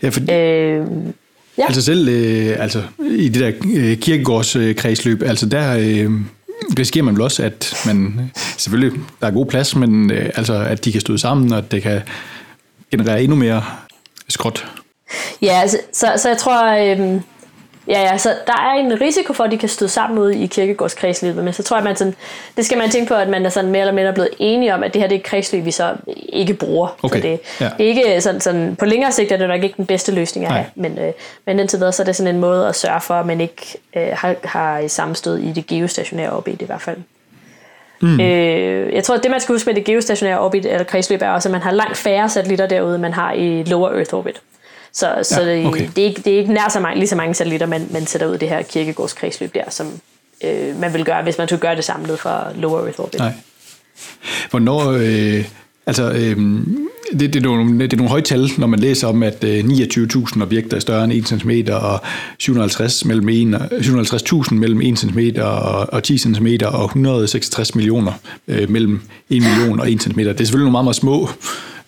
Ja, 0.03 0.09
for... 0.09 0.21
øh, 0.33 0.87
Ja. 1.59 1.65
Altså 1.67 1.83
selv 1.83 2.09
øh, 2.09 2.57
altså, 2.59 2.83
i 3.11 3.29
det 3.29 3.41
der 3.41 3.53
øh, 3.77 3.97
kirkegårdskredsløb, 3.97 5.23
altså 5.23 5.47
der 5.47 5.77
øh, 5.77 6.11
risikerer 6.79 7.05
man 7.05 7.15
vel 7.15 7.23
også, 7.23 7.43
at 7.43 7.75
man 7.87 8.31
selvfølgelig, 8.57 9.01
der 9.21 9.27
er 9.27 9.31
god 9.31 9.47
plads, 9.47 9.77
men 9.77 10.11
øh, 10.11 10.31
altså, 10.35 10.55
at 10.55 10.85
de 10.85 10.93
kan 10.93 11.01
stå 11.01 11.17
sammen, 11.17 11.53
og 11.53 11.59
at 11.59 11.73
det 11.73 11.83
kan 11.83 12.01
generere 12.91 13.23
endnu 13.23 13.37
mere 13.37 13.65
skråt. 14.29 14.67
Ja, 15.43 15.61
altså, 15.61 15.79
så, 15.93 16.13
så 16.17 16.29
jeg 16.29 16.39
tror, 16.39 16.67
øh, 16.67 17.21
Ja, 17.91 18.01
ja, 18.01 18.19
så 18.19 18.35
der 18.47 18.53
er 18.53 18.73
en 18.73 19.01
risiko 19.01 19.33
for, 19.33 19.45
at 19.45 19.51
de 19.51 19.59
kan 19.59 19.69
støde 19.69 19.91
sammen 19.91 20.19
ud 20.19 20.31
i 20.31 20.47
kirkegårdskredsløbet, 20.47 21.45
men 21.45 21.53
så 21.53 21.63
tror 21.63 21.77
jeg, 21.77 21.81
at 21.81 21.85
man 21.85 21.97
sådan, 21.97 22.15
det 22.57 22.67
skal 22.67 22.79
man 22.79 22.91
tænke 22.91 23.09
på, 23.09 23.15
at 23.15 23.29
man 23.29 23.47
er 23.47 23.51
sådan 23.51 23.71
mere 23.71 23.81
eller 23.81 23.95
mindre 23.95 24.13
blevet 24.13 24.31
enige 24.39 24.75
om, 24.75 24.83
at 24.83 24.95
det 24.95 25.03
her 25.03 25.09
det 25.09 25.15
er 25.15 25.19
et 25.19 25.25
kredsløb, 25.25 25.65
vi 25.65 25.71
så 25.71 25.95
ikke 26.29 26.55
bruger. 26.55 26.97
Okay. 27.03 27.17
Så 27.17 27.23
det, 27.29 27.41
ja. 27.61 27.71
det 27.79 27.85
er 27.85 27.89
ikke 27.89 28.21
sådan, 28.21 28.41
sådan, 28.41 28.77
på 28.77 28.85
længere 28.85 29.13
sigt 29.13 29.33
er 29.33 29.37
det 29.37 29.49
nok 29.49 29.63
ikke 29.63 29.77
den 29.77 29.87
bedste 29.87 30.13
løsning 30.13 30.47
at 30.47 30.53
have, 30.53 30.67
men, 30.75 30.99
øh, 30.99 31.13
men 31.47 31.59
indtil 31.59 31.79
videre 31.79 31.93
så 31.93 32.03
er 32.03 32.05
det 32.05 32.17
sådan 32.17 32.35
en 32.35 32.41
måde 32.41 32.69
at 32.69 32.77
sørge 32.77 33.01
for, 33.01 33.15
at 33.15 33.27
man 33.27 33.41
ikke 33.41 33.79
øh, 33.97 34.09
har, 34.13 34.35
har 34.45 34.89
sammenstød 34.89 35.39
i 35.39 35.53
det 35.53 35.67
geostationære 35.67 36.31
orbit 36.31 36.63
i 36.63 36.65
hvert 36.65 36.83
fald. 36.83 36.97
Mm. 38.03 38.21
Øh, 38.21 38.95
jeg 38.95 39.05
tror, 39.05 39.15
at 39.15 39.23
det 39.23 39.31
man 39.31 39.41
skal 39.41 39.55
huske 39.55 39.67
med 39.67 39.75
det 39.75 39.85
geostationære 39.85 40.41
orbit, 40.41 40.67
eller 40.67 40.85
kredsløb, 40.85 41.23
er 41.23 41.29
også, 41.29 41.49
at 41.49 41.53
man 41.53 41.61
har 41.61 41.71
langt 41.71 41.97
færre 41.97 42.29
satellitter 42.29 42.67
derude, 42.67 42.99
man 42.99 43.13
har 43.13 43.33
i 43.33 43.63
lower 43.63 43.91
Earth 43.91 44.15
orbit. 44.15 44.43
Så, 44.93 45.19
så 45.23 45.43
ja, 45.43 45.69
okay. 45.69 45.87
det, 45.87 45.97
det, 45.97 46.05
er 46.05 46.09
ikke, 46.09 46.23
det 46.25 46.35
er 46.35 46.39
ikke 46.39 46.53
nær 46.53 46.69
så 46.69 46.81
mange, 46.81 46.99
lige 46.99 47.09
så 47.09 47.17
mange 47.17 47.35
satellitter, 47.35 47.67
man, 47.67 47.87
man 47.91 48.07
sætter 48.07 48.27
ud 48.27 48.35
i 48.35 48.39
det 48.39 48.49
her 48.49 48.63
kirkegårdskredsløb 48.63 49.55
der, 49.55 49.71
som 49.71 49.87
øh, 50.45 50.81
man 50.81 50.93
vil 50.93 51.05
gøre, 51.05 51.23
hvis 51.23 51.39
man 51.39 51.49
skulle 51.49 51.61
gøre 51.61 51.77
det 51.77 51.85
samlet 51.85 52.19
fra 52.19 52.53
Lower 52.55 52.85
Earth 52.85 53.01
Orbit. 53.01 53.21
Nej. 53.21 53.33
Hvornår... 54.51 54.91
Øh, 54.91 55.45
altså, 55.87 56.13
øh, 56.13 56.37
det, 57.13 57.35
det, 57.35 57.37
er 57.37 57.41
nogle, 57.41 57.79
det 57.79 57.93
er 57.93 57.97
nogle 57.97 58.11
høje 58.11 58.23
tal, 58.23 58.51
når 58.59 58.67
man 58.67 58.79
læser 58.79 59.09
om, 59.09 59.23
at 59.23 59.45
øh, 59.45 59.65
29.000 59.65 60.43
objekter 60.43 60.77
er 60.77 60.81
større 60.81 61.05
end 61.05 61.13
1 61.13 61.29
cm, 61.29 61.51
og 61.73 62.01
750 62.39 63.05
mellem 63.05 63.29
1, 63.29 63.69
750.000 63.73 64.55
mellem 64.55 64.81
1 64.81 64.99
cm 64.99 65.19
og, 65.41 65.93
og 65.93 66.03
10 66.03 66.19
cm, 66.19 66.47
og 66.65 66.85
166 66.85 67.75
millioner 67.75 68.13
øh, 68.49 68.71
mellem 68.71 69.01
1 69.31 69.43
million 69.43 69.81
og 69.81 69.93
1 69.93 70.03
cm. 70.03 70.19
Det 70.19 70.29
er 70.29 70.37
selvfølgelig 70.37 70.65
nogle 70.65 70.73
meget, 70.73 70.85
meget 70.85 70.97
små 70.97 71.29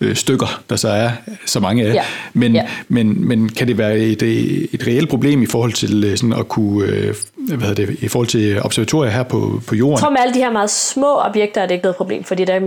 øh, 0.02 0.16
stykker, 0.16 0.62
der 0.70 0.76
så 0.76 0.88
er 0.88 1.10
så 1.46 1.60
mange 1.60 1.84
af. 1.86 1.94
Ja. 1.94 2.04
Men, 2.32 2.54
ja. 2.54 2.68
men, 2.88 3.28
men 3.28 3.48
kan 3.48 3.68
det 3.68 3.78
være 3.78 3.98
et, 3.98 4.22
et 4.22 4.86
reelt 4.86 5.08
problem 5.08 5.42
i 5.42 5.46
forhold 5.46 5.72
til 5.72 6.04
øh, 6.04 6.16
sådan 6.16 6.32
at 6.32 6.48
kunne, 6.48 6.86
øh, 6.86 7.14
hvad 7.34 7.68
hedder 7.68 7.86
det, 7.86 7.96
i 8.00 8.08
forhold 8.08 8.28
til 8.28 8.62
observatorier 8.62 9.10
her 9.10 9.22
på, 9.22 9.60
på 9.66 9.74
jorden? 9.74 9.92
Jeg 9.92 10.00
tror 10.00 10.10
med 10.10 10.20
alle 10.20 10.34
de 10.34 10.38
her 10.38 10.52
meget 10.52 10.70
små 10.70 11.20
objekter 11.20 11.60
er 11.60 11.66
det 11.66 11.74
ikke 11.74 11.84
noget 11.84 11.96
problem, 11.96 12.24
fordi 12.24 12.44
der, 12.44 12.58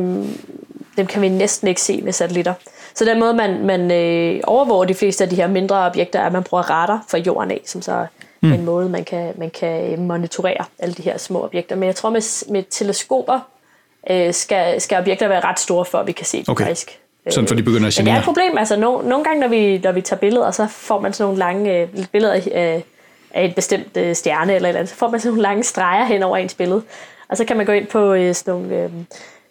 dem 0.98 1.06
kan 1.10 1.22
vi 1.22 1.30
næsten 1.30 1.68
ikke 1.68 1.82
se 1.82 2.02
med 2.02 2.14
satellitter. 2.14 2.54
Så 2.96 3.06
den 3.06 3.20
måde, 3.20 3.34
man, 3.34 3.66
man 3.66 3.92
øh, 3.92 4.42
overvåger 4.44 4.86
de 4.86 4.94
fleste 4.94 5.24
af 5.24 5.30
de 5.30 5.36
her 5.36 5.48
mindre 5.48 5.76
objekter, 5.76 6.20
er, 6.20 6.26
at 6.26 6.34
man 6.34 6.44
bruger 6.44 6.64
radar 6.64 7.06
fra 7.10 7.18
jorden 7.18 7.52
af, 7.52 7.62
som 7.66 7.82
så 7.82 8.06
mm. 8.42 8.54
en 8.54 8.66
måde, 8.66 8.90
man 8.90 9.04
kan, 9.04 9.34
man 9.38 9.50
kan 9.50 9.92
øh, 9.92 10.00
monitorere 10.00 10.66
alle 10.80 10.96
de 10.96 11.02
her 11.02 11.18
små 11.18 11.44
objekter. 11.44 11.76
Men 11.76 11.88
jeg 11.88 11.96
tror, 11.96 12.10
med, 12.10 12.52
med 12.52 12.64
teleskoper 12.70 13.40
øh, 14.10 14.34
skal, 14.34 14.82
skal 14.82 14.98
objekter 14.98 15.28
være 15.28 15.40
ret 15.40 15.60
store, 15.60 15.86
for 15.86 15.98
at 15.98 16.08
vi 16.08 16.12
kan 16.12 16.26
se 16.26 16.38
dem 16.38 16.46
okay. 16.48 16.64
faktisk. 16.64 17.00
Sådan 17.30 17.48
for 17.48 17.56
de 17.56 17.64
begynder 17.64 17.88
at 17.88 17.94
genere. 17.94 18.06
Men 18.06 18.12
det 18.12 18.18
er 18.18 18.20
et 18.20 18.26
problem. 18.26 18.58
Altså, 18.58 18.76
no, 18.76 19.02
nogle 19.02 19.24
gange, 19.24 19.40
når 19.42 19.48
vi, 19.48 19.78
når 19.78 19.92
vi 19.92 20.02
tager 20.02 20.20
billeder, 20.20 20.52
så 20.52 20.68
får 20.68 21.00
man 21.00 21.14
sådan 21.14 21.26
nogle 21.26 21.40
lange 21.40 21.82
øh, 21.82 21.88
billeder 22.12 22.34
af, 22.34 22.84
af 23.34 23.46
et 23.46 23.56
bestemt 23.56 23.98
øh, 23.98 24.16
stjerne 24.16 24.56
eller 24.56 24.68
et 24.68 24.70
eller 24.70 24.80
andet, 24.80 24.90
så 24.90 24.96
får 24.96 25.10
man 25.10 25.20
sådan 25.20 25.30
nogle 25.30 25.42
lange 25.42 25.64
streger 25.64 26.06
hen 26.06 26.24
over 26.24 26.38
ens 26.38 26.54
billede. 26.54 26.82
Og 27.30 27.38
så 27.38 27.46
kan 27.46 27.58
man 27.58 27.66
gå 27.66 27.72
ind 27.72 27.88
på 27.88 28.14
øh, 28.14 28.36
sådan 28.36 28.54
nogle 28.54 28.76
øh, 28.76 28.90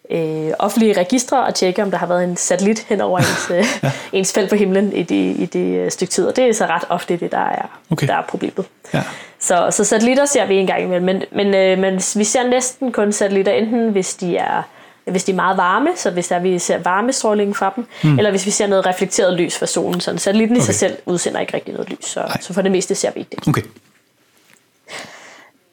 øh, 0.09 0.53
offentlige 0.59 0.93
registre 0.93 1.45
og 1.45 1.55
tjekke, 1.55 1.83
om 1.83 1.91
der 1.91 1.97
har 1.97 2.07
været 2.07 2.23
en 2.23 2.37
satellit 2.37 2.79
hen 2.89 3.01
over 3.01 3.19
ens, 3.19 3.51
øh, 3.51 3.57
ja. 3.83 3.91
ens 4.13 4.33
felt 4.33 4.49
på 4.49 4.55
himlen 4.55 4.93
i 4.93 5.03
det, 5.03 5.39
i 5.39 5.45
det 5.45 5.77
øh, 5.77 5.91
stykke 5.91 6.11
tid. 6.11 6.27
Og 6.27 6.35
det 6.35 6.49
er 6.49 6.53
så 6.53 6.65
ret 6.65 6.83
ofte 6.89 7.17
det, 7.17 7.31
der 7.31 7.49
er, 7.49 7.79
okay. 7.91 8.07
der 8.07 8.15
er 8.15 8.21
problemet. 8.21 8.65
Ja. 8.93 9.03
Så, 9.39 9.67
så 9.71 9.83
satellitter 9.83 10.25
ser 10.25 10.45
vi 10.45 10.55
en 10.55 10.67
gang 10.67 10.83
imellem, 10.83 11.05
men, 11.05 11.23
men, 11.31 11.55
øh, 11.55 11.77
men 11.77 11.95
vi 11.95 12.23
ser 12.23 12.47
næsten 12.49 12.91
kun 12.91 13.11
satellitter, 13.11 13.51
enten 13.51 13.89
hvis 13.89 14.15
de 14.15 14.37
er 14.37 14.63
hvis 15.11 15.23
de 15.23 15.31
er 15.31 15.35
meget 15.35 15.57
varme, 15.57 15.89
så 15.95 16.09
hvis 16.09 16.27
der, 16.27 16.39
vi 16.39 16.59
ser 16.59 16.77
varmestråling 16.77 17.55
fra 17.55 17.73
dem, 17.75 17.85
mm. 18.03 18.17
eller 18.17 18.31
hvis 18.31 18.45
vi 18.45 18.51
ser 18.51 18.67
noget 18.67 18.85
reflekteret 18.85 19.33
lys 19.33 19.57
fra 19.57 19.65
solen. 19.65 19.99
Så 20.01 20.17
satellitten 20.17 20.57
okay. 20.57 20.63
i 20.63 20.65
sig 20.65 20.75
selv 20.75 20.97
udsender 21.05 21.39
ikke 21.39 21.53
rigtig 21.53 21.73
noget 21.73 21.89
lys, 21.89 22.05
så, 22.05 22.37
så 22.41 22.53
for 22.53 22.61
det 22.61 22.71
meste 22.71 22.95
ser 22.95 23.11
vi 23.11 23.19
ikke 23.19 23.35
det. 23.35 23.47
Okay. 23.47 23.61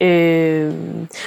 Øh, 0.01 0.73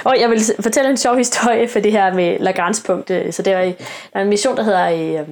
og 0.03 0.15
jeg 0.19 0.29
vil 0.29 0.41
fortælle 0.59 0.89
en 0.89 0.97
sjov 0.97 1.17
historie 1.17 1.67
for 1.67 1.79
det 1.79 1.91
her 1.91 2.13
med 2.13 2.39
Lagrange-punkt. 2.39 3.07
Så 3.07 3.41
det 3.41 3.53
er, 3.53 3.61
der 3.61 3.73
er 4.13 4.21
en 4.21 4.29
mission, 4.29 4.57
der 4.57 4.63
hedder 4.63 5.19
øh, 5.21 5.27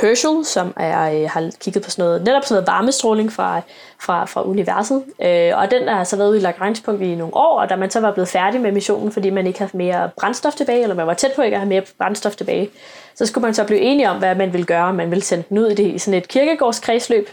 Herschel, 0.00 0.44
som 0.44 0.72
er, 0.76 1.22
øh, 1.22 1.30
har 1.30 1.50
kigget 1.60 1.84
på 1.84 1.90
sådan 1.90 2.04
noget, 2.04 2.22
netop 2.22 2.44
sådan 2.44 2.54
noget 2.54 2.66
varmestråling 2.66 3.32
fra, 3.32 3.60
fra, 4.00 4.24
fra 4.24 4.48
universet. 4.48 5.04
Øh, 5.22 5.52
og 5.54 5.70
den 5.70 5.88
har 5.88 6.04
så 6.04 6.16
været 6.16 6.28
ude 6.28 6.38
i 6.38 6.40
Lagrange-punkt 6.40 7.02
i 7.02 7.14
nogle 7.14 7.36
år, 7.36 7.60
og 7.60 7.68
da 7.68 7.76
man 7.76 7.90
så 7.90 8.00
var 8.00 8.12
blevet 8.12 8.28
færdig 8.28 8.60
med 8.60 8.72
missionen, 8.72 9.12
fordi 9.12 9.30
man 9.30 9.46
ikke 9.46 9.58
havde 9.58 9.76
mere 9.76 10.10
brændstof 10.16 10.54
tilbage, 10.54 10.82
eller 10.82 10.94
man 10.94 11.06
var 11.06 11.14
tæt 11.14 11.32
på 11.36 11.42
ikke 11.42 11.54
at 11.54 11.60
have 11.60 11.68
mere 11.68 11.82
brændstof 11.98 12.36
tilbage, 12.36 12.70
så 13.14 13.26
skulle 13.26 13.42
man 13.42 13.54
så 13.54 13.64
blive 13.64 13.80
enige 13.80 14.10
om, 14.10 14.18
hvad 14.18 14.34
man 14.34 14.52
ville 14.52 14.66
gøre. 14.66 14.92
Man 14.92 15.10
ville 15.10 15.24
sende 15.24 15.44
den 15.48 15.58
ud 15.58 15.66
i, 15.66 15.74
det, 15.74 15.94
i 15.94 15.98
sådan 15.98 16.18
et 16.18 16.28
kirkegårdskredsløb, 16.28 17.28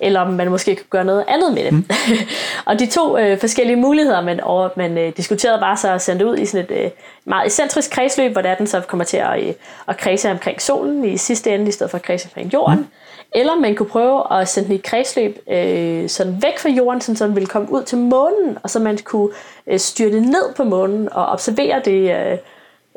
eller 0.00 0.20
om 0.20 0.32
man 0.32 0.50
måske 0.50 0.76
kunne 0.76 0.86
gøre 0.90 1.04
noget 1.04 1.24
andet 1.28 1.54
med 1.54 1.64
det. 1.64 1.72
Mm. 1.72 1.84
og 2.66 2.78
de 2.78 2.86
to 2.86 3.18
øh, 3.18 3.38
forskellige 3.38 3.76
muligheder, 3.76 4.20
man, 4.20 4.40
over, 4.40 4.68
man 4.76 4.98
øh, 4.98 5.12
diskuterede, 5.16 5.60
var 5.60 5.74
så 5.74 5.92
at 5.92 6.02
sende 6.02 6.24
det 6.24 6.30
ud 6.30 6.36
i 6.36 6.46
sådan 6.46 6.66
et 6.70 6.84
øh, 6.84 6.90
meget 7.24 7.46
excentrisk 7.46 7.90
kredsløb, 7.90 8.32
hvor 8.32 8.42
den 8.42 8.66
så 8.66 8.80
kommer 8.80 9.04
til 9.04 9.16
at, 9.16 9.42
øh, 9.42 9.54
at 9.88 9.96
kredse 9.96 10.30
omkring 10.30 10.62
solen 10.62 11.04
i 11.04 11.16
sidste 11.16 11.54
ende, 11.54 11.68
i 11.68 11.72
stedet 11.72 11.90
for 11.90 11.98
at 11.98 12.02
kredse 12.02 12.28
omkring 12.28 12.52
jorden. 12.52 12.78
Mm. 12.78 12.86
Eller 13.34 13.54
man 13.54 13.74
kunne 13.74 13.88
prøve 13.88 14.40
at 14.40 14.48
sende 14.48 14.66
den 14.66 14.76
i 14.76 14.78
et 14.78 14.84
kredsløb 14.84 15.38
øh, 15.50 16.08
sådan 16.08 16.42
væk 16.42 16.58
fra 16.58 16.68
jorden, 16.68 17.00
så 17.00 17.26
den 17.26 17.34
ville 17.34 17.46
komme 17.46 17.72
ud 17.72 17.82
til 17.82 17.98
månen, 17.98 18.58
og 18.62 18.70
så 18.70 18.78
man 18.78 18.98
kunne 19.04 19.28
øh, 19.66 19.78
styrte 19.78 20.20
ned 20.20 20.54
på 20.56 20.64
månen 20.64 21.08
og 21.12 21.26
observere 21.26 21.82
det, 21.84 22.30
øh, 22.32 22.38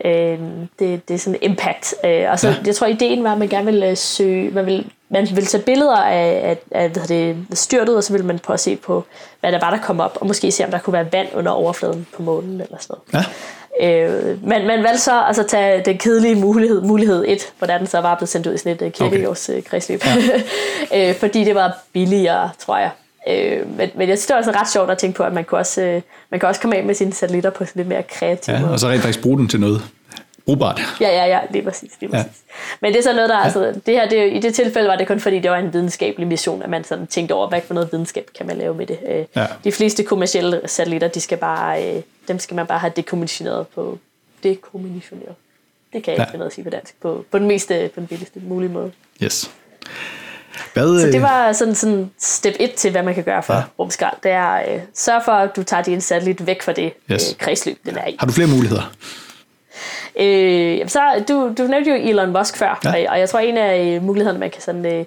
øh, 0.06 0.40
det, 0.80 1.08
det 1.08 1.14
er 1.14 1.18
sådan 1.18 1.40
impact. 1.42 1.96
Øh, 2.06 2.32
og 2.32 2.40
så, 2.40 2.48
ja. 2.48 2.56
jeg 2.66 2.76
tror, 2.76 2.88
ideen 2.88 3.24
var, 3.24 3.32
at 3.32 3.38
man 3.38 3.48
gerne 3.48 3.66
ville 3.66 3.90
øh, 3.90 3.98
søge, 3.98 4.52
man 4.52 4.66
ville, 4.66 4.84
man 5.10 5.28
ville 5.32 5.46
tage 5.46 5.64
billeder 5.64 5.96
af, 5.96 6.50
af, 6.50 6.58
af 6.72 6.90
hvad 6.90 7.08
det, 7.08 7.38
styrtet, 7.54 7.98
og 7.98 8.04
så 8.04 8.14
ville 8.14 8.26
man 8.26 8.40
prøve 8.40 8.54
at 8.54 8.60
se 8.60 8.76
på, 8.76 9.04
hvad 9.40 9.52
der 9.52 9.60
var, 9.60 9.70
der 9.70 9.78
kom 9.78 10.00
op, 10.00 10.18
og 10.22 10.28
måske 10.28 10.52
se, 10.52 10.66
om 10.66 10.72
der 10.72 10.80
kunne 10.80 10.94
være 10.94 11.12
vand 11.12 11.28
under 11.36 11.52
overfladen 11.52 12.08
på 12.16 12.22
månen 12.22 12.62
eller 12.62 12.78
sådan 12.80 12.96
noget. 13.14 13.26
Ja. 13.26 13.32
Øh, 13.82 14.44
men 14.44 14.68
man 14.68 14.84
valgte 14.84 15.02
så 15.02 15.22
altså 15.22 15.44
tage 15.44 15.82
den 15.86 15.98
kedelige 15.98 16.36
mulighed, 16.36 16.82
mulighed 16.82 17.26
1, 17.28 17.54
hvordan 17.58 17.80
den 17.80 17.88
så 17.88 18.02
var 18.02 18.16
blevet 18.16 18.30
sendt 18.30 18.48
ud 18.48 18.54
i 18.54 18.58
sådan 18.58 18.72
et 18.72 18.82
uh, 18.82 18.92
kirkegårdskredsløb. 18.92 20.02
Okay. 20.02 20.42
Ja. 20.92 21.10
øh, 21.10 21.16
fordi 21.16 21.44
det 21.44 21.56
var 21.56 21.78
billigere, 21.94 22.50
tror 22.60 22.78
jeg. 22.78 22.90
Øh, 23.30 23.78
men, 23.78 23.90
men 23.96 24.10
jeg 24.10 24.18
synes, 24.18 24.26
det 24.26 24.34
var 24.34 24.38
altså 24.38 24.52
ret 24.52 24.70
sjovt 24.70 24.90
at 24.90 24.98
tænke 24.98 25.18
på, 25.18 25.24
at 25.24 25.34
man 25.34 25.44
kunne 25.44 25.60
også, 25.60 25.82
øh, 25.82 26.02
man 26.30 26.40
kan 26.40 26.50
også 26.50 26.62
komme 26.62 26.76
af 26.76 26.84
med 26.84 26.96
sine 26.96 27.14
satellitter 27.14 27.50
på 27.50 27.66
sådan 27.66 27.80
lidt 27.80 27.88
mere 27.88 28.04
kreativ 28.04 28.54
ja, 28.54 28.60
måde. 28.60 28.72
og 28.72 28.80
så 28.80 28.88
rent 28.88 29.02
faktisk 29.02 29.22
bruge 29.22 29.38
den 29.38 29.48
til 29.48 29.60
noget 29.60 29.82
brugbart. 30.48 30.82
Ja, 31.02 31.10
ja, 31.10 31.26
ja, 31.26 31.40
lige 31.52 31.64
præcis. 31.64 31.92
Lige 32.00 32.12
præcis. 32.12 32.44
Ja. 32.48 32.54
Men 32.82 32.94
det 32.94 33.00
er 33.00 33.04
så 33.04 33.14
noget, 33.14 33.30
der, 33.30 33.38
ja. 33.38 33.44
altså, 33.44 33.82
det 33.86 33.94
her, 33.94 34.10
det, 34.10 34.34
i 34.34 34.40
det 34.40 34.56
tilfælde 34.56 34.90
var 34.90 34.96
det 34.96 35.08
kun 35.08 35.20
fordi, 35.20 35.40
det 35.40 35.52
var 35.52 35.58
en 35.58 35.74
videnskabelig 35.74 36.28
mission, 36.28 36.62
at 36.62 36.70
man 36.70 36.84
sådan 36.84 37.08
tænkte 37.08 37.34
over, 37.34 37.50
hvad 37.50 37.62
for 37.62 37.74
noget 37.74 37.90
videnskab 37.92 38.30
kan 38.38 38.48
man 38.48 38.58
lave 38.58 38.76
med 38.76 38.86
det. 38.86 39.00
Øh, 39.10 39.26
ja. 39.36 39.48
De 39.64 39.72
fleste 39.72 40.04
kommersielle 40.04 40.62
satellitter, 40.66 41.08
de 41.08 41.20
skal 41.20 41.38
bare, 41.38 41.86
øh, 41.86 42.02
dem 42.28 42.40
skal 42.40 42.56
man 42.56 42.68
bare 42.68 42.80
have 42.80 42.94
dekommissioneret 42.96 43.68
på, 43.68 43.98
dekommissioneret. 44.44 45.36
Det 45.94 46.04
kan 46.04 46.12
jeg 46.12 46.18
ja. 46.18 46.24
ikke 46.24 46.32
finde 46.32 46.40
noget 46.40 46.50
at 46.50 46.56
sige 46.56 46.64
på 46.64 46.70
dansk, 46.70 47.02
på, 47.02 47.26
på 47.32 47.40
den 47.40 47.48
mest, 47.48 47.68
på 47.68 48.00
den 48.00 48.08
billigste 48.08 48.40
mulige 48.40 48.70
måde. 48.70 48.92
Yes. 49.24 49.52
Hvad, 50.74 51.02
så 51.02 51.08
det 51.08 51.22
var 51.22 51.52
sådan, 51.52 51.76
sådan 51.76 52.12
step 52.20 52.54
1 52.60 52.74
til, 52.74 52.92
hvad 52.92 53.04
man 53.04 53.16
kan 53.16 53.24
gøre 53.24 53.44
for 53.44 53.54
ja. 53.54 53.64
rumskrald. 53.80 54.16
Det 54.24 54.32
er 54.32 54.56
øh, 54.56 54.80
sørg 54.94 55.22
for, 55.26 55.32
at 55.32 55.56
du 55.56 55.64
tager 55.64 55.84
din 55.84 56.02
satellit 56.02 56.46
væk 56.46 56.62
fra 56.62 56.72
det 56.72 56.94
yes. 57.12 57.32
øh, 57.32 57.38
kredsløb, 57.38 57.78
den 57.86 57.98
er 57.98 58.08
i. 58.08 58.16
Har 58.20 58.28
du 58.28 58.34
flere 58.34 58.48
muligheder? 58.48 58.92
Øh, 60.20 60.90
så, 60.90 61.02
du, 61.28 61.54
du 61.58 61.64
nævnte 61.64 61.92
jo 61.92 61.96
Elon 61.96 62.34
Musk 62.38 62.58
før, 62.58 62.80
ja. 62.84 63.12
og 63.12 63.20
jeg 63.20 63.30
tror, 63.30 63.40
en 63.40 63.58
af 63.58 63.96
øh, 63.96 64.04
mulighederne, 64.04 64.40
man 64.40 64.52
kan 64.52 64.62
sådan, 64.62 64.86
øh, 64.86 65.06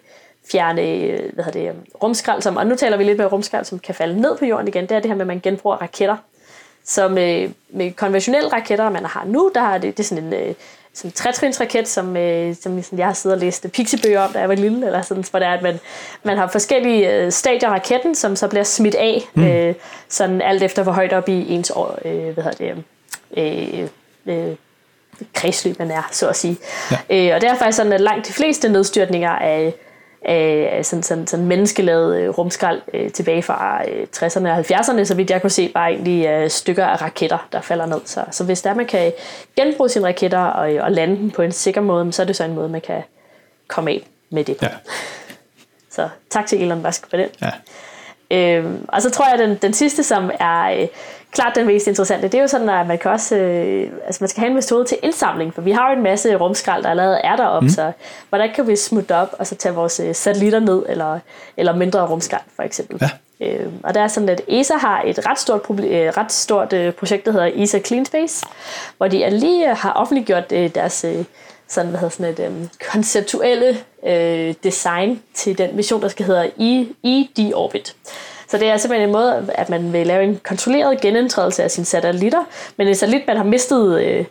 fjerne 0.52 0.82
øh, 0.82 1.32
hvad 1.34 1.44
det, 1.52 1.72
rumskrald, 2.02 2.42
som, 2.42 2.56
og 2.56 2.66
nu 2.66 2.76
taler 2.76 2.96
vi 2.96 3.04
lidt 3.04 3.18
med 3.18 3.32
rumskrald, 3.32 3.64
som 3.64 3.78
kan 3.78 3.94
falde 3.94 4.20
ned 4.20 4.36
på 4.38 4.44
jorden 4.44 4.68
igen, 4.68 4.86
det 4.86 4.92
er 4.96 5.00
det 5.00 5.10
her 5.10 5.16
med, 5.16 5.20
at 5.20 5.26
man 5.26 5.40
genbruger 5.40 5.76
raketter. 5.76 6.16
Så 6.84 7.08
med, 7.08 7.50
med 7.70 7.92
konventionelle 7.92 8.52
raketter, 8.52 8.90
man 8.90 9.04
har 9.04 9.24
nu, 9.26 9.50
der 9.54 9.60
har 9.60 9.78
det, 9.78 9.96
det 9.96 10.02
er 10.02 10.06
sådan 10.06 10.24
en, 10.24 10.32
øh, 10.32 10.54
sådan 10.94 11.08
en 11.08 11.12
trætrinsraket, 11.12 11.88
som, 11.88 12.16
øh, 12.16 12.54
som 12.54 12.82
jeg 12.96 13.06
har 13.06 13.12
siddet 13.12 13.36
og 13.36 13.40
læst 13.40 13.66
pixiebøger 13.72 14.20
om, 14.20 14.32
da 14.32 14.38
jeg 14.38 14.48
var 14.48 14.54
lille, 14.54 14.86
eller 14.86 15.02
sådan, 15.02 15.24
hvor 15.30 15.38
det 15.38 15.48
er, 15.48 15.52
at 15.52 15.62
man, 15.62 15.80
man 16.22 16.36
har 16.36 16.48
forskellige 16.48 17.14
øh, 17.14 17.32
stadier 17.32 17.68
af 17.68 17.72
raketten, 17.72 18.14
som 18.14 18.36
så 18.36 18.48
bliver 18.48 18.64
smidt 18.64 18.94
af, 18.94 19.22
mm. 19.34 19.44
øh, 19.44 19.74
sådan 20.08 20.42
alt 20.42 20.62
efter 20.62 20.82
hvor 20.82 20.92
højt 20.92 21.12
op 21.12 21.28
i 21.28 21.54
ens 21.54 21.70
år, 21.70 21.98
øh, 22.04 22.34
hvad 22.34 22.44
hedder 22.44 22.74
det, 22.74 22.84
øh, 23.36 23.88
øh, 24.26 24.56
kredsløb 25.34 25.78
man 25.78 25.90
er, 25.90 26.08
så 26.12 26.28
at 26.28 26.36
sige. 26.36 26.56
Ja. 26.90 26.96
Øh, 27.10 27.34
og 27.34 27.40
det 27.40 27.48
er 27.48 27.54
faktisk 27.54 27.76
sådan, 27.76 27.92
at 27.92 28.00
langt 28.00 28.28
de 28.28 28.32
fleste 28.32 28.68
nedstyrtninger 28.68 29.30
af, 29.30 29.74
af 30.22 30.86
sådan, 30.86 31.02
sådan, 31.02 31.26
sådan 31.26 31.46
menneskelavet 31.46 32.20
øh, 32.20 32.28
rumskrald 32.28 32.82
øh, 32.94 33.10
tilbage 33.12 33.42
fra 33.42 33.82
øh, 33.88 34.06
60'erne 34.16 34.48
og 34.48 34.58
70'erne, 34.58 35.04
så 35.04 35.14
vidt 35.14 35.30
jeg 35.30 35.40
kunne 35.40 35.50
se, 35.50 35.68
bare 35.74 35.92
egentlig 35.92 36.26
øh, 36.26 36.50
stykker 36.50 36.86
af 36.86 37.02
raketter, 37.02 37.48
der 37.52 37.60
falder 37.60 37.86
ned. 37.86 38.00
Så, 38.04 38.24
så 38.30 38.44
hvis 38.44 38.62
der 38.62 38.74
man 38.74 38.86
kan 38.86 39.12
genbruge 39.56 39.88
sine 39.88 40.06
raketter 40.06 40.38
og, 40.38 40.72
og 40.72 40.92
lande 40.92 41.16
dem 41.16 41.30
på 41.30 41.42
en 41.42 41.52
sikker 41.52 41.80
måde, 41.80 42.12
så 42.12 42.22
er 42.22 42.26
det 42.26 42.36
så 42.36 42.44
en 42.44 42.54
måde, 42.54 42.68
man 42.68 42.80
kan 42.80 43.02
komme 43.68 43.90
af 43.90 44.06
med 44.30 44.44
det. 44.44 44.62
Ja. 44.62 44.68
Så 45.92 46.08
tak 46.30 46.46
til 46.46 46.62
Elon 46.62 46.82
Musk 46.82 47.10
for 47.10 47.16
det. 47.16 47.30
Ja. 47.42 47.50
Øhm, 48.30 48.84
og 48.88 49.02
så 49.02 49.10
tror 49.10 49.24
jeg, 49.24 49.34
at 49.34 49.38
den, 49.48 49.56
den 49.62 49.72
sidste, 49.72 50.02
som 50.02 50.30
er... 50.40 50.70
Øh, 50.70 50.88
klart 51.32 51.54
den 51.54 51.66
mest 51.66 51.86
interessante, 51.86 52.28
det 52.28 52.34
er 52.34 52.42
jo 52.42 52.48
sådan, 52.48 52.68
at 52.68 52.86
man 52.86 52.98
kan 52.98 53.10
også, 53.10 53.36
øh, 53.36 53.90
altså 54.06 54.18
man 54.22 54.28
skal 54.28 54.40
have 54.40 54.48
en 54.48 54.54
metode 54.54 54.84
til 54.84 54.98
indsamling, 55.02 55.54
for 55.54 55.62
vi 55.62 55.70
har 55.70 55.90
jo 55.90 55.96
en 55.96 56.02
masse 56.02 56.36
rumskrald, 56.36 56.82
der 56.82 56.90
allerede 56.90 57.18
er 57.18 57.36
deroppe, 57.36 57.66
mm. 57.66 57.70
så 57.70 57.92
hvordan 58.28 58.50
kan 58.54 58.68
vi 58.68 58.76
smutte 58.76 59.16
op 59.16 59.34
og 59.38 59.46
så 59.46 59.54
tage 59.54 59.74
vores 59.74 60.00
øh, 60.00 60.14
satellitter 60.14 60.60
ned, 60.60 60.82
eller, 60.88 61.18
eller 61.56 61.76
mindre 61.76 62.06
rumskrald 62.06 62.42
for 62.56 62.62
eksempel. 62.62 62.98
Ja. 63.00 63.08
Øh, 63.40 63.66
og 63.82 63.94
der 63.94 64.00
er 64.00 64.08
sådan, 64.08 64.28
at 64.28 64.40
ESA 64.48 64.74
har 64.74 65.02
et 65.06 65.26
ret 65.26 65.38
stort, 65.38 65.62
problem, 65.62 65.92
øh, 65.92 66.12
ret 66.16 66.32
stort 66.32 66.72
øh, 66.72 66.92
projekt, 66.92 67.26
der 67.26 67.32
hedder 67.32 67.50
ESA 67.54 67.78
Clean 67.78 68.04
Space, 68.04 68.46
hvor 68.96 69.08
de 69.08 69.30
lige 69.30 69.74
har 69.74 69.92
offentliggjort 69.92 70.52
øh, 70.52 70.74
deres 70.74 71.04
øh, 71.04 71.24
sådan, 71.68 71.90
hvad 71.90 72.00
hedder 72.00 72.14
sådan 72.16 72.32
et 72.32 72.40
øh, 72.40 72.68
konceptuelle 72.92 73.76
øh, 74.06 74.54
design 74.64 75.22
til 75.34 75.58
den 75.58 75.76
mission, 75.76 76.02
der 76.02 76.08
skal 76.08 76.26
hedde 76.26 76.50
ED 77.04 77.52
Orbit. 77.54 77.96
Så 78.50 78.58
det 78.58 78.68
er 78.68 78.76
simpelthen 78.76 79.08
en 79.08 79.12
måde, 79.12 79.50
at 79.54 79.70
man 79.70 79.92
vil 79.92 80.06
lave 80.06 80.24
en 80.24 80.40
kontrolleret 80.44 81.00
genindtrædelse 81.00 81.62
af 81.62 81.70
sine 81.70 81.84
satellitter, 81.84 82.44
men 82.76 82.88
en 82.88 82.94
satellit, 82.94 83.26
man 83.26 83.36
har 83.36 83.44
mistet 83.44 84.00
øh, 84.02 84.24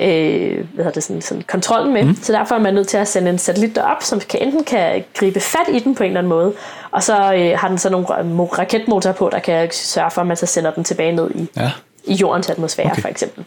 øh, 0.00 0.64
hvad 0.74 0.92
det, 0.92 1.02
sådan, 1.02 1.22
sådan 1.22 1.42
kontrollen 1.42 1.94
med. 1.94 2.04
Mm. 2.04 2.14
Så 2.14 2.32
derfor 2.32 2.54
er 2.54 2.58
man 2.58 2.74
nødt 2.74 2.88
til 2.88 2.96
at 2.96 3.08
sende 3.08 3.30
en 3.30 3.38
satellit 3.38 3.76
derop, 3.76 4.02
som 4.02 4.20
kan, 4.20 4.42
enten 4.42 4.64
kan 4.64 5.04
gribe 5.14 5.40
fat 5.40 5.68
i 5.68 5.78
den 5.78 5.94
på 5.94 6.02
en 6.02 6.10
eller 6.10 6.20
anden 6.20 6.28
måde, 6.28 6.52
og 6.90 7.02
så 7.02 7.34
øh, 7.34 7.58
har 7.58 7.68
den 7.68 7.78
så 7.78 7.90
nogle 7.90 8.06
raketmotorer 8.06 9.14
på, 9.14 9.28
der 9.32 9.38
kan 9.38 9.68
sørge 9.72 10.10
for, 10.10 10.20
at 10.20 10.26
man 10.26 10.36
så 10.36 10.46
sender 10.46 10.70
den 10.70 10.84
tilbage 10.84 11.12
ned 11.12 11.30
i, 11.34 11.48
ja. 11.56 11.70
I 12.06 12.14
jordens 12.14 12.50
atmosfære, 12.50 12.90
okay. 12.90 13.02
for 13.02 13.08
eksempel. 13.08 13.44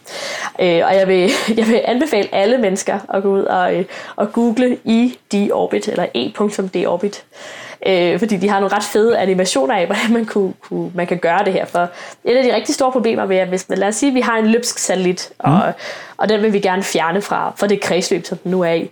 Øh, 0.60 0.82
og 0.86 0.96
jeg 0.96 1.08
vil, 1.08 1.32
jeg 1.60 1.68
vil 1.68 1.82
anbefale 1.86 2.36
alle 2.36 2.58
mennesker 2.58 3.00
at 3.14 3.24
gå 3.24 3.30
ud 3.30 3.44
og, 3.44 3.76
øh, 3.76 3.86
og 4.16 4.34
google 4.34 4.78
e-d-orbit, 4.86 5.88
eller 5.88 6.06
e.d-orbit, 6.14 7.24
øh, 7.88 8.20
fordi 8.20 8.38
de 8.38 8.50
har 8.50 8.60
nogle 8.60 8.76
ret 8.76 8.84
fede 8.84 9.18
animationer 9.18 9.76
af, 9.76 9.86
hvordan 9.92 10.14
man, 10.14 10.26
kunne, 10.26 10.54
kunne, 10.62 10.92
man 10.96 11.08
kan 11.08 11.18
gøre 11.18 11.46
det 11.46 11.54
her. 11.54 11.66
For 11.66 11.90
et 12.24 12.36
af 12.38 12.44
de 12.44 12.56
rigtig 12.56 12.76
store 12.76 12.92
problemer 12.92 13.26
ved, 13.26 13.38
at 13.38 13.48
hvis 13.48 13.70
man, 13.70 13.78
lad 13.78 13.88
os 13.88 13.96
sige, 13.96 14.10
at 14.10 14.16
vi 14.16 14.22
har 14.22 14.38
en 14.38 14.48
løbsk 14.48 14.78
satellit, 14.78 15.32
mm. 15.46 15.54
og, 15.54 15.74
og 16.18 16.30
den 16.30 16.42
vil 16.42 16.54
vi 16.54 16.60
gerne 16.60 16.84
fjerne 16.84 17.22
fra, 17.22 17.54
for 17.56 17.68
det 17.68 17.82
kredsløb, 17.82 18.26
som 18.26 18.38
den 18.38 18.52
nu 18.52 18.62
er 18.62 18.74
i. 18.74 18.90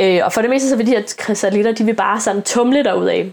Øh, 0.00 0.20
og 0.24 0.32
for 0.32 0.40
det 0.40 0.50
meste 0.50 0.68
så 0.68 0.76
vil 0.76 0.86
de 0.86 0.90
her 0.90 1.34
satellitter, 1.34 1.72
de 1.72 1.84
vil 1.84 1.94
bare 1.94 2.20
sådan 2.20 2.42
tumle 2.42 2.84
derud 2.84 3.06
af. 3.06 3.32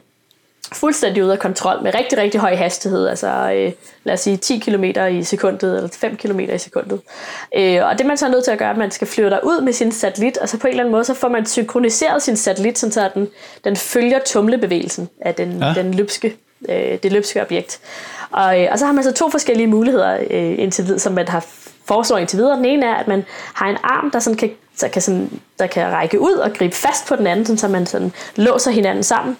Fuldstændig 0.73 1.23
ude 1.23 1.33
af 1.33 1.39
kontrol 1.39 1.83
med 1.83 1.95
rigtig, 1.95 2.17
rigtig 2.17 2.39
høj 2.39 2.55
hastighed, 2.55 3.07
altså 3.07 3.27
øh, 3.27 3.71
lad 4.03 4.13
os 4.13 4.19
sige 4.19 4.37
10 4.37 4.57
km 4.57 4.83
i 5.11 5.23
sekundet, 5.23 5.75
eller 5.75 5.89
5 5.99 6.17
km 6.17 6.39
i 6.39 6.57
sekundet. 6.57 7.01
Øh, 7.57 7.85
og 7.85 7.97
det 7.97 8.05
man 8.05 8.17
så 8.17 8.25
er 8.25 8.29
nødt 8.29 8.43
til 8.43 8.51
at 8.51 8.57
gøre, 8.57 8.69
at 8.69 8.77
man 8.77 8.91
skal 8.91 9.07
flyve 9.07 9.29
der 9.29 9.39
ud 9.43 9.61
med 9.61 9.73
sin 9.73 9.91
satellit, 9.91 10.37
og 10.37 10.49
så 10.49 10.57
på 10.57 10.67
en 10.67 10.71
eller 10.71 10.83
anden 10.83 10.91
måde, 10.91 11.03
så 11.03 11.13
får 11.13 11.29
man 11.29 11.45
synkroniseret 11.45 12.21
sin 12.21 12.37
satellit, 12.37 12.77
sådan 12.77 12.91
så 12.91 13.09
den, 13.13 13.27
den 13.63 13.75
følger 13.75 14.19
tumlebevægelsen 14.25 15.09
af 15.21 15.35
den, 15.35 15.59
ja. 15.61 15.73
den 15.75 15.93
løbske, 15.93 16.37
øh, 16.69 16.97
det 17.03 17.11
løbske 17.11 17.41
objekt. 17.41 17.79
Og, 18.31 18.61
øh, 18.61 18.67
og 18.71 18.79
så 18.79 18.85
har 18.85 18.93
man 18.93 19.03
så 19.03 19.13
to 19.13 19.29
forskellige 19.29 19.67
muligheder 19.67 20.17
øh, 20.29 20.59
indtil 20.59 20.85
videre, 20.85 20.99
som 20.99 21.13
man 21.13 21.27
har 21.27 21.45
foreslår 21.85 22.17
indtil 22.17 22.37
videre. 22.37 22.57
Den 22.57 22.65
ene 22.65 22.85
er, 22.85 22.95
at 22.95 23.07
man 23.07 23.25
har 23.53 23.69
en 23.69 23.77
arm, 23.83 24.11
der, 24.11 24.19
sådan 24.19 24.37
kan, 24.37 24.51
der, 24.81 24.87
kan, 24.87 25.01
sådan, 25.01 25.39
der 25.59 25.67
kan 25.67 25.91
række 25.91 26.19
ud 26.19 26.33
og 26.33 26.53
gribe 26.53 26.75
fast 26.75 27.07
på 27.07 27.15
den 27.15 27.27
anden, 27.27 27.45
sådan, 27.45 27.57
så 27.57 27.67
man 27.67 27.85
sådan 27.85 28.13
låser 28.35 28.71
hinanden 28.71 29.03
sammen. 29.03 29.37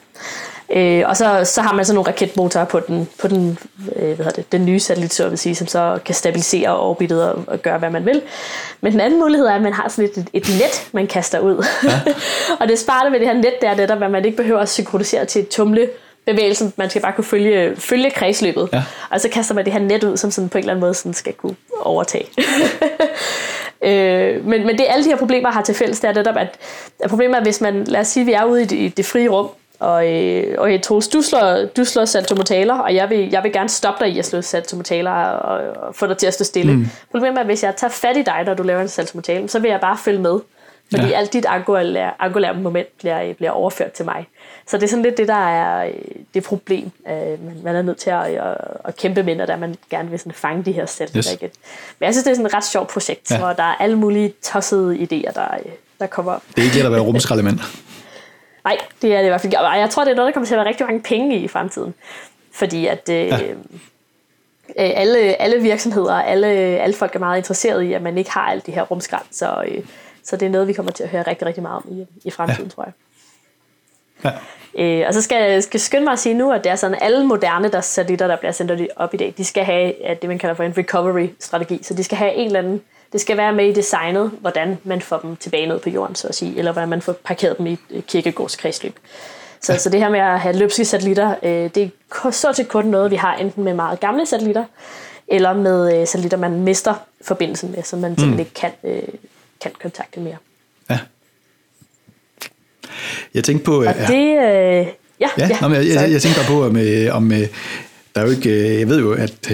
Øh, 0.70 1.04
og 1.06 1.18
så, 1.18 1.42
så 1.44 1.62
har 1.62 1.74
man 1.74 1.86
så 1.86 1.94
nogle 1.94 2.10
raketmotorer 2.10 2.66
på 2.66 2.80
den, 2.80 3.08
på 3.22 3.28
den, 3.28 3.58
øh, 3.96 4.16
hvad 4.16 4.32
det, 4.32 4.52
den 4.52 4.66
nye 4.66 4.80
satellit, 4.80 5.14
så 5.14 5.30
vil 5.30 5.38
sige, 5.38 5.56
som 5.56 5.68
så 5.68 6.00
kan 6.06 6.16
stabilisere 6.16 6.80
orbitet 6.80 7.24
og, 7.24 7.44
og 7.48 7.62
gøre, 7.62 7.78
hvad 7.78 7.90
man 7.90 8.06
vil. 8.06 8.22
Men 8.82 8.92
den 8.92 9.02
anden 9.02 9.20
mulighed 9.20 9.48
er, 9.48 9.56
at 9.56 9.62
man 9.62 9.74
har 9.74 9.90
sådan 9.90 10.06
et, 10.06 10.30
et 10.34 10.48
net, 10.50 10.90
man 10.92 11.08
kaster 11.08 11.40
ud. 11.40 11.66
Ja. 11.84 12.02
og 12.60 12.68
det 12.68 12.80
sparer 12.80 13.10
med 13.10 13.20
det 13.20 13.28
her 13.28 13.34
net, 13.34 13.62
der 13.62 13.70
er 13.70 13.76
netop, 13.76 14.04
at 14.04 14.12
man 14.12 14.26
ikke 14.26 14.38
behøver 14.38 14.60
at 14.60 14.70
synkronisere 14.70 15.26
til 15.26 15.42
et 15.42 15.48
tumle 15.48 15.90
bevægelsen. 16.26 16.74
Man 16.78 16.90
skal 16.90 17.02
bare 17.02 17.14
kunne 17.14 17.26
følge, 17.26 17.76
følge 17.76 18.12
kredsløbet. 18.12 18.70
Ja. 18.74 18.84
Og 19.10 19.22
så 19.22 19.30
kaster 19.30 19.56
man 19.56 19.66
det 19.66 19.74
her 19.74 19.80
net 19.80 20.04
ud, 20.04 20.18
som 20.18 20.32
sådan 20.32 20.50
på 20.50 20.58
en 20.58 20.64
eller 20.64 20.74
anden 20.74 20.82
måde 20.82 20.94
sådan 20.94 21.14
skal 21.14 21.34
kunne 21.34 21.56
overtage. 21.82 22.28
øh, 23.90 24.46
men, 24.46 24.66
men 24.66 24.78
det 24.78 24.86
alle 24.90 25.04
de 25.04 25.10
her 25.10 25.18
problemer 25.18 25.52
har 25.52 25.62
til 25.62 25.76
fælles, 25.76 26.00
det 26.00 26.10
er 26.10 26.14
netop, 26.14 26.38
at, 26.38 26.58
at 27.00 27.10
problemet 27.10 27.38
er, 27.38 27.44
hvis 27.44 27.62
man, 27.62 27.84
lad 27.84 28.00
os 28.00 28.08
sige, 28.08 28.22
at 28.22 28.28
vi 28.28 28.34
er 28.34 28.46
ude 28.46 28.62
i 28.62 28.66
det, 28.66 28.78
i 28.78 28.88
det 28.88 29.06
frie 29.06 29.30
rum, 29.30 29.50
og, 29.80 30.14
øh, 30.14 30.56
og 30.58 30.82
Troels, 30.84 31.08
du 31.08 31.22
slår, 31.22 31.66
du 31.78 31.86
slår 31.86 32.06
saltomotaler, 32.06 32.74
og 32.74 32.96
jeg 32.96 33.10
vil, 33.10 33.30
jeg 33.30 33.44
vil 33.44 33.54
gerne 33.54 33.70
stoppe 33.70 34.06
dig 34.06 34.14
i 34.14 34.20
at 34.20 34.26
slå 34.26 34.42
saltomotaler 34.42 35.12
og, 35.12 35.88
og 35.88 35.96
få 35.96 36.08
dig 36.08 36.18
til 36.18 36.28
at 36.28 36.34
stå 36.34 36.44
stille. 36.44 36.74
Mm. 36.74 36.88
Problemet 37.12 37.38
er, 37.38 37.42
at 37.42 37.46
hvis 37.46 37.64
jeg 37.64 37.76
tager 37.76 37.92
fat 37.92 38.18
i 38.18 38.22
dig, 38.22 38.44
når 38.46 38.54
du 38.54 38.64
laver 38.64 38.82
en 38.82 38.88
saltomotale, 38.88 39.50
så 39.50 39.60
vil 39.60 39.70
jeg 39.70 39.80
bare 39.80 39.98
følge 39.98 40.20
med. 40.20 40.40
Fordi 40.92 41.08
ja. 41.08 41.18
alt 41.18 41.34
dit 41.34 41.46
angulære, 41.46 42.12
angulære 42.20 42.54
moment 42.54 42.88
bliver, 42.98 43.34
bliver 43.34 43.52
overført 43.52 43.92
til 43.92 44.06
mig. 44.06 44.28
Så 44.68 44.78
det 44.78 44.84
er 44.84 44.88
sådan 44.88 45.04
lidt 45.04 45.18
det, 45.18 45.28
der 45.28 45.48
er 45.48 45.86
øh, 45.88 45.94
det 46.34 46.44
problem, 46.44 46.92
øh, 47.10 47.64
man 47.64 47.76
er 47.76 47.82
nødt 47.82 47.98
til 47.98 48.10
at, 48.10 48.26
at, 48.26 48.58
at 48.86 48.98
kæmpe 48.98 49.24
med, 49.24 49.36
når 49.36 49.58
man 49.58 49.76
gerne 49.90 50.10
vil 50.10 50.20
sådan 50.20 50.32
fange 50.32 50.64
de 50.64 50.72
her 50.72 50.86
sæt. 50.86 51.12
Yes. 51.18 51.38
Men 51.42 51.50
jeg 52.02 52.14
synes, 52.14 52.24
det 52.24 52.32
er 52.32 52.36
sådan 52.36 52.46
et 52.46 52.54
ret 52.54 52.66
sjovt 52.66 52.88
projekt, 52.88 53.32
ja. 53.32 53.38
hvor 53.38 53.54
der 53.54 53.64
er 53.64 53.76
alle 53.76 53.96
mulige 53.96 54.34
tossede 54.44 54.96
idéer, 54.96 55.34
der, 55.34 55.54
øh, 55.66 55.72
der 56.00 56.08
kommer 56.08 56.32
op. 56.32 56.42
Det 56.56 56.62
er 56.62 56.66
ikke 56.66 56.78
let 56.78 56.86
at 56.86 56.92
være 56.92 57.02
rumskraldemand. 57.02 57.60
Nej, 58.66 58.78
det 59.02 59.14
er 59.14 59.18
det 59.18 59.26
i 59.26 59.30
hvert 59.30 59.42
fald 59.42 59.54
ikke. 59.54 59.60
Og 59.60 59.80
jeg 59.80 59.90
tror, 59.90 60.04
det 60.04 60.12
er 60.12 60.16
noget, 60.16 60.28
der 60.28 60.34
kommer 60.34 60.48
til 60.48 60.54
at 60.54 60.58
være 60.58 60.68
rigtig 60.68 60.86
mange 60.86 61.02
penge 61.02 61.38
i 61.38 61.44
i 61.44 61.48
fremtiden. 61.48 61.94
Fordi 62.52 62.88
at 62.88 63.10
øh, 63.10 63.28
ja. 63.28 63.34
alle, 64.76 65.42
alle 65.42 65.62
virksomheder, 65.62 66.14
alle, 66.14 66.48
alle 66.48 66.96
folk 66.96 67.16
er 67.16 67.20
meget 67.20 67.38
interesserede 67.38 67.86
i, 67.88 67.94
at 67.94 68.02
man 68.02 68.18
ikke 68.18 68.32
har 68.32 68.42
alt 68.42 68.66
det 68.66 68.74
her 68.74 68.82
rumskrald. 68.82 69.26
Så, 69.32 69.64
øh, 69.68 69.84
så 70.24 70.38
det 70.38 70.46
er 70.46 70.50
noget, 70.50 70.68
vi 70.68 70.74
kommer 70.74 70.92
til 70.92 71.04
at 71.04 71.10
høre 71.10 71.24
rigtig, 71.24 71.48
rigtig 71.48 71.64
meget 71.64 71.78
om 71.78 71.92
i, 71.92 72.06
i 72.28 72.32
fremtiden, 72.32 72.66
ja. 72.66 72.70
tror 72.70 72.84
jeg. 72.84 72.94
Ja. 74.24 74.32
Øh, 74.78 75.08
og 75.08 75.14
så 75.14 75.22
skal 75.22 75.52
jeg 75.52 75.64
skal 75.64 75.80
skynde 75.80 76.04
mig 76.04 76.14
at 76.14 76.20
sige 76.20 76.36
nu, 76.36 76.52
at 76.52 76.64
det 76.64 76.72
er 76.72 76.76
sådan, 76.76 76.98
alle 77.02 77.26
moderne 77.26 77.72
der 77.72 77.82
satellitter, 77.82 78.28
der 78.28 78.36
bliver 78.36 78.52
sendt 78.52 78.90
op 78.96 79.14
i 79.14 79.18
dag, 79.18 79.34
de 79.38 79.46
skal 79.46 79.64
have 79.64 80.06
at 80.06 80.22
det, 80.22 80.30
man 80.30 80.40
kalder 80.40 80.56
for 80.56 80.64
en 80.64 80.78
recovery-strategi. 80.78 81.80
Så 81.84 81.94
de 81.94 82.04
skal 82.04 82.18
have 82.18 82.34
en 82.34 82.46
eller 82.46 82.60
anden, 82.60 82.82
det 83.14 83.22
skal 83.22 83.38
være 83.38 83.54
med 83.54 83.68
i 83.68 83.74
designet, 83.74 84.32
hvordan 84.42 84.78
man 84.84 85.02
får 85.02 85.18
dem 85.18 85.36
tilbage 85.36 85.68
ned 85.68 85.80
på 85.80 85.90
jorden, 85.90 86.16
så 86.16 86.28
at 86.28 86.36
sige, 86.36 86.58
eller 86.58 86.72
hvordan 86.72 86.90
man 86.90 87.02
får 87.02 87.14
parkeret 87.14 87.58
dem 87.58 87.68
i 87.68 87.78
kirkegårds 88.08 88.56
kredsløb. 88.56 89.00
Så, 89.62 89.74
ja. 89.74 89.80
så 89.80 89.90
det 89.90 90.00
her 90.00 90.10
med 90.10 90.20
at 90.20 90.40
have 90.40 90.58
løbske 90.58 90.86
satellitter, 90.86 91.36
øh, 91.44 91.70
det 91.76 91.92
er 92.24 92.32
så 92.32 92.54
til 92.54 92.66
kun 92.66 92.86
noget, 92.86 93.12
vi 93.12 93.16
har 93.16 93.36
enten 93.36 93.64
med 93.64 93.74
meget 93.74 94.00
gamle 94.00 94.26
satellitter, 94.26 94.66
eller 95.28 95.54
med 95.54 96.02
øh, 96.02 96.08
satellitter, 96.08 96.38
man 96.38 96.62
mister 96.62 96.94
forbindelsen 97.22 97.72
med, 97.72 97.84
så 97.84 97.96
man 97.96 98.12
mm. 98.12 98.18
simpelthen 98.18 98.40
ikke 98.40 98.54
kan, 98.54 98.72
øh, 98.84 99.14
kan 99.62 99.72
kontakte 99.82 100.20
mere. 100.20 100.38
Ja. 100.90 101.00
Jeg 103.34 103.44
tænkte 103.44 103.66
på... 103.66 103.80
Og 103.80 103.96
det... 104.08 104.24
Øh, 104.24 104.88
ja, 105.20 105.30
ja, 105.38 105.48
ja. 105.50 105.58
Nå, 105.62 105.74
jeg, 105.76 105.88
jeg, 105.88 106.12
jeg 106.12 106.22
tænkte 106.22 106.40
bare 106.40 106.48
på, 106.48 106.66
om, 106.66 106.78
om 107.24 107.30
der 108.16 108.22
er 108.22 108.26
jo 108.26 108.32
ikke... 108.32 108.80
Jeg 108.80 108.90
ved 108.90 109.00
jo, 109.00 109.14
at 109.14 109.52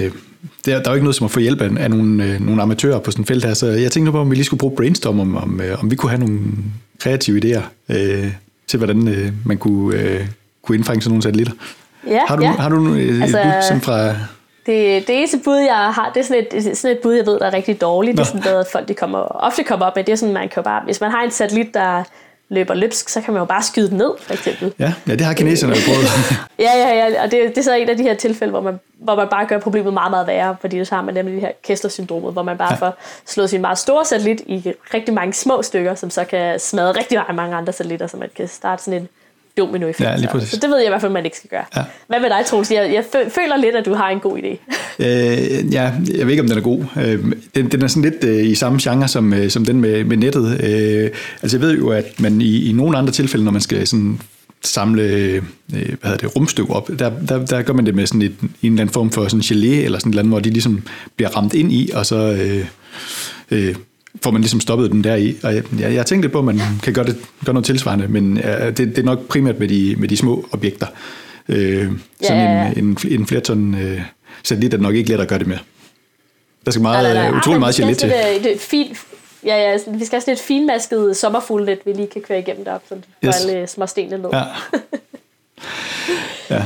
der, 0.66 0.82
der 0.82 0.86
er 0.86 0.90
jo 0.90 0.94
ikke 0.94 1.04
noget 1.04 1.16
som 1.16 1.24
at 1.24 1.30
få 1.30 1.40
hjælp 1.40 1.60
af, 1.60 1.70
af 1.78 1.90
nogle, 1.90 2.38
nogle 2.38 2.62
amatører 2.62 2.98
på 2.98 3.10
sådan 3.10 3.22
et 3.22 3.28
felt 3.28 3.44
her, 3.44 3.54
så 3.54 3.66
jeg 3.66 3.92
tænkte 3.92 4.12
på, 4.12 4.18
om 4.18 4.30
vi 4.30 4.34
lige 4.34 4.44
skulle 4.44 4.58
bruge 4.58 4.76
brainstorm, 4.76 5.20
om, 5.20 5.36
om, 5.36 5.60
om 5.78 5.90
vi 5.90 5.96
kunne 5.96 6.10
have 6.10 6.20
nogle 6.20 6.40
kreative 7.00 7.40
idéer 7.44 7.62
øh, 7.88 8.32
til, 8.66 8.76
hvordan 8.76 9.08
øh, 9.08 9.32
man 9.46 9.58
kunne, 9.58 9.96
øh, 9.96 10.26
kunne 10.62 10.76
indfange 10.76 11.02
sådan 11.02 11.10
nogle 11.10 11.22
satellitter. 11.22 11.52
Ja, 12.06 12.20
har 12.28 12.36
du, 12.36 12.42
ja. 12.42 12.50
har 12.50 12.68
du 12.68 12.86
et 12.86 13.22
altså, 13.22 13.38
bud 13.42 13.62
sådan 13.62 13.82
fra... 13.82 14.08
Det, 14.66 15.06
det 15.06 15.18
eneste 15.18 15.38
bud, 15.44 15.56
jeg 15.56 15.92
har, 15.94 16.10
det 16.14 16.20
er 16.20 16.24
sådan 16.24 16.44
et, 16.52 16.78
sådan 16.78 16.96
et 16.96 17.02
bud, 17.02 17.12
jeg 17.12 17.26
ved, 17.26 17.38
der 17.38 17.46
er 17.46 17.52
rigtig 17.52 17.80
dårligt. 17.80 18.16
Nå. 18.16 18.20
Det 18.20 18.28
er 18.28 18.32
sådan 18.32 18.42
noget, 18.44 18.60
at 18.60 18.66
folk 18.72 18.88
de 18.88 18.94
kommer, 18.94 19.18
ofte 19.18 19.64
kommer 19.64 19.86
op 19.86 19.96
med. 19.96 20.04
Det 20.04 20.12
er 20.12 20.16
sådan, 20.16 20.34
man 20.34 20.48
kan 20.48 20.62
bare, 20.62 20.82
hvis 20.84 21.00
man 21.00 21.10
har 21.10 21.22
en 21.22 21.30
satellit, 21.30 21.74
der 21.74 22.04
løber 22.52 22.74
løbsk, 22.74 23.08
så 23.08 23.20
kan 23.20 23.34
man 23.34 23.40
jo 23.40 23.44
bare 23.44 23.62
skyde 23.62 23.88
den 23.90 23.98
ned, 23.98 24.10
for 24.20 24.32
eksempel. 24.32 24.74
Ja, 24.78 24.92
ja 25.06 25.12
det 25.12 25.20
har 25.20 25.34
kineserne 25.34 25.74
jo 25.74 25.80
prøvet. 25.86 26.06
ja, 26.66 26.72
ja, 26.76 26.94
ja, 26.94 27.22
og 27.22 27.30
det, 27.30 27.48
det 27.48 27.58
er 27.58 27.62
så 27.62 27.74
en 27.74 27.88
af 27.88 27.96
de 27.96 28.02
her 28.02 28.14
tilfælde, 28.14 28.50
hvor 28.50 28.60
man, 28.60 28.80
hvor 28.98 29.16
man 29.16 29.28
bare 29.30 29.46
gør 29.46 29.58
problemet 29.58 29.92
meget, 29.92 30.10
meget 30.10 30.26
værre, 30.26 30.56
fordi 30.60 30.84
så 30.84 30.94
har 30.94 31.02
man 31.02 31.14
nemlig 31.14 31.34
det 31.34 31.42
her 31.42 31.52
Kessler-syndromet, 31.62 32.32
hvor 32.32 32.42
man 32.42 32.58
bare 32.58 32.72
ja. 32.72 32.86
får 32.86 32.94
slået 33.26 33.50
sin 33.50 33.60
meget 33.60 33.78
store 33.78 34.04
satellit 34.04 34.40
i 34.40 34.72
rigtig 34.94 35.14
mange 35.14 35.32
små 35.32 35.62
stykker, 35.62 35.94
som 35.94 36.10
så 36.10 36.24
kan 36.24 36.60
smadre 36.60 36.92
rigtig 36.92 37.18
mange 37.34 37.56
andre 37.56 37.72
satellitter, 37.72 38.06
så 38.06 38.16
man 38.16 38.28
kan 38.36 38.48
starte 38.48 38.82
sådan 38.82 39.00
en 39.00 39.08
dominoeffekt. 39.58 40.10
Ja, 40.10 40.16
lige 40.16 40.28
præcis. 40.32 40.50
Så 40.50 40.58
det 40.62 40.70
ved 40.70 40.76
jeg 40.76 40.86
i 40.86 40.88
hvert 40.88 41.00
fald, 41.00 41.12
man 41.12 41.24
ikke 41.24 41.36
skal 41.36 41.50
gøre. 41.50 41.64
Ja. 41.76 41.82
Hvad 42.06 42.20
med 42.20 42.30
dig, 42.30 42.46
Troels? 42.46 42.70
Jeg, 42.70 42.92
jeg 42.94 43.04
føler 43.12 43.56
lidt, 43.56 43.76
at 43.76 43.86
du 43.86 43.94
har 43.94 44.10
en 44.10 44.20
god 44.20 44.38
idé. 44.38 44.48
øh, 44.98 45.74
ja, 45.74 45.92
jeg 46.14 46.26
ved 46.26 46.30
ikke, 46.30 46.42
om 46.42 46.48
den 46.48 46.58
er 46.58 46.62
god. 46.62 46.84
Øh, 46.96 47.24
den, 47.54 47.72
den 47.72 47.82
er 47.82 47.86
sådan 47.86 48.10
lidt 48.10 48.24
øh, 48.24 48.46
i 48.46 48.54
samme 48.54 48.78
genre 48.82 49.08
som, 49.08 49.32
øh, 49.34 49.50
som 49.50 49.64
den 49.64 49.80
med, 49.80 50.04
med 50.04 50.16
nettet. 50.16 50.64
Øh, 50.64 51.10
altså 51.42 51.56
jeg 51.56 51.60
ved 51.60 51.78
jo, 51.78 51.88
at 51.88 52.20
man 52.20 52.40
i, 52.40 52.70
i 52.70 52.72
nogle 52.72 52.98
andre 52.98 53.12
tilfælde, 53.12 53.44
når 53.44 53.52
man 53.52 53.60
skal 53.60 53.86
sådan 53.86 54.20
samle 54.64 55.02
øh, 55.02 55.42
hvad 55.68 55.80
hedder 56.02 56.16
det, 56.16 56.36
rumstykker 56.36 56.74
op, 56.74 56.90
der, 56.98 57.10
der, 57.28 57.46
der 57.46 57.62
gør 57.62 57.72
man 57.72 57.86
det 57.86 57.94
med 57.94 58.06
sådan 58.06 58.22
et, 58.22 58.36
en 58.40 58.48
eller 58.62 58.80
anden 58.80 58.92
form 58.92 59.10
for 59.10 59.28
sådan 59.28 59.40
gelé, 59.40 59.84
eller 59.84 59.98
sådan 59.98 60.10
et 60.10 60.12
eller 60.12 60.22
andet, 60.22 60.32
hvor 60.32 60.40
de 60.40 60.50
ligesom 60.50 60.82
bliver 61.16 61.36
ramt 61.36 61.54
ind 61.54 61.72
i, 61.72 61.90
og 61.94 62.06
så... 62.06 62.16
Øh, 62.16 62.66
øh, 63.50 63.74
får 64.22 64.30
man 64.30 64.40
ligesom 64.40 64.60
stoppet 64.60 64.90
den 64.90 65.04
der 65.04 65.14
i. 65.14 65.36
Og 65.42 65.54
jeg, 65.54 65.62
jeg, 65.80 65.94
jeg 65.94 66.06
tænkte 66.06 66.28
på, 66.28 66.38
at 66.38 66.44
man 66.44 66.60
kan 66.82 66.92
gøre, 66.92 67.04
det, 67.04 67.16
gøre 67.44 67.54
noget 67.54 67.66
tilsvarende, 67.66 68.08
men 68.08 68.36
ja, 68.36 68.66
det, 68.66 68.78
det 68.78 68.98
er 68.98 69.02
nok 69.02 69.28
primært 69.28 69.58
med 69.58 69.68
de, 69.68 69.96
med 69.98 70.08
de 70.08 70.16
små 70.16 70.48
objekter. 70.52 70.86
Øh, 71.48 71.90
sådan 72.22 72.42
ja, 72.42 72.52
ja, 72.52 72.62
ja. 72.62 72.72
en, 72.76 72.84
en, 72.84 72.98
en 73.10 73.26
flerton 73.26 73.74
øh, 73.74 74.00
satellit 74.42 74.74
er 74.74 74.78
nok 74.78 74.94
ikke 74.94 75.10
let 75.10 75.20
at 75.20 75.28
gøre 75.28 75.38
det 75.38 75.46
med. 75.46 75.58
Der 76.64 76.70
skal 76.70 76.82
meget, 76.82 77.02
nej, 77.02 77.14
nej, 77.14 77.30
nej. 77.30 77.38
utrolig 77.38 77.60
meget 77.60 77.74
gelet 77.74 77.98
til. 77.98 78.08
Det, 78.08 78.44
det, 78.44 78.60
fint, 78.60 78.98
ja, 79.44 79.56
ja, 79.56 79.72
vi 79.72 80.04
skal 80.04 80.16
have 80.16 80.20
sådan 80.20 80.34
et 80.34 80.40
finmasket 80.40 81.16
sommerfuldnet, 81.16 81.78
vi 81.84 81.92
lige 81.92 82.06
kan 82.06 82.22
køre 82.22 82.38
igennem 82.38 82.64
derop, 82.64 82.82
så 82.88 82.94
vi 82.94 83.28
yes. 83.28 83.44
alle 83.44 83.66
små 83.66 83.86
stenene 83.86 84.22
ned. 84.22 84.30
Ja. 84.32 84.44
ja. 86.50 86.62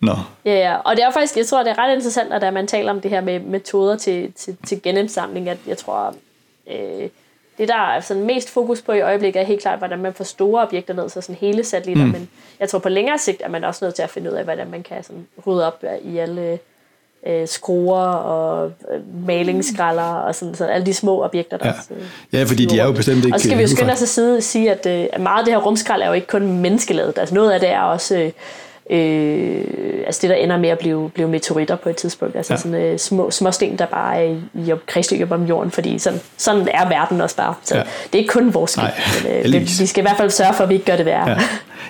Nå. 0.00 0.16
Ja, 0.44 0.54
ja, 0.54 0.76
og 0.76 0.96
det 0.96 1.04
er 1.04 1.10
faktisk, 1.12 1.36
jeg 1.36 1.46
tror, 1.46 1.62
det 1.62 1.70
er 1.70 1.78
ret 1.78 1.94
interessant, 1.94 2.32
at 2.32 2.54
man 2.54 2.66
taler 2.66 2.92
om 2.92 3.00
det 3.00 3.10
her 3.10 3.20
med 3.20 3.40
metoder 3.40 3.96
til, 3.96 4.32
til, 4.32 4.56
til 4.66 4.82
genindsamling, 4.82 5.48
at 5.48 5.58
jeg 5.66 5.78
tror, 5.78 6.14
Øh, 6.70 7.08
det, 7.58 7.68
der 7.68 7.74
er 7.74 8.00
sådan 8.00 8.24
mest 8.24 8.50
fokus 8.50 8.82
på 8.82 8.92
i 8.92 9.00
øjeblikket, 9.00 9.40
er 9.40 9.44
helt 9.44 9.62
klart, 9.62 9.78
hvordan 9.78 9.98
man 9.98 10.14
får 10.14 10.24
store 10.24 10.62
objekter 10.62 10.94
ned, 10.94 11.08
så 11.08 11.20
sådan 11.20 11.36
hele 11.36 11.64
satellitter, 11.64 12.04
mm. 12.04 12.12
men 12.12 12.28
jeg 12.60 12.68
tror 12.68 12.78
på 12.78 12.88
længere 12.88 13.18
sigt, 13.18 13.42
er 13.44 13.48
man 13.48 13.64
også 13.64 13.84
nødt 13.84 13.94
til 13.94 14.02
at 14.02 14.10
finde 14.10 14.30
ud 14.30 14.36
af, 14.36 14.44
hvordan 14.44 14.70
man 14.70 14.82
kan 14.82 15.04
sådan 15.04 15.26
rydde 15.46 15.66
op 15.66 15.84
i 16.02 16.18
alle 16.18 16.58
øh, 17.26 17.48
skruer 17.48 18.04
og 18.04 18.72
øh, 18.92 19.26
malingsskralder 19.26 20.02
og 20.02 20.34
sådan, 20.34 20.54
så 20.54 20.64
alle 20.64 20.86
de 20.86 20.94
små 20.94 21.24
objekter, 21.24 21.56
der 21.56 21.72
ja. 22.32 22.38
ja, 22.38 22.44
fordi 22.44 22.64
de 22.64 22.80
er 22.80 22.86
jo 22.86 22.92
bestemt 22.92 23.24
ikke... 23.24 23.34
Og 23.34 23.40
så 23.40 23.46
skal 23.46 23.58
vi 23.58 23.62
jo 23.62 23.68
skynde 23.68 23.92
os 23.92 24.18
at 24.18 24.44
sige, 24.44 24.70
at, 24.70 24.86
øh, 24.86 25.08
at 25.12 25.20
meget 25.20 25.38
af 25.38 25.44
det 25.44 25.54
her 25.54 25.60
rumskrald 25.60 26.02
er 26.02 26.06
jo 26.06 26.12
ikke 26.12 26.26
kun 26.26 26.52
menneskelavet. 26.52 27.18
Altså 27.18 27.34
noget 27.34 27.50
af 27.50 27.60
det 27.60 27.68
er 27.68 27.80
også... 27.80 28.32
Øh, 28.90 29.64
øh, 29.78 30.02
altså 30.06 30.18
det, 30.22 30.30
der 30.30 30.36
ender 30.36 30.56
med 30.56 30.68
at 30.68 30.78
blive, 30.78 31.10
blive 31.14 31.28
meteoritter 31.28 31.76
på 31.76 31.88
et 31.88 31.96
tidspunkt. 31.96 32.36
Altså 32.36 32.52
ja. 32.52 32.56
sådan 32.56 32.74
øh, 32.74 32.98
små, 32.98 33.30
små 33.30 33.50
sten, 33.50 33.78
der 33.78 33.86
bare 33.86 34.16
er 34.16 34.30
i, 34.30 34.36
i 34.54 34.72
kredsløb 34.86 35.32
om 35.32 35.44
jorden, 35.44 35.70
fordi 35.70 35.98
sådan, 35.98 36.20
sådan 36.36 36.68
er 36.74 36.88
verden 36.88 37.20
også 37.20 37.36
bare. 37.36 37.54
Så 37.62 37.76
ja. 37.76 37.82
det 37.82 38.14
er 38.14 38.18
ikke 38.18 38.32
kun 38.32 38.54
vores 38.54 38.70
skyld, 38.70 38.84
men 39.24 39.32
øh, 39.32 39.52
det, 39.52 39.80
vi 39.80 39.86
skal 39.86 40.00
i 40.00 40.06
hvert 40.06 40.16
fald 40.16 40.30
sørge 40.30 40.54
for, 40.54 40.64
at 40.64 40.68
vi 40.70 40.74
ikke 40.74 40.86
gør 40.86 40.96
det 40.96 41.06
værre. 41.06 41.30
Ja. 41.30 41.38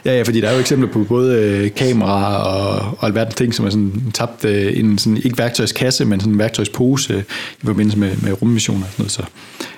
Ja, 0.04 0.16
ja, 0.16 0.22
fordi 0.22 0.40
der 0.40 0.48
er 0.48 0.52
jo 0.52 0.60
eksempler 0.60 0.88
på 0.88 1.04
både 1.04 1.42
øh, 1.42 1.74
kameraer 1.74 2.36
og, 2.36 2.96
og 2.98 3.06
alverdens 3.06 3.34
ting, 3.34 3.54
som 3.54 3.66
er 3.66 3.70
sådan 3.70 4.12
tabt 4.14 4.44
øh, 4.44 4.78
en 4.78 4.98
sådan, 4.98 5.16
ikke 5.16 5.38
værktøjskasse, 5.38 6.04
men 6.04 6.20
sådan 6.20 6.32
en 6.32 6.38
værktøjspose 6.38 7.14
øh, 7.14 7.22
i 7.62 7.66
forbindelse 7.66 7.98
med, 7.98 8.16
med 8.22 8.42
rummissioner 8.42 8.84
og 8.84 8.92
sådan 8.92 9.02
noget. 9.02 9.12
Så 9.12 9.22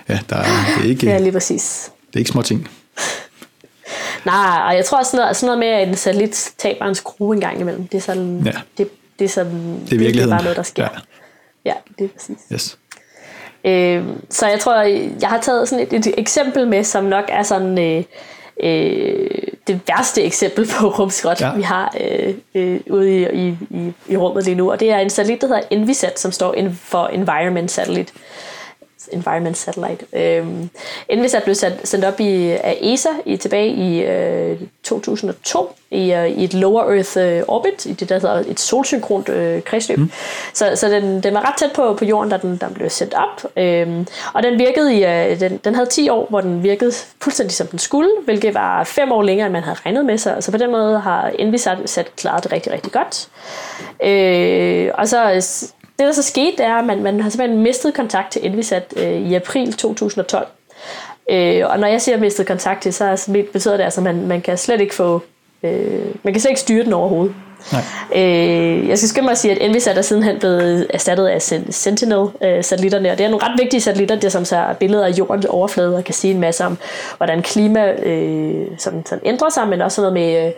ja, 0.08 0.18
der 0.30 0.36
er, 0.36 0.76
det 0.76 0.84
er 0.84 0.90
ikke, 0.90 1.06
ja, 1.06 1.18
lige 1.18 1.32
præcis. 1.32 1.90
Det 2.06 2.16
er 2.16 2.18
ikke 2.18 2.30
små 2.30 2.42
ting. 2.42 2.68
Nej, 4.24 4.62
og 4.66 4.76
jeg 4.76 4.84
tror 4.84 5.02
sådan 5.02 5.20
noget, 5.20 5.36
sådan 5.36 5.46
noget 5.46 5.58
med, 5.58 5.68
at 5.68 5.88
en 5.88 5.94
satellit 5.94 6.52
taber 6.58 6.86
en 6.86 6.94
skrue 6.94 7.34
en 7.34 7.40
gang 7.40 7.60
imellem. 7.60 7.88
Det 7.88 7.98
er 7.98 8.02
sådan, 8.02 8.42
ja. 8.44 8.52
det, 8.78 8.88
det 9.18 9.24
er 9.24 9.28
sådan, 9.28 9.80
det 9.90 10.16
er, 10.18 10.22
er 10.22 10.28
bare 10.28 10.42
noget, 10.42 10.56
der 10.56 10.62
sker. 10.62 10.82
Ja, 10.82 10.98
ja 11.64 11.74
det 11.98 12.04
er 12.04 12.08
præcis. 12.08 12.38
Yes. 12.52 12.78
Øh, 13.64 14.04
så 14.30 14.46
jeg 14.46 14.60
tror, 14.60 14.82
jeg 15.20 15.28
har 15.28 15.40
taget 15.40 15.68
sådan 15.68 15.86
et, 15.86 16.06
et 16.06 16.14
eksempel 16.18 16.68
med, 16.68 16.84
som 16.84 17.04
nok 17.04 17.24
er 17.28 17.42
sådan, 17.42 17.78
øh, 17.78 18.04
øh, 18.62 19.30
det 19.66 19.80
værste 19.88 20.22
eksempel 20.22 20.68
på 20.78 20.88
rumskrot, 20.88 21.40
ja. 21.40 21.54
vi 21.54 21.62
har 21.62 21.94
øh, 22.00 22.34
øh, 22.54 22.80
ude 22.90 23.10
i, 23.10 23.48
i, 23.48 23.56
i, 23.70 23.92
i 24.08 24.16
rummet 24.16 24.44
lige 24.44 24.54
nu. 24.54 24.70
Og 24.70 24.80
det 24.80 24.90
er 24.90 24.98
en 24.98 25.10
satellit, 25.10 25.40
der 25.40 25.46
hedder 25.46 25.62
Envisat, 25.70 26.20
som 26.20 26.32
står 26.32 26.54
for 26.74 27.06
Environment 27.06 27.70
Satellite. 27.70 28.12
Environment 29.12 29.56
Satellite. 29.56 30.06
Øhm, 30.12 30.70
Envisat 31.08 31.42
blev 31.42 31.54
sat, 31.54 31.72
sendt 31.84 32.04
op 32.04 32.20
i, 32.20 32.50
af 32.50 32.78
ESA 32.80 33.08
i, 33.26 33.36
tilbage 33.36 33.68
i 33.68 34.02
øh, 34.02 34.58
2002 34.82 35.74
i, 35.90 36.12
øh, 36.12 36.28
i 36.28 36.44
et 36.44 36.54
lower 36.54 36.82
Earth 36.82 37.18
øh, 37.18 37.42
orbit, 37.48 37.86
i 37.86 37.92
det 37.92 38.08
der 38.08 38.14
hedder 38.18 38.42
et 38.48 38.60
solsynkront 38.60 39.28
øh, 39.28 39.62
kredsløb. 39.62 39.98
Mm. 39.98 40.10
Så, 40.54 40.72
så 40.74 40.88
den, 40.88 41.22
den 41.22 41.34
var 41.34 41.48
ret 41.48 41.54
tæt 41.58 41.72
på, 41.74 41.94
på 41.94 42.04
jorden, 42.04 42.30
da 42.30 42.36
den, 42.36 42.56
den 42.56 42.74
blev 42.74 42.90
sendt 42.90 43.14
op. 43.14 43.50
Øhm, 43.56 44.06
og 44.34 44.42
den 44.42 44.58
virkede 44.58 44.94
i, 44.94 45.04
øh, 45.04 45.40
den, 45.40 45.56
den 45.64 45.74
havde 45.74 45.88
10 45.88 46.08
år, 46.08 46.26
hvor 46.28 46.40
den 46.40 46.62
virkede 46.62 46.92
fuldstændig 47.22 47.54
som 47.56 47.66
den 47.66 47.78
skulle, 47.78 48.10
hvilket 48.24 48.54
var 48.54 48.84
fem 48.84 49.12
år 49.12 49.22
længere, 49.22 49.46
end 49.46 49.52
man 49.52 49.62
havde 49.62 49.78
regnet 49.86 50.04
med 50.04 50.18
sig. 50.18 50.36
Så 50.40 50.50
på 50.50 50.58
den 50.58 50.70
måde 50.70 51.00
har 51.00 51.32
Envisat 51.38 51.78
sat 51.86 52.16
klaret 52.16 52.44
det 52.44 52.52
rigtig, 52.52 52.72
rigtig 52.72 52.92
godt. 52.92 53.28
Øh, 54.02 54.90
og 54.94 55.08
så 55.08 55.42
det, 56.00 56.06
der 56.06 56.12
så 56.12 56.22
skete, 56.22 56.56
det 56.56 56.66
er, 56.66 56.74
at 56.74 56.84
man, 56.84 57.02
man 57.02 57.20
har 57.20 57.30
simpelthen 57.30 57.62
mistet 57.62 57.94
kontakt 57.94 58.32
til 58.32 58.46
Envisat 58.46 58.94
øh, 58.96 59.30
i 59.30 59.34
april 59.34 59.72
2012. 59.72 60.46
Øh, 61.30 61.62
og 61.70 61.78
når 61.78 61.86
jeg 61.86 62.02
siger 62.02 62.18
mistet 62.18 62.46
kontakt 62.46 62.82
til, 62.82 62.92
så 62.92 63.32
betyder 63.52 63.76
det 63.76 63.84
altså, 63.84 64.00
at 64.00 64.04
man, 64.04 64.26
man 64.26 64.40
kan 64.40 64.58
slet 64.58 64.80
ikke 64.80 64.94
få, 64.94 65.22
øh, 65.62 66.00
man 66.22 66.34
kan 66.34 66.40
slet 66.40 66.50
ikke 66.50 66.60
styre 66.60 66.84
den 66.84 66.92
overhovedet. 66.92 67.34
Nej. 67.72 67.82
Øh, 68.14 68.88
jeg 68.88 68.98
skal 68.98 69.08
skynde 69.08 69.24
mig 69.24 69.32
at 69.32 69.38
sige, 69.38 69.52
at 69.52 69.58
Envisat 69.60 69.98
er 69.98 70.02
sidenhen 70.02 70.38
blevet 70.38 70.86
erstattet 70.90 71.26
af 71.26 71.42
Sentinel-satellitterne, 71.70 73.10
og 73.10 73.18
det 73.18 73.26
er 73.26 73.30
nogle 73.30 73.46
ret 73.46 73.58
vigtige 73.58 73.80
satellitter, 73.80 74.16
der 74.16 74.28
som 74.28 74.44
så 74.44 74.74
billeder 74.80 75.06
af 75.06 75.10
jordens 75.10 75.46
overflade 75.46 75.96
og 75.96 76.04
kan 76.04 76.14
sige 76.14 76.34
en 76.34 76.40
masse 76.40 76.64
om, 76.64 76.78
hvordan 77.16 77.42
klima 77.42 77.92
øh, 77.92 78.66
sådan, 78.78 79.06
sådan 79.06 79.22
ændrer 79.24 79.50
sig, 79.50 79.68
men 79.68 79.80
også 79.80 80.00
noget 80.00 80.14
med, 80.14 80.46
øh, 80.46 80.52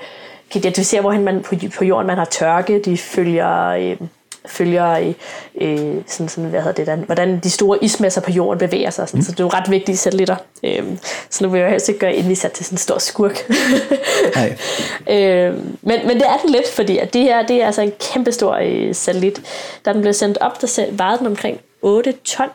kan 0.50 0.58
identificere, 0.60 1.00
hvorhen 1.00 1.24
man 1.24 1.42
på, 1.42 1.54
på 1.78 1.84
jorden 1.84 2.06
man 2.06 2.18
har 2.18 2.24
tørke, 2.24 2.78
de 2.78 2.96
følger... 2.98 3.68
Øh, 3.68 3.96
følger 4.46 5.12
øh, 5.60 5.94
sådan, 6.06 6.28
sådan, 6.28 6.44
hvad 6.44 6.60
hedder 6.60 6.74
det, 6.74 6.86
der, 6.86 6.96
hvordan 6.96 7.40
de 7.40 7.50
store 7.50 7.84
ismasser 7.84 8.20
på 8.20 8.30
jorden 8.30 8.58
bevæger 8.58 8.90
sig. 8.90 9.08
Sådan, 9.08 9.18
mm. 9.18 9.24
Så 9.24 9.32
det 9.32 9.40
er 9.40 9.44
jo 9.44 9.50
ret 9.50 9.70
vigtige 9.70 9.96
satellitter. 9.96 10.36
Øh, 10.64 10.82
så 11.30 11.44
nu 11.44 11.50
vil 11.50 11.60
jeg 11.60 11.70
helst 11.70 11.88
ikke 11.88 12.00
gøre 12.00 12.14
Invisat 12.14 12.52
til 12.52 12.64
sådan 12.64 12.74
en 12.74 12.78
stor 12.78 12.98
skurk. 12.98 13.50
Nej. 14.36 14.56
øh, 15.10 15.54
men, 15.82 16.06
men 16.06 16.16
det 16.16 16.26
er 16.26 16.36
den 16.42 16.50
lidt, 16.50 16.68
fordi 16.68 16.98
at 16.98 17.12
det 17.12 17.22
her 17.22 17.46
det 17.46 17.62
er 17.62 17.66
altså 17.66 17.82
en 17.82 17.92
kæmpe 18.12 18.32
stor 18.32 18.58
øh, 18.62 18.94
satellit. 18.94 19.42
Da 19.84 19.92
den 19.92 20.00
blev 20.00 20.12
sendt 20.12 20.38
op, 20.38 20.60
der 20.60 20.86
vejede 20.92 21.18
den 21.18 21.26
omkring 21.26 21.60
8 21.82 22.12
ton. 22.24 22.48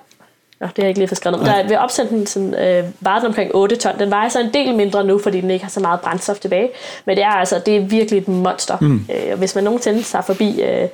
Nå, 0.60 0.68
det 0.68 0.76
har 0.76 0.84
jeg 0.84 0.90
ikke 0.90 1.00
lige 1.00 1.08
forskrevet. 1.08 1.40
Men 1.40 1.48
der 1.48 1.68
ved 1.68 1.78
opsendelsen 1.78 2.54
øh, 2.54 2.84
var 3.00 3.20
den 3.20 3.28
omkring 3.28 3.56
8 3.56 3.76
ton. 3.76 4.00
Den 4.00 4.12
vejer 4.12 4.30
så 4.30 4.40
en 4.40 4.54
del 4.54 4.76
mindre 4.76 5.04
nu, 5.04 5.20
fordi 5.20 5.42
den 5.42 5.52
ikke 5.52 5.66
har 5.66 5.70
så 5.70 5.80
meget 5.80 6.02
brændstof 6.02 6.40
tilbage. 6.40 6.70
Men 7.06 7.18
det 7.18 7.24
er 7.24 7.30
altså 7.30 7.62
det 7.66 7.78
er 7.78 7.80
virkelig 7.80 8.18
et 8.18 8.28
monster. 8.28 8.78
Mm. 8.82 9.06
Øh, 9.16 9.38
hvis 9.38 9.56
man 9.56 9.64
nogensinde 9.64 10.04
tager 10.04 10.22
forbi 10.22 10.62
øh, 10.62 10.88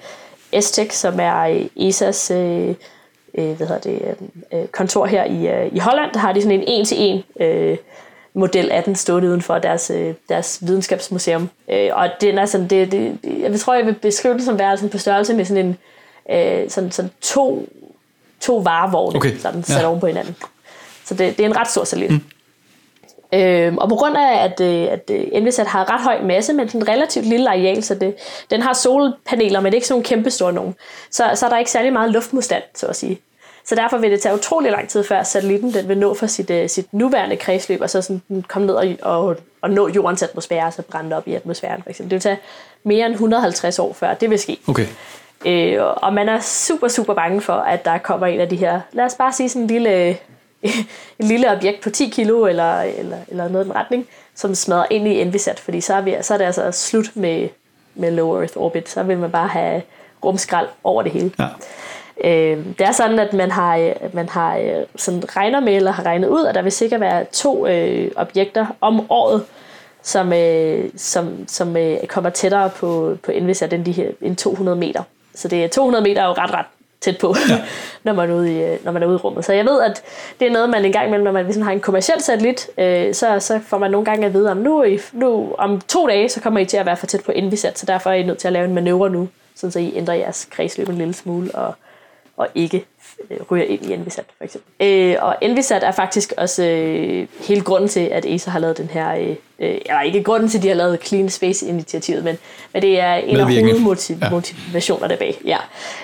Estec, 0.57 0.93
som 0.93 1.19
er 1.19 1.39
øh, 1.39 1.65
ESA's 1.79 2.33
øh, 2.33 2.75
øh, 3.37 3.57
hvad 3.57 3.67
hedder 3.67 3.81
det, 3.81 4.15
øh, 4.51 4.59
øh, 4.59 4.67
kontor 4.67 5.05
her 5.05 5.23
i, 5.23 5.47
øh, 5.47 5.75
i 5.75 5.79
Holland. 5.79 6.11
Der 6.13 6.19
har 6.19 6.33
de 6.33 6.41
sådan 6.41 6.59
en 6.59 6.67
en-til-en 6.67 7.23
øh, 7.39 7.77
model 8.33 8.71
af 8.71 8.83
den 8.83 8.95
stående 8.95 9.29
uden 9.29 9.41
for 9.41 9.59
deres, 9.59 9.89
øh, 9.89 10.13
deres 10.29 10.59
videnskabsmuseum. 10.61 11.49
Øh, 11.71 11.89
og 11.91 12.09
den 12.21 12.37
er 12.37 12.45
sådan, 12.45 12.67
det, 12.67 12.91
det, 12.91 13.17
jeg 13.39 13.59
tror, 13.59 13.73
jeg 13.73 13.85
vil 13.85 13.93
beskrive 13.93 14.33
det 14.33 14.43
som 14.43 14.59
være 14.59 14.77
sådan 14.77 14.89
på 14.89 14.97
størrelse 14.97 15.33
med 15.33 15.45
sådan 15.45 15.65
en 15.65 15.77
øh, 16.29 16.69
sådan, 16.69 16.91
sådan 16.91 17.11
to, 17.21 17.69
to 18.41 18.57
varevogne, 18.57 19.15
okay. 19.15 19.37
sådan 19.37 19.63
sat 19.63 19.81
ja. 19.81 19.87
oven 19.87 19.99
på 19.99 20.07
hinanden. 20.07 20.35
Så 21.05 21.13
det, 21.13 21.37
det 21.37 21.45
er 21.45 21.49
en 21.49 21.57
ret 21.57 21.69
stor 21.69 21.83
salit. 21.83 22.11
Mm. 22.11 22.21
Øhm, 23.33 23.77
og 23.77 23.89
på 23.89 23.95
grund 23.95 24.17
af, 24.17 24.43
at, 24.43 24.59
øh, 24.61 24.91
at 24.91 25.09
øh, 25.11 25.23
Envisat 25.31 25.67
har 25.67 25.93
ret 25.93 26.01
høj 26.01 26.21
masse, 26.21 26.53
men 26.53 26.69
en 26.73 26.87
relativt 26.87 27.25
lille 27.25 27.49
areal, 27.49 27.83
så 27.83 27.95
det, 27.95 28.15
den 28.49 28.61
har 28.61 28.73
solpaneler, 28.73 29.59
men 29.59 29.65
det 29.65 29.73
er 29.73 29.77
ikke 29.77 29.87
sådan 29.87 29.93
nogle 29.93 30.05
kæmpe 30.05 30.29
store 30.29 30.53
nogen, 30.53 30.75
så, 31.11 31.31
så 31.35 31.45
er 31.45 31.49
der 31.49 31.57
ikke 31.57 31.71
særlig 31.71 31.93
meget 31.93 32.11
luftmodstand, 32.11 32.63
så 32.75 32.87
at 32.87 32.95
sige. 32.95 33.19
Så 33.65 33.75
derfor 33.75 33.97
vil 33.97 34.11
det 34.11 34.21
tage 34.21 34.35
utrolig 34.35 34.71
lang 34.71 34.89
tid, 34.89 35.03
før 35.03 35.23
satellitten 35.23 35.73
den 35.73 35.87
vil 35.87 35.97
nå 35.97 36.13
for 36.13 36.27
sit, 36.27 36.49
uh, 36.49 36.67
sit 36.67 36.93
nuværende 36.93 37.37
kredsløb, 37.37 37.81
og 37.81 37.89
så 37.89 38.01
sådan 38.01 38.43
komme 38.47 38.65
ned 38.67 38.75
og, 38.75 38.87
og, 39.01 39.35
og 39.61 39.69
nå 39.69 39.87
jordens 39.87 40.23
atmosfære, 40.23 40.65
og 40.65 40.73
så 40.73 40.81
brænde 40.81 41.15
op 41.15 41.27
i 41.27 41.33
atmosfæren 41.33 41.83
for 41.83 41.89
eksempel. 41.89 42.09
Det 42.09 42.15
vil 42.15 42.21
tage 42.21 42.39
mere 42.83 43.05
end 43.05 43.13
150 43.13 43.79
år, 43.79 43.93
før 43.93 44.13
det 44.13 44.29
vil 44.29 44.39
ske. 44.39 44.57
Okay. 44.67 44.87
Øh, 45.45 45.83
og 45.97 46.13
man 46.13 46.29
er 46.29 46.39
super, 46.39 46.87
super 46.87 47.13
bange 47.13 47.41
for, 47.41 47.53
at 47.53 47.85
der 47.85 47.97
kommer 47.97 48.27
en 48.27 48.39
af 48.39 48.49
de 48.49 48.55
her, 48.55 48.81
lad 48.91 49.05
os 49.05 49.15
bare 49.15 49.33
sige 49.33 49.49
sådan 49.49 49.61
en 49.61 49.67
lille 49.67 50.17
et 51.19 51.25
lille 51.25 51.51
objekt 51.51 51.81
på 51.81 51.89
10 51.89 52.09
kilo 52.09 52.45
eller, 52.45 52.81
eller, 52.81 53.17
eller 53.27 53.47
noget 53.47 53.65
i 53.65 53.67
den 53.67 53.75
retning, 53.75 54.07
som 54.35 54.55
smadrer 54.55 54.85
ind 54.89 55.07
i 55.07 55.21
Envisat, 55.21 55.59
fordi 55.59 55.81
så 55.81 55.93
er, 55.93 56.01
vi, 56.01 56.15
så 56.21 56.33
er 56.33 56.37
det 56.37 56.45
altså 56.45 56.71
slut 56.71 57.15
med, 57.15 57.49
med 57.95 58.11
low 58.11 58.39
Earth 58.39 58.57
orbit. 58.57 58.89
Så 58.89 59.03
vil 59.03 59.17
man 59.17 59.31
bare 59.31 59.47
have 59.47 59.81
rumskrald 60.25 60.67
over 60.83 61.01
det 61.01 61.11
hele. 61.11 61.31
Ja. 61.39 61.47
Øh, 62.23 62.65
det 62.79 62.81
er 62.81 62.91
sådan, 62.91 63.19
at 63.19 63.33
man 63.33 63.51
har, 63.51 63.93
man 64.13 64.29
har 64.29 64.57
øh, 64.57 64.85
sådan 64.95 65.23
regner 65.35 65.59
med, 65.59 65.75
eller 65.75 65.91
har 65.91 66.05
regnet 66.05 66.27
ud, 66.27 66.45
at 66.45 66.55
der 66.55 66.61
vil 66.61 66.71
sikkert 66.71 67.01
være 67.01 67.25
to 67.25 67.67
øh, 67.67 68.11
objekter 68.15 68.65
om 68.81 69.11
året, 69.11 69.45
som, 70.01 70.33
øh, 70.33 70.89
som, 70.95 71.47
som 71.47 71.77
øh, 71.77 71.97
kommer 72.07 72.29
tættere 72.29 72.69
på, 72.69 73.17
på 73.23 73.31
Envisat 73.31 73.73
end, 73.73 73.85
de 73.85 73.91
her, 73.91 74.11
end 74.21 74.35
200 74.35 74.77
meter. 74.77 75.03
Så 75.35 75.47
det 75.47 75.63
er 75.63 75.67
200 75.67 76.03
meter 76.03 76.21
er 76.21 76.25
jo 76.25 76.33
ret, 76.33 76.51
ret 76.53 76.65
tæt 77.03 77.17
på, 77.17 77.35
ja. 77.49 77.63
når, 78.03 78.13
man 78.13 78.29
er 78.29 78.33
ude 78.33 78.73
i, 78.73 78.77
når 78.83 78.91
man 78.91 79.03
er 79.03 79.07
ude 79.07 79.15
i 79.15 79.17
rummet. 79.17 79.45
Så 79.45 79.53
jeg 79.53 79.65
ved, 79.65 79.81
at 79.81 80.03
det 80.39 80.47
er 80.47 80.51
noget, 80.51 80.69
man 80.69 80.85
engang 80.85 81.07
imellem, 81.07 81.23
når 81.23 81.31
man 81.31 81.45
hvis 81.45 81.57
man 81.57 81.65
har 81.65 81.71
en 81.71 81.79
kommersiel 81.79 82.21
satellit, 82.21 82.69
øh, 82.77 83.13
så, 83.13 83.39
så 83.39 83.59
får 83.67 83.77
man 83.77 83.91
nogle 83.91 84.05
gange 84.05 84.25
at 84.25 84.33
vide, 84.33 84.51
om 84.51 84.57
nu, 84.57 84.85
nu 85.13 85.55
om 85.57 85.81
to 85.81 86.07
dage, 86.07 86.29
så 86.29 86.41
kommer 86.41 86.59
I 86.59 86.65
til 86.65 86.77
at 86.77 86.85
være 86.85 86.97
for 86.97 87.05
tæt 87.05 87.23
på 87.23 87.31
Envisat, 87.35 87.79
så 87.79 87.85
derfor 87.85 88.09
er 88.09 88.13
I 88.13 88.23
nødt 88.23 88.37
til 88.37 88.47
at 88.47 88.53
lave 88.53 88.65
en 88.65 88.73
manøvre 88.73 89.09
nu, 89.09 89.29
sådan 89.55 89.71
så 89.71 89.79
I 89.79 89.93
ændrer 89.95 90.13
jeres 90.13 90.47
kredsløb 90.51 90.89
en 90.89 90.97
lille 90.97 91.13
smule, 91.13 91.55
og, 91.55 91.75
og 92.37 92.47
ikke 92.55 92.77
øh, 92.77 92.83
ryger 93.51 93.65
ind 93.65 93.85
i 93.85 93.93
Envisat, 93.93 94.25
for 94.37 94.43
eksempel. 94.43 94.87
Øh, 94.87 95.15
og 95.21 95.35
Envisat 95.41 95.83
er 95.83 95.91
faktisk 95.91 96.33
også 96.37 96.63
øh, 96.63 97.27
hele 97.47 97.61
grunden 97.61 97.89
til, 97.89 97.99
at 97.99 98.25
ESA 98.25 98.49
har 98.49 98.59
lavet 98.59 98.77
den 98.77 98.87
her, 98.87 99.15
øh, 99.15 99.29
øh, 99.29 99.35
eller 99.59 100.01
ikke 100.01 100.23
grunden 100.23 100.49
til, 100.49 100.57
at 100.57 100.63
de 100.63 100.67
har 100.67 100.75
lavet 100.75 100.99
Clean 101.07 101.29
Space-initiativet, 101.29 102.23
men, 102.23 102.37
men 102.73 102.81
det 102.81 102.99
er 102.99 103.13
en 103.13 103.37
af 103.37 103.45
hovedmotivationerne 103.45 105.13
ja. 105.13 105.19
bag. 105.19 105.41
Ja. 105.45 105.57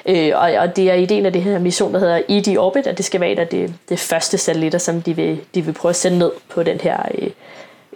Øh, 0.06 0.32
og, 0.36 0.52
og 0.52 0.76
det 0.76 0.90
er 0.90 0.94
ideen 0.94 1.26
af 1.26 1.34
det 1.34 1.44
her 1.44 1.60
mission, 1.60 1.94
der 1.94 2.00
hedder 2.00 2.22
ED 2.30 2.58
Orbit, 2.58 2.88
at 2.88 2.98
det 2.98 3.06
skal 3.06 3.22
være 3.22 3.32
et 3.32 3.40
af 3.40 3.48
det, 3.48 3.74
det 3.90 4.00
første 4.00 4.38
satellitter, 4.38 4.80
som 4.80 5.02
de 5.02 5.16
vil, 5.16 5.40
de 5.56 5.62
vil 5.62 5.74
prøve 5.74 5.90
at 5.90 5.96
sende 5.96 6.20
ned 6.20 6.32
på 6.50 6.64
den 6.64 6.82
her 6.82 6.98
øh, 7.18 7.30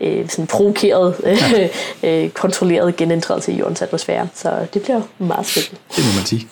øh, 0.01 0.30
sådan 0.30 0.47
provokeret, 0.47 1.15
ja. 1.24 1.69
øh, 2.24 2.30
kontrolleret 2.30 2.95
genindtrædelse 2.95 3.51
i 3.51 3.55
jordens 3.55 3.82
atmosfære. 3.82 4.28
Så 4.36 4.65
det 4.74 4.82
bliver 4.82 5.01
meget 5.17 5.45
spændende. 5.45 5.78
Det 5.95 6.03
må 6.05 6.19
man 6.19 6.26
sige. 6.26 6.47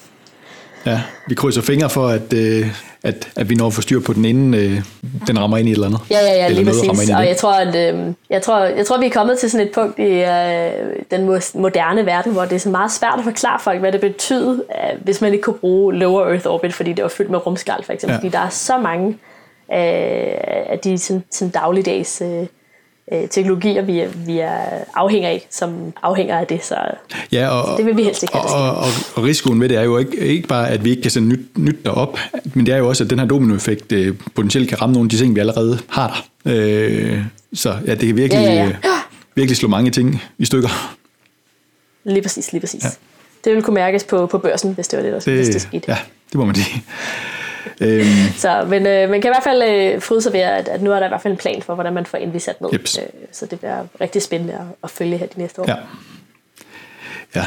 Ja, 0.86 1.02
vi 1.28 1.36
krydser 1.36 1.62
fingre 1.62 1.90
for, 1.90 2.08
at, 2.08 2.34
øh, 2.34 2.68
at, 3.04 3.30
at 3.36 3.50
vi 3.50 3.56
når 3.56 3.68
at 3.68 3.74
få 3.74 3.82
styr 3.82 4.00
på 4.00 4.14
den, 4.14 4.26
inden 4.26 4.54
øh, 4.54 4.82
den 5.28 5.40
rammer 5.40 5.58
ind 5.58 5.68
i 5.68 5.72
et 5.72 5.76
eller 5.76 5.88
andet. 5.88 6.02
Ja, 6.12 6.20
ja, 6.20 6.34
ja, 6.34 6.50
lige 6.50 6.66
præcis. 6.66 7.10
Og 7.10 7.28
jeg 7.28 7.38
tror, 7.38 7.54
at, 7.54 7.76
øh, 7.76 8.14
jeg, 8.30 8.42
tror, 8.42 8.60
jeg 8.60 8.86
tror, 8.86 9.00
vi 9.00 9.06
er 9.06 9.10
kommet 9.10 9.40
til 9.40 9.52
sådan 9.52 9.68
et 9.68 9.74
punkt 9.74 10.00
i 10.00 10.04
øh, 10.04 10.72
den 11.12 11.26
moderne 11.62 12.06
verden, 12.06 12.32
hvor 12.32 12.46
det 12.46 12.56
er 12.56 12.60
så 12.60 12.70
meget 12.70 12.92
svært 12.92 13.16
at 13.18 13.24
forklare 13.24 13.60
folk, 13.60 13.80
hvad 13.80 13.92
det 13.92 14.02
betyder, 14.02 14.54
øh, 14.54 15.04
hvis 15.04 15.22
man 15.22 15.32
ikke 15.34 15.44
kunne 15.44 15.58
bruge 15.58 15.96
lower 15.96 16.26
Earth 16.26 16.48
orbit, 16.48 16.74
fordi 16.74 16.94
det 16.94 17.04
var 17.04 17.10
fyldt 17.10 17.32
med 17.32 17.48
rumskrald, 17.48 17.84
for 17.84 17.94
eksempel. 17.94 18.14
Ja. 18.14 18.18
Fordi 18.18 18.30
der 18.30 18.40
er 18.40 18.50
så 18.50 18.78
mange 18.78 19.08
øh, 19.74 20.38
af 20.70 20.80
de 20.84 20.98
sådan, 20.98 21.24
sådan 21.32 21.52
dagligdags... 21.52 22.22
Øh, 22.22 22.48
øh, 23.12 23.30
teknologier, 23.30 23.82
vi 23.82 24.00
er, 24.00 24.08
vi 24.26 24.40
er 24.40 24.58
afhænger 24.96 25.30
af, 25.30 25.48
som 25.50 25.94
afhænger 26.04 26.38
af 26.38 26.48
det. 26.48 26.64
Så, 26.64 26.76
ja, 27.32 27.50
og, 27.50 27.68
så 27.68 27.78
det 27.78 27.86
vil 27.86 27.98
vi 27.98 28.04
helst 28.04 28.24
ikke 28.24 28.34
have. 28.38 28.46
Og, 28.46 28.76
og, 28.76 28.88
og 29.16 29.24
risikoen 29.24 29.62
ved 29.62 29.70
det 29.70 29.78
er 29.78 29.82
jo 29.82 29.98
ikke, 29.98 30.18
ikke 30.18 30.48
bare, 30.48 30.70
at 30.70 30.86
vi 30.86 30.90
ikke 30.90 31.02
kan 31.02 31.12
sende 31.12 31.30
nyt, 31.30 31.58
nyt 31.58 31.86
derop, 31.86 32.20
men 32.54 32.66
det 32.66 32.74
er 32.74 32.78
jo 32.78 32.90
også, 32.90 33.04
at 33.04 33.10
den 33.10 33.20
her 33.20 33.26
dominoeffekt 33.26 33.92
øh, 33.92 34.16
potentielt 34.36 34.70
kan 34.70 34.82
ramme 34.82 34.94
nogle 34.94 35.06
af 35.06 35.10
de 35.10 35.18
ting, 35.18 35.36
vi 35.36 35.40
allerede 35.40 35.80
har 35.90 36.28
der. 36.46 36.54
Øh, 36.54 37.24
så 37.54 37.76
ja, 37.88 37.92
det 37.92 38.08
kan 38.08 38.18
virkelig, 38.18 38.44
ja, 38.44 38.54
ja, 38.54 38.64
ja. 38.64 38.68
Øh, 38.68 38.76
virkelig 39.36 39.58
slå 39.58 39.68
mange 39.68 39.92
ting 39.92 40.22
i 40.38 40.46
stykker. 40.46 40.98
Lige 42.04 42.22
præcis, 42.22 42.52
lige 42.52 42.60
præcis. 42.60 42.84
Ja. 42.84 42.90
Det 43.44 43.56
vil 43.56 43.64
kunne 43.64 43.74
mærkes 43.74 44.04
på, 44.04 44.26
på 44.26 44.38
børsen, 44.38 44.74
hvis 44.74 44.88
det 44.88 44.98
var 44.98 45.04
det, 45.04 45.14
der 45.14 45.20
det, 45.20 45.34
hvis 45.34 45.50
det 45.50 45.62
skete. 45.62 45.86
Ja, 45.88 45.98
det 46.32 46.36
må 46.40 46.46
man 46.46 46.56
sige 46.56 46.84
øhm. 47.82 48.06
Så, 48.38 48.66
men 48.70 48.88
øh, 48.88 49.10
man 49.10 49.22
kan 49.22 49.30
i 49.30 49.34
hvert 49.34 49.44
fald 49.44 49.64
øh, 49.64 50.02
fryde 50.02 50.22
sig 50.22 50.34
ved, 50.34 50.40
at, 50.40 50.68
at 50.68 50.82
nu 50.82 50.92
er 50.92 51.00
der 51.00 51.06
i 51.06 51.10
hvert 51.10 51.22
fald 51.22 51.34
en 51.34 51.38
plan 51.38 51.62
for, 51.62 51.74
hvordan 51.76 51.94
man 51.94 52.06
får 52.06 52.18
Envisat 52.18 52.62
ned. 52.62 52.70
Yep. 52.74 52.82
Øh, 52.82 53.08
så 53.32 53.46
det 53.46 53.60
bliver 53.60 53.86
rigtig 54.02 54.22
spændende 54.22 54.54
at, 54.54 54.66
at 54.84 54.90
følge 54.90 55.18
her 55.18 55.26
de 55.26 55.40
næste 55.40 55.62
år. 55.62 55.66
Ja. 55.68 55.76
ja. 57.36 57.46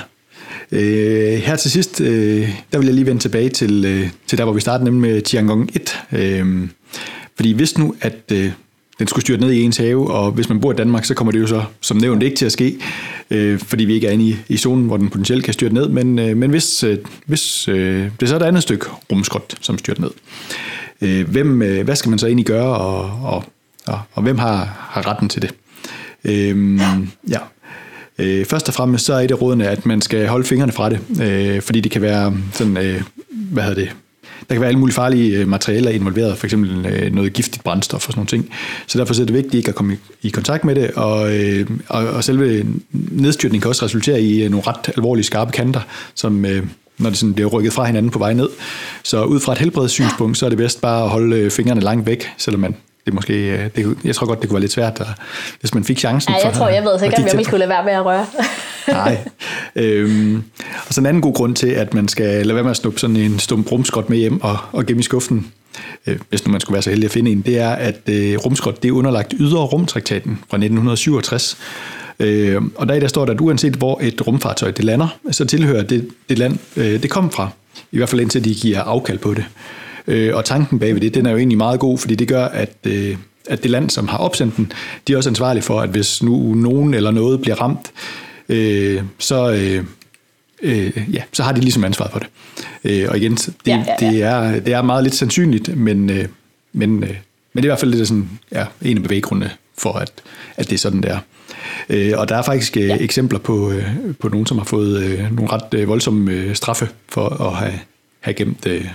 Øh, 0.73 1.39
her 1.39 1.57
til 1.57 1.71
sidst, 1.71 2.01
øh, 2.01 2.49
der 2.73 2.79
vil 2.79 2.87
jeg 2.87 2.95
lige 2.95 3.07
vende 3.07 3.23
tilbage 3.23 3.49
til, 3.49 3.85
øh, 3.85 4.11
til 4.27 4.39
der, 4.39 4.45
hvor 4.45 4.53
vi 4.53 4.61
startede, 4.61 4.85
nemlig 4.85 5.11
med 5.11 5.23
Tiangong 5.23 5.71
1. 5.77 6.03
Øh, 6.13 6.69
fordi 7.37 7.53
hvis 7.53 7.79
nu, 7.79 7.95
at 8.01 8.33
øh, 8.33 8.53
den 8.99 9.07
skulle 9.07 9.23
styrte 9.23 9.43
ned 9.43 9.53
i 9.53 9.63
ens 9.63 9.77
have, 9.77 10.11
og 10.11 10.31
hvis 10.31 10.49
man 10.49 10.61
bor 10.61 10.73
i 10.73 10.77
Danmark, 10.77 11.05
så 11.05 11.15
kommer 11.15 11.33
det 11.33 11.41
jo 11.41 11.47
så 11.47 11.65
som 11.81 11.97
nævnt 11.97 12.23
ikke 12.23 12.37
til 12.37 12.47
at 12.47 12.53
ske, 12.53 12.79
øh, 13.31 13.59
fordi 13.59 13.85
vi 13.85 13.95
ikke 13.95 14.07
er 14.07 14.11
inde 14.11 14.25
i, 14.25 14.37
i 14.49 14.57
zonen, 14.57 14.87
hvor 14.87 14.97
den 14.97 15.09
potentielt 15.09 15.45
kan 15.45 15.53
styrte 15.53 15.75
ned, 15.75 15.89
men, 15.89 16.19
øh, 16.19 16.37
men 16.37 16.51
hvis, 16.51 16.85
øh, 16.85 16.99
hvis 17.27 17.69
øh, 17.69 18.09
det 18.21 18.29
så 18.29 18.35
er 18.35 18.41
et 18.41 18.45
andet 18.47 18.63
stykke 18.63 18.87
rumskrot, 19.13 19.55
som 19.61 19.79
styrter 19.79 20.03
ned, 20.03 20.11
øh, 21.01 21.31
hvem, 21.31 21.63
øh, 21.63 21.85
hvad 21.85 21.97
skal 21.97 22.11
man 22.11 22.19
så 22.19 22.27
egentlig 22.27 22.47
gøre, 22.47 22.77
og, 22.79 23.21
og, 23.23 23.45
og, 23.87 24.01
og 24.13 24.23
hvem 24.23 24.39
har, 24.39 24.89
har 24.91 25.07
retten 25.11 25.29
til 25.29 25.43
det? 25.43 25.55
Øh, 26.25 26.81
ja. 27.29 27.39
Øh, 28.19 28.45
først 28.45 28.69
og 28.69 28.75
fremmest 28.75 29.05
så 29.05 29.15
er 29.15 29.21
et 29.21 29.31
af 29.31 29.43
rådene, 29.43 29.69
at 29.69 29.87
man 29.87 30.01
skal 30.01 30.29
holde 30.29 30.45
fingrene 30.45 30.73
fra 30.73 30.91
det, 30.91 31.01
øh, 31.23 31.63
fordi 31.63 31.81
det 31.81 31.93
kan 31.93 32.03
være 32.03 32.37
sådan, 32.53 32.77
øh, 32.77 33.03
hvad 33.31 33.63
hedder 33.63 33.81
det, 33.81 33.95
der 34.49 34.55
kan 34.55 34.61
være 34.61 34.69
alle 34.69 34.81
mulige 34.81 34.95
farlige 34.95 35.39
øh, 35.39 35.49
materialer 35.49 35.91
involveret, 35.91 36.39
for 36.39 36.47
eksempel 36.47 36.87
øh, 36.87 37.15
noget 37.15 37.33
giftigt 37.33 37.65
brændstof 37.65 38.07
og 38.07 38.13
sådan 38.13 38.19
nogle 38.19 38.29
ting. 38.29 38.51
Så 38.87 38.99
derfor 38.99 39.21
er 39.21 39.25
det 39.25 39.35
vigtigt 39.35 39.55
ikke 39.55 39.69
at 39.69 39.75
komme 39.75 39.97
i, 40.23 40.29
kontakt 40.29 40.65
med 40.65 40.75
det, 40.75 40.91
og, 40.91 41.37
øh, 41.37 41.71
og, 41.89 42.07
og 42.07 42.25
selve 42.25 42.67
nedstyrtningen 42.93 43.63
kan 43.63 43.69
også 43.69 43.85
resultere 43.85 44.23
i 44.23 44.49
nogle 44.49 44.67
ret 44.67 44.91
alvorlige 44.97 45.25
skarpe 45.25 45.53
kanter, 45.53 45.81
som 46.15 46.47
når 46.99 47.11
de 47.11 47.17
sådan 47.17 47.35
bliver 47.35 47.49
rykket 47.49 47.73
fra 47.73 47.85
hinanden 47.85 48.11
på 48.11 48.19
vej 48.19 48.33
ned. 48.33 48.49
Så 49.03 49.25
ud 49.25 49.41
fra 49.41 49.53
et 49.53 49.59
helbredssynspunkt, 49.59 50.39
så 50.39 50.45
er 50.45 50.49
det 50.49 50.59
bedst 50.59 50.81
bare 50.81 51.05
at 51.05 51.11
holde 51.11 51.51
fingrene 51.51 51.81
langt 51.81 52.07
væk, 52.07 52.29
selvom 52.39 52.61
man 52.61 52.75
det 53.07 53.15
måske, 53.15 53.35
øh, 53.35 53.71
det, 53.77 53.97
jeg 54.05 54.15
tror 54.15 54.27
godt, 54.27 54.41
det 54.41 54.49
kunne 54.49 54.55
være 54.55 54.61
lidt 54.61 54.73
svært, 54.73 55.01
at, 55.01 55.07
hvis 55.61 55.75
man 55.75 55.85
fik 55.85 55.99
chancen. 55.99 56.33
Ja, 56.33 56.45
jeg 56.45 56.55
for, 56.55 56.59
tror, 56.59 56.69
jeg 56.69 56.85
ved 56.85 57.03
ikke, 57.03 57.17
om 57.17 57.27
jeg 57.27 57.33
ville 57.33 57.45
kunne 57.45 57.59
lade 57.59 57.69
være 57.69 57.85
med 57.85 57.93
at 57.93 58.05
røre. 58.05 58.27
Nej. 58.89 59.19
Øhm, 59.77 60.45
og 60.89 60.95
så 60.95 61.01
en 61.01 61.07
anden 61.07 61.23
god 61.23 61.35
grund 61.35 61.57
til, 61.57 61.67
at 61.67 61.95
man 61.95 62.09
skal 62.09 62.47
lade 62.47 62.55
være 62.55 62.63
med 62.63 62.71
at 62.71 62.77
snuppe 62.77 62.99
sådan 62.99 63.17
en 63.17 63.39
stum 63.39 63.67
rumskrot 63.73 64.11
med 64.11 64.19
hjem 64.19 64.43
og, 64.43 64.57
og 64.73 64.87
gemme 64.87 65.01
i 65.01 65.03
skuffen, 65.03 65.53
øh, 66.07 66.19
hvis 66.29 66.47
nu 66.47 66.53
man 66.53 66.61
skulle 66.61 66.75
være 66.75 66.83
så 66.83 66.91
heldig 66.91 67.05
at 67.05 67.11
finde 67.11 67.31
en, 67.31 67.41
det 67.41 67.59
er, 67.59 67.71
at 67.71 68.01
øh, 68.09 68.37
rumskrot 68.37 68.83
det 68.83 68.89
er 68.89 68.93
underlagt 68.93 69.35
ydre 69.39 69.61
rumtraktaten 69.61 70.39
fra 70.51 70.57
1967. 70.57 71.59
Øh, 72.21 72.63
og 72.77 72.89
der, 72.89 73.01
der 73.01 73.09
står 73.09 73.25
der, 73.25 73.33
at 73.33 73.41
uanset 73.41 73.75
hvor 73.75 73.99
et 74.03 74.27
rumfartøj 74.27 74.71
det 74.71 74.85
lander, 74.85 75.09
så 75.31 75.45
tilhører 75.45 75.83
det, 75.83 76.09
det 76.29 76.39
land, 76.39 76.59
øh, 76.77 77.03
det 77.03 77.11
kom 77.11 77.31
fra. 77.31 77.49
I 77.93 77.97
hvert 77.97 78.09
fald 78.09 78.21
indtil 78.21 78.45
de 78.45 78.55
giver 78.55 78.81
afkald 78.81 79.19
på 79.19 79.35
det. 79.35 79.45
Øh, 80.07 80.37
og 80.37 80.45
tanken 80.45 80.79
bagved 80.79 81.01
det, 81.01 81.15
den 81.15 81.27
er 81.27 81.31
jo 81.31 81.37
egentlig 81.37 81.59
meget 81.59 81.81
god, 81.81 81.99
fordi 81.99 82.15
det 82.15 82.29
gør, 82.29 82.45
at, 82.45 82.77
øh, 82.87 83.17
at 83.49 83.63
det 83.63 83.71
land, 83.71 83.91
som 83.91 84.09
har 84.09 84.19
opsendt 84.19 84.57
den, 84.57 84.73
de 85.09 85.13
er 85.13 85.17
også 85.17 85.31
ansvarlige 85.31 85.63
for, 85.63 85.81
at 85.81 85.91
hvis 85.91 86.23
nu 86.23 86.55
nogen 86.55 86.95
eller 86.95 87.11
noget 87.11 87.41
bliver 87.41 87.57
ramt, 87.57 87.93
øh, 88.49 89.03
så, 89.19 89.53
øh, 89.53 89.85
øh, 90.63 91.15
ja, 91.15 91.23
så 91.33 91.43
har 91.43 91.53
de 91.53 91.61
ligesom 91.61 91.85
ansvar 91.85 92.09
for 92.13 92.19
det. 92.19 92.29
Øh, 92.85 93.07
og 93.11 93.17
igen, 93.17 93.35
det, 93.35 93.55
ja, 93.67 93.73
ja, 93.73 93.85
ja. 94.01 94.11
Det, 94.11 94.23
er, 94.23 94.61
det 94.61 94.73
er 94.73 94.83
meget 94.83 95.03
lidt 95.03 95.15
sandsynligt, 95.15 95.77
men, 95.77 96.11
øh, 96.11 96.25
men, 96.73 97.03
øh, 97.03 97.17
men 97.53 97.63
det 97.63 97.65
er 97.65 97.65
i 97.65 97.67
hvert 97.67 97.81
fald 97.81 97.91
det, 97.91 97.99
der 97.99 98.05
sådan, 98.05 98.31
ja, 98.53 98.67
en 98.83 98.97
af 98.97 99.03
bevæggrundene 99.03 99.51
for, 99.79 99.93
at, 99.93 100.13
at 100.57 100.67
det 100.67 100.75
er 100.75 100.79
sådan, 100.79 101.03
der. 101.03 101.19
Øh, 101.89 102.13
og 102.17 102.29
der 102.29 102.37
er 102.37 102.43
faktisk 102.43 102.77
øh, 102.77 102.89
ja. 102.89 102.97
eksempler 103.01 103.39
på, 103.39 103.71
øh, 103.71 103.85
på 104.21 104.29
nogen, 104.29 104.47
som 104.47 104.59
har 104.59 104.65
fået 104.65 105.03
øh, 105.03 105.37
nogle 105.37 105.53
ret 105.53 105.75
øh, 105.75 105.89
voldsomme 105.89 106.33
øh, 106.33 106.55
straffe 106.55 106.89
for 107.09 107.29
at 107.29 107.57
have, 107.57 107.81
have 108.21 108.35
gemt 108.35 108.67
øh, 108.67 108.87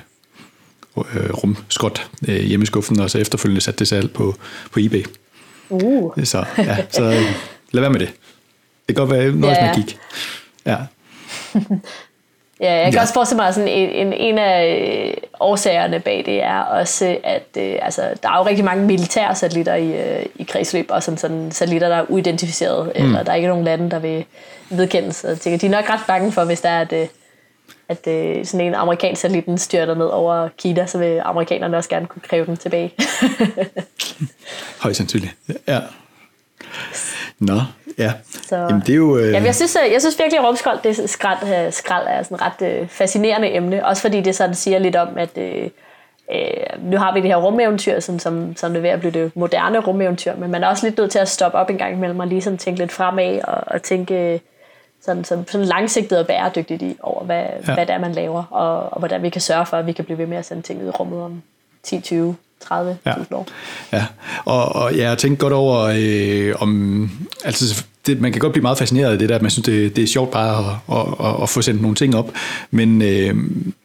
øh, 0.98 1.34
rumskot 1.34 2.10
øh, 2.28 2.42
hjemme 2.42 2.64
i 2.64 2.66
skuffen, 2.66 3.00
og 3.00 3.10
så 3.10 3.18
efterfølgende 3.18 3.62
sat 3.62 3.80
det 3.80 3.88
salg 3.88 4.14
på, 4.14 4.36
på 4.72 4.80
eBay. 4.80 5.06
Uh. 5.70 6.24
Så, 6.24 6.46
ja, 6.58 6.78
så 6.90 7.04
øh, 7.04 7.36
lad 7.72 7.82
være 7.82 7.90
med 7.90 8.00
det. 8.00 8.10
Det 8.88 8.96
kan 8.96 9.06
godt 9.06 9.12
være 9.12 9.32
noget, 9.32 9.56
ja, 9.56 9.66
ja. 9.66 9.66
man 9.66 9.76
kigge. 9.76 9.96
Ja. 10.66 10.78
Ja, 12.62 12.74
jeg 12.74 12.86
kan 12.86 12.94
ja. 12.94 13.02
også 13.02 13.14
forestille 13.14 13.38
mig, 13.38 13.48
at 13.48 13.56
sådan 13.56 13.70
en, 13.70 14.08
en, 14.08 14.14
en 14.14 14.38
af 14.38 14.78
øh, 15.08 15.14
årsagerne 15.40 16.00
bag 16.00 16.24
det 16.26 16.44
er 16.44 16.60
også, 16.60 17.18
at 17.24 17.48
øh, 17.58 17.76
altså, 17.82 18.02
der 18.24 18.30
er 18.30 18.38
jo 18.38 18.46
rigtig 18.46 18.66
mange 18.66 18.86
militære 18.86 19.36
satellitter 19.36 19.76
i, 19.76 19.88
øh, 19.88 20.26
i 20.36 20.44
kredsløb, 20.44 20.86
og 20.90 21.04
sådan, 21.04 21.18
sådan 21.18 21.52
satellitter, 21.52 21.88
der 21.88 21.96
er 21.96 22.06
uidentificeret, 22.10 22.86
mm. 22.86 23.06
eller 23.06 23.24
der 23.24 23.32
er 23.32 23.36
ikke 23.36 23.48
nogen 23.48 23.64
lande, 23.64 23.92
der 23.92 24.00
vil 24.00 24.26
vedkendes. 24.70 25.26
Jeg 25.28 25.40
tænker, 25.40 25.60
de 25.60 25.66
er 25.66 25.82
nok 25.82 25.90
ret 25.90 26.00
bange 26.08 26.32
for, 26.32 26.44
hvis 26.44 26.62
der 26.62 26.70
er, 26.70 26.86
øh, 26.92 27.08
at 27.90 28.08
øh, 28.08 28.46
sådan 28.46 28.68
en 28.68 28.76
amerikansk 28.76 29.22
satellit 29.22 29.62
styrter 29.62 29.96
ned 29.96 30.06
over 30.06 30.50
Kina, 30.58 30.86
så 30.86 30.98
vil 30.98 31.22
amerikanerne 31.26 31.78
også 31.78 31.90
gerne 31.90 32.08
kunne 32.08 32.22
kræve 32.22 32.46
den 32.46 32.58
tilbage. 32.58 32.94
Højst 34.84 34.98
sandsynligt, 34.98 35.36
ja. 35.68 35.80
Nå, 37.40 37.62
ja. 37.98 38.14
Så, 38.48 38.56
Jamen, 38.56 38.80
det 38.80 38.90
er 38.90 38.96
jo... 38.96 39.18
Øh... 39.18 39.32
Jamen, 39.32 39.46
jeg, 39.46 39.56
synes, 39.56 39.78
jeg 39.92 40.02
synes 40.02 40.20
virkelig, 40.20 40.40
at 40.40 40.46
rumskrald, 40.46 40.80
det 40.84 41.10
skrald, 41.10 41.66
øh, 41.66 41.74
skrald 41.74 42.08
er 42.08 42.24
sådan 42.24 42.36
et 42.36 42.42
ret 42.42 42.68
øh, 42.68 42.88
fascinerende 42.88 43.56
emne. 43.56 43.86
Også 43.86 44.02
fordi 44.02 44.22
det 44.22 44.36
sådan 44.36 44.56
siger 44.56 44.80
lidt 44.80 44.96
om, 44.96 45.18
at 45.18 45.38
øh, 45.38 45.70
øh, 46.32 46.92
nu 46.92 46.98
har 46.98 47.14
vi 47.14 47.22
det 47.22 47.30
her 47.30 47.38
rumeventyr, 47.38 48.00
sådan, 48.00 48.20
som, 48.20 48.56
som 48.56 48.72
det 48.72 48.78
er 48.78 48.82
ved 48.82 48.90
at 48.90 49.00
blive 49.00 49.12
det 49.12 49.36
moderne 49.36 49.80
rumeventyr, 49.80 50.36
men 50.36 50.52
man 50.52 50.64
er 50.64 50.68
også 50.68 50.86
lidt 50.86 50.98
nødt 50.98 51.12
til 51.12 51.20
at 51.20 51.30
stoppe 51.30 51.58
op 51.58 51.70
en 51.70 51.78
gang 51.78 51.94
imellem 51.94 52.20
og 52.20 52.28
lige 52.28 52.42
sådan 52.42 52.58
tænke 52.58 52.80
lidt 52.80 52.92
fremad 52.92 53.40
og, 53.44 53.64
og 53.68 53.82
tænke 53.82 54.42
sådan, 55.06 55.24
sådan, 55.24 55.46
sådan 55.48 55.68
langsigtet 55.68 56.20
og 56.20 56.28
bæredygtigt 56.28 56.82
i 56.82 56.96
over, 57.02 57.24
hvad, 57.24 57.46
ja. 57.68 57.74
hvad 57.74 57.86
det 57.86 57.96
er, 57.96 58.00
man 58.00 58.12
laver, 58.12 58.44
og, 58.44 58.94
og 58.94 59.00
hvordan 59.00 59.24
vi 59.24 59.30
kan 59.30 59.42
sørge 59.42 59.66
for, 59.66 59.78
at 59.78 59.86
vi 59.86 59.92
kan 59.92 60.06
blive 60.06 60.18
ved 60.18 60.28
med 60.28 60.38
at 60.38 60.46
sende 60.46 60.62
ting 60.62 60.82
ud 60.82 60.88
i 60.88 60.90
rummet 60.90 61.22
om 61.22 61.42
10, 61.84 62.00
20, 62.00 62.36
30 62.62 62.98
ja. 63.06 63.14
år. 63.32 63.48
Ja, 63.94 64.06
og, 64.46 64.76
og 64.76 64.96
ja, 64.96 65.10
jeg 65.10 65.18
tænkte 65.18 65.42
godt 65.42 65.54
over, 65.54 65.94
øh, 65.98 66.56
om, 66.60 67.12
altså 67.46 67.86
det, 68.06 68.22
man 68.22 68.32
kan 68.32 68.42
godt 68.42 68.54
blive 68.54 68.62
meget 68.62 68.78
fascineret 68.78 69.12
af 69.12 69.20
det 69.20 69.30
der, 69.30 69.36
at 69.36 69.42
man 69.42 69.52
synes, 69.52 69.66
det, 69.66 69.96
det 69.96 70.04
er 70.04 70.08
sjovt 70.08 70.32
bare 70.32 70.60
at, 70.60 70.98
at, 70.98 71.28
at, 71.28 71.44
at 71.44 71.50
få 71.50 71.62
sendt 71.62 71.82
nogle 71.82 71.96
ting 71.96 72.16
op, 72.16 72.32
men, 72.72 73.02
øh, 73.02 73.36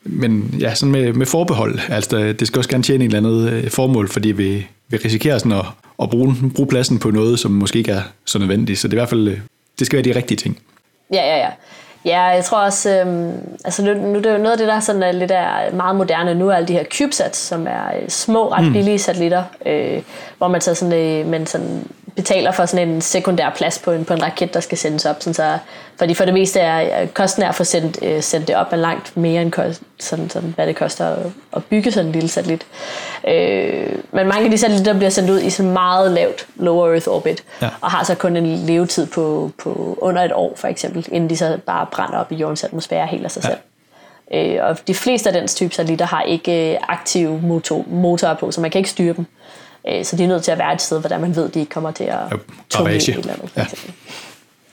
men 0.04 0.54
ja, 0.60 0.74
sådan 0.74 0.92
med, 0.92 1.12
med 1.12 1.26
forbehold, 1.26 1.78
altså 1.88 2.32
det 2.32 2.46
skal 2.46 2.58
også 2.58 2.70
gerne 2.70 2.84
tjene 2.84 3.04
et 3.04 3.14
eller 3.14 3.30
andet 3.30 3.52
øh, 3.52 3.70
formål, 3.70 4.08
fordi 4.08 4.32
vi, 4.32 4.66
vi 4.88 4.96
risikerer 4.96 5.38
sådan 5.38 5.52
at, 5.52 5.64
at 6.02 6.10
bruge, 6.10 6.36
bruge 6.54 6.68
pladsen 6.68 6.98
på 6.98 7.10
noget, 7.10 7.38
som 7.38 7.50
måske 7.50 7.78
ikke 7.78 7.92
er 7.92 8.02
så 8.24 8.38
nødvendigt, 8.38 8.78
så 8.78 8.88
det 8.88 8.92
er 8.92 8.96
i 8.96 9.00
hvert 9.00 9.08
fald, 9.08 9.28
øh, 9.28 9.38
det 9.78 9.86
skal 9.86 9.96
være 9.96 10.14
de 10.14 10.18
rigtige 10.18 10.36
ting. 10.36 10.58
Ja, 11.12 11.26
ja, 11.26 11.36
ja. 11.36 11.50
Ja, 12.04 12.22
jeg 12.22 12.44
tror 12.44 12.58
også, 12.58 12.90
øhm, 12.90 13.58
altså 13.64 13.84
nu, 13.84 13.94
nu 13.94 14.18
det 14.18 14.26
er 14.26 14.32
jo 14.32 14.38
noget 14.38 14.52
af 14.52 14.58
det, 14.58 14.68
der 14.68 14.80
sådan 14.80 15.02
er 15.02 15.12
lidt 15.12 15.30
er 15.30 15.74
meget 15.74 15.96
moderne 15.96 16.34
nu, 16.34 16.48
er 16.48 16.54
alle 16.54 16.68
de 16.68 16.72
her 16.72 16.84
CubeSats, 16.84 17.38
som 17.38 17.66
er 17.66 17.96
øh, 18.02 18.08
små, 18.08 18.52
ret 18.52 18.66
mm. 18.66 18.72
billige 18.72 18.98
satellitter, 18.98 19.42
øh, 19.66 20.02
hvor 20.38 20.48
man 20.48 20.60
så 20.60 20.74
sådan, 20.74 20.94
øh, 20.94 21.26
men 21.26 21.46
sådan 21.46 21.86
betaler 22.16 22.52
for 22.52 22.66
sådan 22.66 22.88
en 22.88 23.00
sekundær 23.00 23.50
plads 23.50 23.78
på 23.78 23.90
en, 23.90 24.04
på 24.04 24.14
en 24.14 24.22
raket, 24.22 24.54
der 24.54 24.60
skal 24.60 24.78
sendes 24.78 25.06
op. 25.06 25.16
Sådan 25.20 25.34
så, 25.34 25.58
fordi 25.96 26.14
for 26.14 26.24
det 26.24 26.34
meste 26.34 26.60
er 26.60 27.06
kosten 27.06 27.42
er 27.42 27.48
at 27.48 27.54
få 27.54 27.64
sendt, 27.64 27.98
øh, 28.02 28.22
sendt 28.22 28.48
det 28.48 28.56
op 28.56 28.66
er 28.70 28.76
langt 28.76 29.16
mere 29.16 29.42
end 29.42 29.52
kost, 29.52 29.82
sådan, 30.00 30.30
sådan, 30.30 30.52
hvad 30.56 30.66
det 30.66 30.76
koster 30.76 31.06
at, 31.06 31.26
at 31.56 31.64
bygge 31.64 31.92
sådan 31.92 32.06
en 32.06 32.12
lille 32.12 32.28
satellit. 32.28 32.66
Øh, 33.28 33.98
men 34.12 34.28
mange 34.28 34.44
af 34.44 34.50
de 34.50 34.58
satellitter 34.58 34.94
bliver 34.94 35.10
sendt 35.10 35.30
ud 35.30 35.40
i 35.40 35.50
sådan 35.50 35.72
meget 35.72 36.10
lavt 36.10 36.46
low 36.56 36.86
earth 36.86 37.08
orbit, 37.08 37.44
ja. 37.62 37.68
og 37.80 37.90
har 37.90 38.04
så 38.04 38.14
kun 38.14 38.36
en 38.36 38.46
levetid 38.46 39.06
på, 39.06 39.50
på 39.62 39.98
under 40.00 40.22
et 40.22 40.32
år 40.32 40.52
for 40.56 40.68
eksempel, 40.68 41.06
inden 41.12 41.30
de 41.30 41.36
så 41.36 41.58
bare 41.66 41.86
brænder 41.92 42.18
op 42.18 42.32
i 42.32 42.34
jordens 42.34 42.64
atmosfære 42.64 43.06
helt 43.06 43.24
af 43.24 43.30
sig 43.30 43.44
ja. 43.44 43.48
selv. 43.48 43.58
Øh, 44.32 44.58
og 44.64 44.78
de 44.88 44.94
fleste 44.94 45.28
af 45.28 45.32
den 45.32 45.48
type 45.48 45.74
satellitter 45.74 46.06
har 46.06 46.22
ikke 46.22 46.72
øh, 46.72 46.78
aktive 46.88 47.40
motor, 47.42 47.84
motorer 47.88 48.34
på, 48.34 48.50
så 48.50 48.60
man 48.60 48.70
kan 48.70 48.78
ikke 48.78 48.90
styre 48.90 49.14
dem. 49.14 49.26
Øh, 49.88 50.04
så 50.04 50.16
de 50.16 50.24
er 50.24 50.28
nødt 50.28 50.44
til 50.44 50.50
at 50.50 50.58
være 50.58 50.74
et 50.74 50.82
sted, 50.82 51.00
hvor 51.00 51.18
man 51.18 51.36
ved, 51.36 51.48
at 51.48 51.54
de 51.54 51.60
ikke 51.60 51.70
kommer 51.70 51.90
til 51.90 52.04
at 52.04 52.18
tunge 52.70 52.94
et 52.94 53.08
eller 53.08 53.32
andet. 53.32 53.50
Ja. 53.56 53.66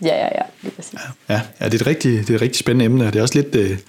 Ja, 0.03 0.15
ja, 0.15 0.23
ja, 0.35 0.41
lige 0.61 0.75
præcis. 0.75 0.93
Ja, 1.29 1.33
ja, 1.33 1.41
ja 1.59 1.65
det, 1.65 1.73
er 1.73 1.77
et 1.77 1.87
rigtig, 1.87 2.11
det 2.11 2.29
er 2.29 2.35
et 2.35 2.41
rigtig 2.41 2.59
spændende 2.59 2.85
emne, 2.85 3.07
og 3.07 3.13
det 3.13 3.19
er 3.19 3.23
også 3.23 3.35
lidt 3.35 3.55
øh, 3.55 3.69
det 3.69 3.79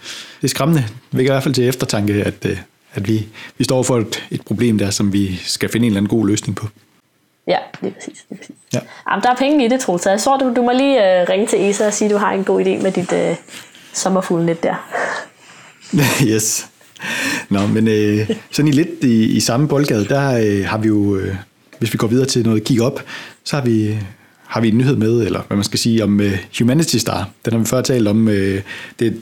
er 0.42 0.48
skræmmende. 0.48 0.82
Det 0.82 1.18
vækker 1.18 1.32
i 1.32 1.34
hvert 1.34 1.42
fald 1.42 1.54
til 1.54 1.68
eftertanke, 1.68 2.12
at, 2.12 2.46
øh, 2.46 2.58
at 2.94 3.08
vi, 3.08 3.28
vi 3.58 3.64
står 3.64 3.82
for 3.82 3.98
et, 3.98 4.24
et 4.30 4.44
problem 4.44 4.78
der, 4.78 4.90
som 4.90 5.12
vi 5.12 5.36
skal 5.36 5.68
finde 5.68 5.86
en 5.86 5.92
eller 5.92 6.00
anden 6.00 6.18
god 6.18 6.26
løsning 6.26 6.56
på. 6.56 6.66
Ja, 7.46 7.58
lige 7.80 7.94
præcis. 7.94 8.24
Lige 8.30 8.38
præcis. 8.38 8.56
Ja. 8.74 8.80
Jamen, 9.10 9.22
der 9.22 9.30
er 9.30 9.36
penge 9.36 9.64
i 9.64 9.68
det, 9.68 9.80
Troels. 9.80 10.06
Jeg 10.06 10.20
tror, 10.20 10.38
du, 10.38 10.52
du 10.56 10.62
må 10.62 10.72
lige 10.72 11.20
øh, 11.20 11.28
ringe 11.28 11.46
til 11.46 11.70
ESA 11.70 11.86
og 11.86 11.92
sige, 11.92 12.06
at 12.06 12.12
du 12.12 12.16
har 12.16 12.32
en 12.32 12.44
god 12.44 12.60
idé 12.60 12.82
med 12.82 12.92
dit 12.92 13.12
øh, 13.12 13.36
sommerfuglnet 13.92 14.62
der. 14.62 14.74
yes. 16.32 16.66
Nå, 17.50 17.66
men 17.66 17.88
øh, 17.88 18.30
sådan 18.50 18.68
i 18.68 18.72
lidt 18.72 19.04
i, 19.04 19.24
i 19.24 19.40
samme 19.40 19.68
boldgade, 19.68 20.04
der 20.04 20.38
øh, 20.38 20.66
har 20.66 20.78
vi 20.78 20.88
jo, 20.88 21.16
øh, 21.16 21.34
hvis 21.78 21.92
vi 21.92 21.96
går 21.96 22.06
videre 22.06 22.26
til 22.26 22.44
noget 22.44 22.64
kig 22.64 22.82
op, 22.82 23.00
så 23.44 23.56
har 23.56 23.64
vi, 23.64 23.98
har 24.46 24.60
vi 24.60 24.68
en 24.68 24.78
nyhed 24.78 24.96
med, 24.96 25.22
eller 25.24 25.40
hvad 25.46 25.56
man 25.56 25.64
skal 25.64 25.78
sige, 25.78 26.04
om 26.04 26.20
uh, 26.20 26.26
Humanity 26.58 26.96
Star. 26.96 27.30
Den 27.44 27.52
har 27.52 27.60
vi 27.60 27.66
før 27.66 27.80
talt 27.80 28.08
om. 28.08 28.26
Uh, 28.26 28.32
det, 28.32 28.62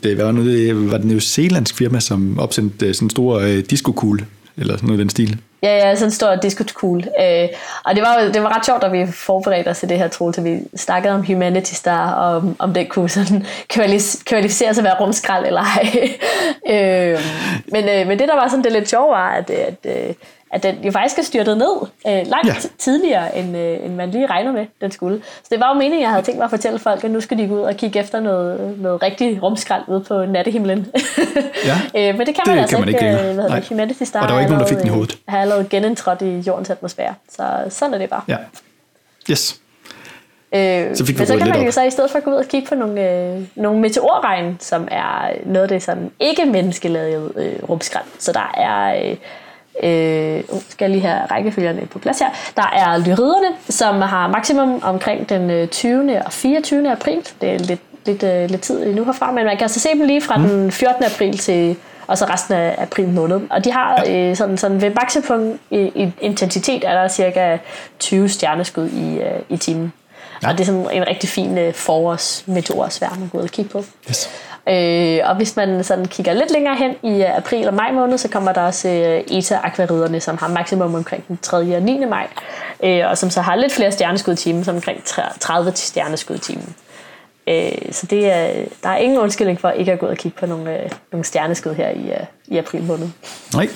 det 0.02 0.18
var, 0.18 0.32
nu, 0.32 0.46
det 0.46 0.90
var 0.90 0.96
det 0.96 1.06
New 1.06 1.18
Zealandsk 1.18 1.76
firma, 1.76 2.00
som 2.00 2.38
opsendte 2.38 2.88
uh, 2.88 2.94
sådan 2.94 3.06
en 3.06 3.10
stor 3.10 3.38
uh, 3.38 3.58
disco-kugle, 3.70 4.26
eller 4.56 4.76
sådan 4.76 4.86
noget 4.86 4.98
i 4.98 5.02
den 5.02 5.10
stil. 5.10 5.38
Ja, 5.62 5.76
ja, 5.76 5.94
sådan 5.94 6.06
en 6.06 6.10
stor 6.10 6.34
disco-kugle. 6.34 7.22
Øh, 7.22 7.48
og 7.84 7.94
det 7.94 8.02
var, 8.02 8.30
det 8.32 8.42
var 8.42 8.56
ret 8.56 8.66
sjovt, 8.66 8.84
at 8.84 8.92
vi 8.92 9.06
forberedte 9.12 9.68
os 9.68 9.78
til 9.78 9.88
det 9.88 9.98
her, 9.98 10.08
Troels, 10.08 10.36
til 10.36 10.44
vi 10.44 10.58
snakkede 10.76 11.14
om 11.14 11.24
Humanity 11.26 11.72
Star, 11.72 12.12
og 12.12 12.36
om, 12.36 12.56
om 12.58 12.74
det 12.74 12.88
kunne 12.88 13.08
sådan 13.08 13.46
kvalificere 14.26 14.74
sig 14.74 14.82
at 14.82 14.84
være 14.84 15.00
rumskrald 15.00 15.46
eller 15.46 15.60
ej. 15.60 16.08
øh, 16.74 17.20
men, 17.66 17.88
øh, 17.88 18.06
men 18.06 18.18
det, 18.18 18.28
der 18.28 18.34
var 18.34 18.48
sådan 18.48 18.64
det 18.64 18.72
lidt 18.72 18.88
sjovt, 18.88 19.10
var, 19.10 19.30
at, 19.30 19.50
at 19.50 19.74
øh, 19.84 20.14
at 20.52 20.62
den 20.62 20.84
jo 20.84 20.90
faktisk 20.90 21.18
er 21.18 21.22
styrtet 21.22 21.58
ned 21.58 21.76
øh, 22.06 22.26
langt 22.26 22.46
ja. 22.46 22.54
tidligere, 22.78 23.38
end, 23.38 23.56
øh, 23.56 23.84
end 23.84 23.94
man 23.94 24.10
lige 24.10 24.26
regner 24.26 24.52
med, 24.52 24.66
den 24.80 24.90
skulle. 24.90 25.22
Så 25.42 25.48
det 25.50 25.60
var 25.60 25.68
jo 25.68 25.74
meningen, 25.74 26.00
jeg 26.00 26.10
havde 26.10 26.22
tænkt 26.22 26.38
mig 26.38 26.44
at 26.44 26.50
fortælle 26.50 26.78
folk, 26.78 27.04
at 27.04 27.10
nu 27.10 27.20
skal 27.20 27.38
de 27.38 27.46
gå 27.46 27.54
ud 27.54 27.60
og 27.60 27.76
kigge 27.76 28.00
efter 28.00 28.20
noget, 28.20 28.78
noget 28.78 29.02
rigtig 29.02 29.42
rumskrald 29.42 29.82
ude 29.88 30.00
på 30.00 30.24
nattehimlen. 30.24 30.86
ja, 31.94 32.08
øh, 32.10 32.18
men 32.18 32.26
det 32.26 32.34
kan 32.34 32.42
man 32.46 32.56
det 32.56 32.62
altså 32.62 32.76
kan 32.76 32.80
man 32.80 32.88
ikke, 32.88 33.06
ikke 33.06 33.28
øh, 33.28 33.34
hvad 33.34 33.50
hedder 33.50 33.68
Humanity 33.68 34.02
Star 34.02 34.20
og 34.20 34.28
der 34.28 34.34
var 34.34 34.40
ikke 34.40 34.52
nogen, 34.52 34.64
der 34.64 34.68
fik 34.68 34.78
den 34.78 34.86
i 34.86 34.90
hovedet. 34.90 35.18
Har 35.28 35.38
allerede 35.38 35.66
genindtrådt 35.70 36.22
i 36.22 36.38
jordens 36.38 36.70
atmosfære. 36.70 37.14
Så 37.28 37.42
sådan 37.68 37.94
er 37.94 37.98
det 37.98 38.10
bare. 38.10 38.22
Ja. 38.28 38.36
Yes. 39.30 39.60
Øh, 40.54 40.96
så 40.96 41.06
fik 41.06 41.18
men 41.18 41.26
så 41.26 41.38
kan 41.38 41.48
man 41.48 41.64
jo 41.64 41.70
så 41.70 41.82
i 41.82 41.90
stedet 41.90 42.10
for 42.10 42.20
gå 42.20 42.30
ud 42.30 42.36
og 42.36 42.44
kigge 42.44 42.68
på 42.68 42.74
nogle, 42.74 43.10
øh, 43.10 43.42
nogle 43.54 43.80
meteorregn, 43.80 44.56
som 44.60 44.88
er 44.90 45.32
noget 45.46 45.62
af 45.62 45.68
det 45.68 45.82
sådan 45.82 46.10
ikke 46.20 46.44
menneskelavede 46.44 47.32
øh, 47.36 47.68
rumskrald. 47.68 48.04
Så 48.18 48.32
der 48.32 48.52
er 48.54 49.10
øh, 49.10 49.16
Øh, 49.82 50.42
uh, 50.48 50.62
skal 50.68 50.84
jeg 50.84 50.90
lige 50.90 51.06
have 51.06 51.26
rækkefølgerne 51.30 51.86
på 51.86 51.98
plads 51.98 52.18
her. 52.18 52.28
Der 52.56 52.70
er 52.72 52.98
lyriderne, 52.98 53.56
som 53.68 54.02
har 54.02 54.28
maksimum 54.28 54.80
omkring 54.82 55.28
den 55.28 55.68
20. 55.68 56.12
Øh, 56.14 56.22
og 56.26 56.32
24. 56.32 56.92
april. 56.92 57.26
Det 57.40 57.50
er 57.54 57.58
lidt, 57.58 57.80
lidt, 58.06 58.22
uh, 58.22 58.50
lidt 58.50 58.60
tid 58.60 58.94
nu 58.94 59.04
herfra, 59.04 59.32
men 59.32 59.44
man 59.44 59.56
kan 59.56 59.62
altså 59.62 59.80
se 59.80 59.88
dem 59.88 60.06
lige 60.06 60.20
fra 60.20 60.36
mm. 60.36 60.48
den 60.48 60.72
14. 60.72 61.04
april 61.04 61.38
til 61.38 61.76
og 62.10 62.18
så 62.18 62.24
resten 62.24 62.54
af 62.54 62.74
april 62.78 63.08
måned. 63.08 63.40
Og 63.50 63.64
de 63.64 63.72
har 63.72 64.02
ja. 64.06 64.30
øh, 64.30 64.36
sådan, 64.36 64.58
sådan 64.58 64.80
ved 64.80 64.90
maksimum 64.94 65.58
i, 65.70 65.76
i 65.76 66.12
intensitet 66.20 66.84
er 66.84 67.02
der 67.02 67.08
cirka 67.08 67.58
20 67.98 68.28
stjerneskud 68.28 68.88
i, 68.88 69.18
øh, 69.18 69.40
i 69.48 69.56
timen. 69.56 69.92
Ja. 70.42 70.48
Og 70.48 70.58
det 70.58 70.60
er 70.60 70.64
sådan 70.64 70.86
en 70.92 71.06
rigtig 71.08 71.28
fin 71.28 71.58
øh, 71.58 71.74
forårs 71.74 72.44
meteorsvær, 72.46 73.16
man 73.20 73.28
går 73.28 73.38
ud 73.38 73.44
og 73.44 73.50
kigge 73.50 73.70
på. 73.70 73.84
Yes. 74.10 74.30
Øh, 74.68 75.18
og 75.24 75.36
hvis 75.36 75.56
man 75.56 75.84
sådan 75.84 76.04
kigger 76.04 76.32
lidt 76.32 76.50
længere 76.50 76.76
hen 76.76 76.94
i 77.02 77.22
øh, 77.22 77.36
april 77.36 77.68
og 77.68 77.74
maj 77.74 77.92
måned, 77.92 78.18
så 78.18 78.28
kommer 78.28 78.52
der 78.52 78.60
også 78.60 78.88
øh, 78.88 79.38
ETA-akvariderne, 79.38 80.20
som 80.20 80.38
har 80.38 80.48
maksimum 80.48 80.94
omkring 80.94 81.28
den 81.28 81.38
3. 81.42 81.76
og 81.76 81.82
9. 81.82 82.04
maj, 82.04 82.26
øh, 82.84 83.08
og 83.10 83.18
som 83.18 83.30
så 83.30 83.40
har 83.40 83.56
lidt 83.56 83.72
flere 83.72 83.92
stjerneskud 83.92 84.32
i 84.32 84.36
timen, 84.36 84.64
som 84.64 84.74
omkring 84.74 85.04
30 85.40 85.72
stjerneskud 85.74 86.36
i 86.36 86.38
timen. 86.38 86.74
Øh, 87.48 87.92
så 87.92 88.06
det 88.06 88.32
er, 88.32 88.52
der 88.82 88.88
er 88.88 88.96
ingen 88.96 89.18
undskyldning 89.18 89.60
for 89.60 89.70
ikke 89.70 89.92
at 89.92 89.98
gå 89.98 90.06
ud 90.06 90.10
og 90.10 90.16
kigge 90.16 90.38
på 90.38 90.46
nogle, 90.46 90.82
øh, 90.82 90.90
nogle 91.12 91.24
stjerneskud 91.24 91.74
her 91.74 91.88
i, 91.88 92.10
øh, 92.10 92.26
i 92.46 92.58
april 92.58 92.82
måned. 92.82 93.08
Nej. 93.54 93.68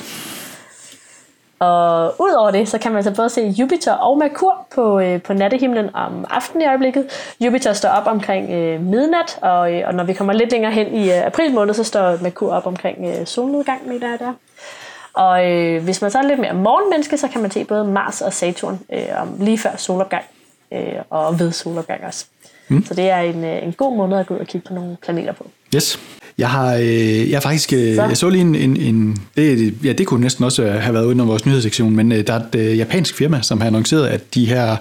Og 1.58 2.14
udover 2.20 2.50
det, 2.50 2.68
så 2.68 2.78
kan 2.78 2.92
man 2.92 3.04
så 3.04 3.14
både 3.14 3.28
se 3.28 3.40
Jupiter 3.40 3.92
og 3.92 4.18
Merkur 4.18 4.66
på, 4.74 5.00
øh, 5.00 5.22
på 5.22 5.32
nattehimlen 5.32 5.90
om 5.94 6.24
aftenen 6.30 6.62
i 6.62 6.66
øjeblikket. 6.66 7.06
Jupiter 7.40 7.72
står 7.72 7.88
op 7.88 8.06
omkring 8.06 8.50
øh, 8.50 8.80
midnat, 8.80 9.38
og, 9.42 9.74
øh, 9.74 9.82
og 9.86 9.94
når 9.94 10.04
vi 10.04 10.12
kommer 10.12 10.32
lidt 10.32 10.52
længere 10.52 10.72
hen 10.72 10.94
i 10.94 11.10
øh, 11.10 11.26
april 11.26 11.54
måned, 11.54 11.74
så 11.74 11.84
står 11.84 12.22
Merkur 12.22 12.52
op 12.52 12.66
omkring 12.66 12.98
øh, 13.06 13.26
solnedgang, 13.26 13.88
mener 13.88 14.10
jeg 14.10 14.18
der. 14.18 14.32
Og 15.14 15.50
øh, 15.50 15.84
hvis 15.84 16.02
man 16.02 16.10
så 16.10 16.18
er 16.18 16.22
lidt 16.22 16.40
mere 16.40 16.54
morgenmenneske, 16.54 17.16
så 17.16 17.28
kan 17.28 17.42
man 17.42 17.50
se 17.50 17.64
både 17.64 17.84
Mars 17.84 18.20
og 18.20 18.32
Saturn 18.32 18.80
øh, 18.92 19.22
om 19.22 19.36
lige 19.40 19.58
før 19.58 19.76
solopgang, 19.76 20.24
øh, 20.72 20.94
og 21.10 21.38
ved 21.38 21.52
solopgang 21.52 22.04
også. 22.04 22.26
Mm. 22.68 22.84
Så 22.84 22.94
det 22.94 23.10
er 23.10 23.18
en, 23.18 23.44
øh, 23.44 23.62
en 23.62 23.72
god 23.72 23.96
måde 23.96 24.20
at 24.20 24.26
gå 24.26 24.34
ud 24.34 24.38
og 24.38 24.46
kigge 24.46 24.68
på 24.68 24.74
nogle 24.74 24.96
planeter 25.02 25.32
på. 25.32 25.46
Yes. 25.74 25.98
Jeg 26.38 26.50
har, 26.50 26.74
øh, 26.74 27.30
jeg 27.30 27.36
har 27.36 27.40
faktisk, 27.40 27.72
øh, 27.72 27.94
så. 27.94 28.04
jeg 28.04 28.16
så 28.16 28.28
lige 28.28 28.40
en, 28.40 28.54
en, 28.54 28.76
en 28.76 29.16
det, 29.36 29.74
ja, 29.84 29.92
det 29.92 30.06
kunne 30.06 30.20
næsten 30.20 30.44
også 30.44 30.70
have 30.70 30.94
været 30.94 31.04
under 31.04 31.24
vores 31.24 31.46
nyhedssektion, 31.46 31.96
men 31.96 32.12
øh, 32.12 32.26
der 32.26 32.32
er 32.32 32.40
et 32.40 32.54
øh, 32.54 32.78
japansk 32.78 33.14
firma, 33.14 33.42
som 33.42 33.60
har 33.60 33.66
annonceret, 33.66 34.06
at 34.06 34.34
de 34.34 34.44
her, 34.44 34.76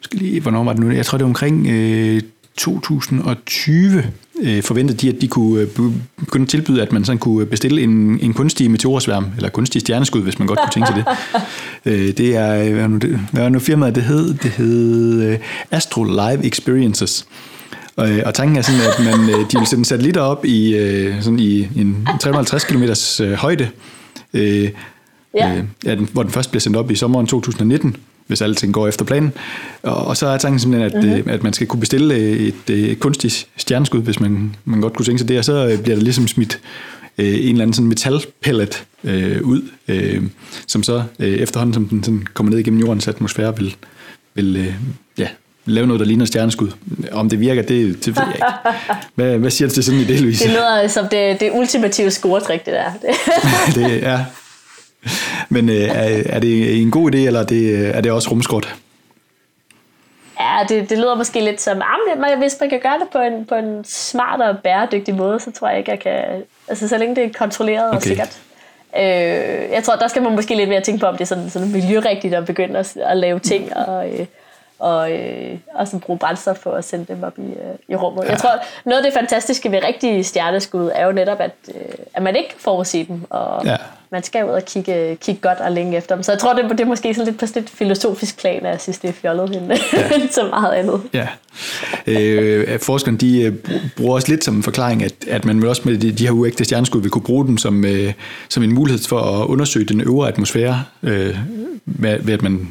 skal 0.00 0.18
lige, 0.18 0.40
hvornår 0.40 0.64
var 0.64 0.72
det 0.72 0.80
nu, 0.80 0.90
jeg 0.90 1.06
tror 1.06 1.18
det 1.18 1.22
er 1.22 1.28
omkring 1.28 1.66
øh, 1.66 2.22
2020, 2.56 4.04
øh, 4.42 4.62
forventede 4.62 4.98
de, 4.98 5.08
at 5.08 5.20
de 5.20 5.28
kunne 5.28 5.60
øh, 5.60 5.68
begynde 6.18 6.42
at 6.42 6.48
tilbyde, 6.48 6.82
at 6.82 6.92
man 6.92 7.04
sådan 7.04 7.18
kunne 7.18 7.46
bestille 7.46 7.82
en, 7.82 8.18
en 8.20 8.34
kunstig 8.34 8.70
meteorsværm, 8.70 9.26
eller 9.36 9.48
kunstig 9.48 9.80
stjerneskud, 9.80 10.22
hvis 10.22 10.38
man 10.38 10.48
godt 10.48 10.58
kunne 10.58 10.70
tænke 10.72 10.86
sig 10.86 10.96
det. 10.96 11.06
øh, 11.92 12.16
det 12.16 12.36
er, 12.36 12.64
øh, 12.64 12.72
hvad 12.72 12.80
var 12.80 12.88
nu, 12.88 12.96
det, 12.96 13.20
hvad 13.32 13.42
var 13.42 13.48
nu 13.48 13.58
firmaet 13.58 13.94
det 13.94 14.02
hed? 14.02 14.34
Det 14.34 14.50
hed 14.50 15.22
øh, 15.22 15.38
Astro 15.70 16.04
Live 16.04 16.46
Experiences. 16.46 17.26
Og, 17.96 18.08
og 18.26 18.34
tanken 18.34 18.56
er 18.56 18.62
sådan, 18.62 18.80
at 18.80 19.04
man, 19.04 19.28
de 19.28 19.58
vil 19.58 19.66
sætte 19.66 19.84
satellitter 19.84 20.20
op 20.20 20.44
i, 20.44 20.72
sådan 21.20 21.38
i 21.38 21.60
en 21.76 22.08
350 22.20 22.64
km 22.64 22.84
højde, 23.34 23.68
øh, 24.34 24.70
ja. 25.34 25.62
øh, 25.86 26.12
hvor 26.12 26.22
den 26.22 26.32
først 26.32 26.50
bliver 26.50 26.60
sendt 26.60 26.76
op 26.76 26.90
i 26.90 26.94
sommeren 26.94 27.26
2019, 27.26 27.96
hvis 28.26 28.42
alting 28.42 28.74
går 28.74 28.88
efter 28.88 29.04
planen. 29.04 29.32
Og, 29.82 30.06
og 30.06 30.16
så 30.16 30.26
er 30.26 30.38
tanken 30.38 30.58
simpelthen, 30.58 30.92
at, 30.92 31.04
mm-hmm. 31.04 31.30
at 31.30 31.42
man 31.42 31.52
skal 31.52 31.66
kunne 31.66 31.80
bestille 31.80 32.16
et, 32.18 32.70
et 32.70 33.00
kunstigt 33.00 33.46
stjerneskud, 33.56 34.02
hvis 34.02 34.20
man, 34.20 34.56
man 34.64 34.80
godt 34.80 34.92
kunne 34.92 35.06
tænke 35.06 35.18
sig 35.18 35.28
det, 35.28 35.38
og 35.38 35.44
så 35.44 35.78
bliver 35.82 35.96
der 35.96 36.02
ligesom 36.02 36.28
smidt 36.28 36.60
øh, 37.18 37.26
en 37.26 37.34
eller 37.34 37.62
anden 37.62 37.72
sådan 37.72 37.88
metalpellet 37.88 38.84
øh, 39.04 39.42
ud, 39.42 39.62
øh, 39.88 40.22
som 40.66 40.82
så 40.82 41.02
øh, 41.18 41.34
efterhånden, 41.34 41.74
som 41.74 41.88
den 41.88 42.04
sådan 42.04 42.26
kommer 42.34 42.50
ned 42.50 42.58
igennem 42.58 42.80
jordens 42.80 43.08
atmosfære, 43.08 43.56
vil, 43.56 43.76
vil 44.34 44.56
øh, 44.56 44.74
ja, 45.18 45.28
lave 45.66 45.86
noget, 45.86 46.00
der 46.00 46.06
ligner 46.06 46.24
stjerneskud. 46.24 46.68
Om 47.12 47.28
det 47.28 47.40
virker, 47.40 47.62
det, 47.62 48.04
det 48.04 48.16
ved 48.16 48.24
jeg 48.26 48.34
ikke. 48.34 48.46
Hvad, 49.14 49.38
hvad 49.38 49.50
siger 49.50 49.68
du 49.68 49.74
til 49.74 49.84
sådan 49.84 50.00
en 50.00 50.06
idé, 50.06 50.20
Louise? 50.20 50.44
Det 50.44 50.52
lyder 50.52 50.88
som 50.88 51.08
det, 51.08 51.40
det 51.40 51.50
ultimative 51.52 52.10
scoretrik, 52.10 52.66
det 52.66 52.74
der. 52.74 52.92
det, 53.74 54.02
ja, 54.02 54.24
men 55.48 55.68
øh, 55.68 55.74
er, 55.74 56.22
er 56.26 56.38
det 56.40 56.82
en 56.82 56.90
god 56.90 57.14
idé, 57.14 57.16
eller 57.16 57.40
er 57.40 57.44
det, 57.44 57.96
er 57.96 58.00
det 58.00 58.12
også 58.12 58.30
rumskort? 58.30 58.74
Ja, 60.40 60.58
det, 60.68 60.90
det 60.90 60.98
lyder 60.98 61.14
måske 61.14 61.40
lidt 61.40 61.60
som, 61.60 61.82
at 62.24 62.38
hvis 62.38 62.56
man 62.60 62.70
kan 62.70 62.80
gøre 62.80 62.98
det 62.98 63.08
på 63.12 63.18
en, 63.18 63.44
på 63.44 63.54
en 63.54 63.84
smart 63.84 64.40
og 64.40 64.58
bæredygtig 64.64 65.14
måde, 65.14 65.40
så 65.40 65.50
tror 65.50 65.68
jeg 65.68 65.78
ikke, 65.78 65.90
jeg 65.90 66.00
kan... 66.00 66.42
Altså, 66.68 66.88
så 66.88 66.98
længe 66.98 67.16
det 67.16 67.24
er 67.24 67.28
kontrolleret 67.38 67.88
okay. 67.88 67.96
og 67.96 68.02
sikkert. 68.02 68.40
Øh, 68.96 69.02
jeg 69.72 69.82
tror, 69.84 69.96
der 69.96 70.08
skal 70.08 70.22
man 70.22 70.34
måske 70.34 70.54
lidt 70.54 70.68
mere 70.68 70.80
tænke 70.80 71.00
på, 71.00 71.06
om 71.06 71.14
det 71.14 71.20
er 71.20 71.26
sådan, 71.26 71.50
sådan 71.50 71.72
miljørigtigt 71.72 72.34
at 72.34 72.46
begynde 72.46 72.78
at, 72.78 72.96
at 72.96 73.16
lave 73.16 73.38
ting 73.38 73.76
og... 73.76 74.08
Øh, 74.08 74.26
og, 74.78 75.12
øh, 75.12 75.58
og 75.74 75.86
sådan 75.86 76.00
bruge 76.00 76.18
brændstof 76.18 76.56
for 76.56 76.70
at 76.70 76.84
sende 76.84 77.04
dem 77.08 77.22
op 77.22 77.38
i, 77.38 77.42
øh, 77.42 77.74
i 77.88 77.96
rummet. 77.96 78.24
Ja. 78.24 78.30
Jeg 78.30 78.38
tror, 78.38 78.50
noget 78.84 78.98
af 78.98 79.04
det 79.04 79.18
fantastiske 79.20 79.72
ved 79.72 79.78
rigtige 79.86 80.24
stjerneskud 80.24 80.90
er 80.94 81.06
jo 81.06 81.12
netop, 81.12 81.40
at, 81.40 81.54
øh, 81.68 81.74
at 82.14 82.22
man 82.22 82.36
ikke 82.36 82.54
forudser 82.58 83.04
dem, 83.04 83.20
og 83.30 83.64
ja. 83.64 83.76
man 84.10 84.22
skal 84.22 84.44
ud 84.44 84.50
og 84.50 84.64
kigge, 84.64 85.16
kigge 85.20 85.40
godt 85.40 85.58
og 85.58 85.72
længe 85.72 85.96
efter 85.96 86.14
dem. 86.14 86.22
Så 86.22 86.32
jeg 86.32 86.38
tror, 86.38 86.52
det, 86.52 86.70
det 86.70 86.80
er 86.80 86.84
måske 86.84 87.14
sådan 87.14 87.26
lidt 87.26 87.40
på 87.40 87.46
sådan 87.46 87.62
et 87.62 87.70
filosofisk 87.70 88.38
plan, 88.38 88.66
at 88.66 88.72
jeg 88.72 88.80
synes, 88.80 88.98
det 88.98 89.08
er 89.08 89.12
fjollet 89.12 89.50
hende, 89.50 89.78
ja. 89.92 90.26
så 90.30 90.46
meget 90.50 90.72
andet. 90.72 91.00
Ja. 91.12 91.28
Øh, 92.06 92.80
forskerne 92.80 93.16
de 93.16 93.42
øh, 93.42 93.54
bruger 93.96 94.14
også 94.14 94.28
lidt 94.28 94.44
som 94.44 94.56
en 94.56 94.62
forklaring, 94.62 95.04
at, 95.04 95.12
at 95.28 95.44
man 95.44 95.64
også 95.64 95.82
med 95.84 95.98
de, 95.98 96.12
de 96.12 96.24
her 96.24 96.32
uægte 96.32 96.64
stjerneskud 96.64 97.02
vil 97.02 97.10
kunne 97.10 97.22
bruge 97.22 97.46
dem 97.46 97.58
som, 97.58 97.84
øh, 97.84 98.12
som 98.48 98.62
en 98.62 98.74
mulighed 98.74 99.08
for 99.08 99.20
at 99.20 99.46
undersøge 99.46 99.86
den 99.86 100.00
øvre 100.00 100.28
atmosfære, 100.28 100.84
øh, 101.02 101.36
ved, 101.86 102.18
ved 102.22 102.34
at 102.34 102.42
man 102.42 102.68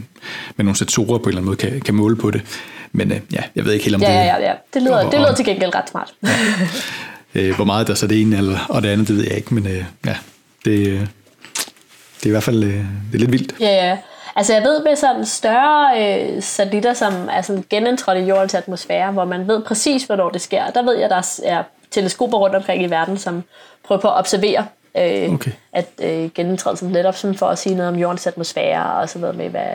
med 0.56 0.66
nogle 0.66 0.78
sensorer 0.78 1.18
på 1.18 1.24
en 1.24 1.28
eller 1.28 1.30
anden 1.32 1.46
måde 1.46 1.58
kan, 1.58 1.82
kan 1.82 1.96
måle 1.96 2.16
på 2.16 2.32
det. 2.32 2.42
Men 2.92 3.12
øh, 3.12 3.20
ja, 3.34 3.42
jeg 3.56 3.66
ved 3.66 3.74
ikke 3.74 3.86
helt 3.86 3.96
om 3.96 4.02
ja, 4.02 4.08
det... 4.08 4.14
Ja, 4.14 4.24
ja, 4.24 4.48
ja. 4.48 4.54
Det 4.74 4.82
lyder, 4.82 5.06
og, 5.06 5.12
det 5.12 5.20
lyder 5.20 5.36
til 5.36 5.46
gengæld 5.46 5.76
ret 5.76 5.90
smart. 5.90 6.14
Ja. 6.24 6.30
Øh, 7.36 7.56
hvor 7.56 7.66
meget 7.66 7.88
der 7.88 7.94
så 7.94 8.08
det 8.08 8.22
ene 8.22 8.38
eller, 8.38 8.60
og 8.70 8.84
det 8.84 8.90
andet, 8.90 9.08
det 9.08 9.16
ved 9.18 9.24
jeg 9.24 9.38
ikke, 9.38 9.54
men 9.54 9.68
øh, 9.68 9.84
ja, 10.06 10.16
det, 10.66 11.10
det 12.18 12.24
er 12.24 12.28
i 12.28 12.30
hvert 12.30 12.44
fald 12.44 12.64
øh, 12.64 12.74
det 12.74 13.14
er 13.14 13.18
lidt 13.18 13.32
vildt. 13.32 13.56
Ja, 13.60 13.88
ja. 13.88 13.98
Altså 14.36 14.54
jeg 14.54 14.64
ved 14.64 14.84
med 14.84 14.96
sådan 14.96 15.26
større 15.26 15.90
øh, 16.02 16.44
satellitter, 16.44 16.94
som 16.94 17.14
er 17.32 17.42
sådan 17.42 17.66
genindtrådt 17.70 18.18
i 18.18 18.22
jordens 18.22 18.54
atmosfære, 18.54 19.12
hvor 19.12 19.26
man 19.26 19.48
ved 19.48 19.64
præcis, 19.64 20.04
hvornår 20.04 20.30
det 20.30 20.42
sker. 20.42 20.70
Der 20.70 20.84
ved 20.84 20.98
jeg, 20.98 21.10
der 21.10 21.40
er 21.44 21.64
teleskoper 21.92 22.38
rundt 22.38 22.56
omkring 22.56 22.84
i 22.84 22.90
verden, 22.90 23.18
som 23.18 23.44
prøver 23.84 24.02
på 24.02 24.08
at 24.08 24.18
observere 24.18 24.66
øh, 24.98 25.34
okay. 25.34 25.52
at 25.74 25.88
øh, 26.04 26.30
genindtrædelsen 26.36 26.90
netop 26.90 27.16
sådan 27.16 27.38
for 27.38 27.46
at 27.46 27.58
sige 27.58 27.76
noget 27.76 27.90
om 27.90 27.96
jordens 27.96 28.28
atmosfære 28.28 28.94
og 28.94 29.10
så 29.10 29.20
noget 29.20 29.36
med, 29.36 29.50
hvad, 29.50 29.68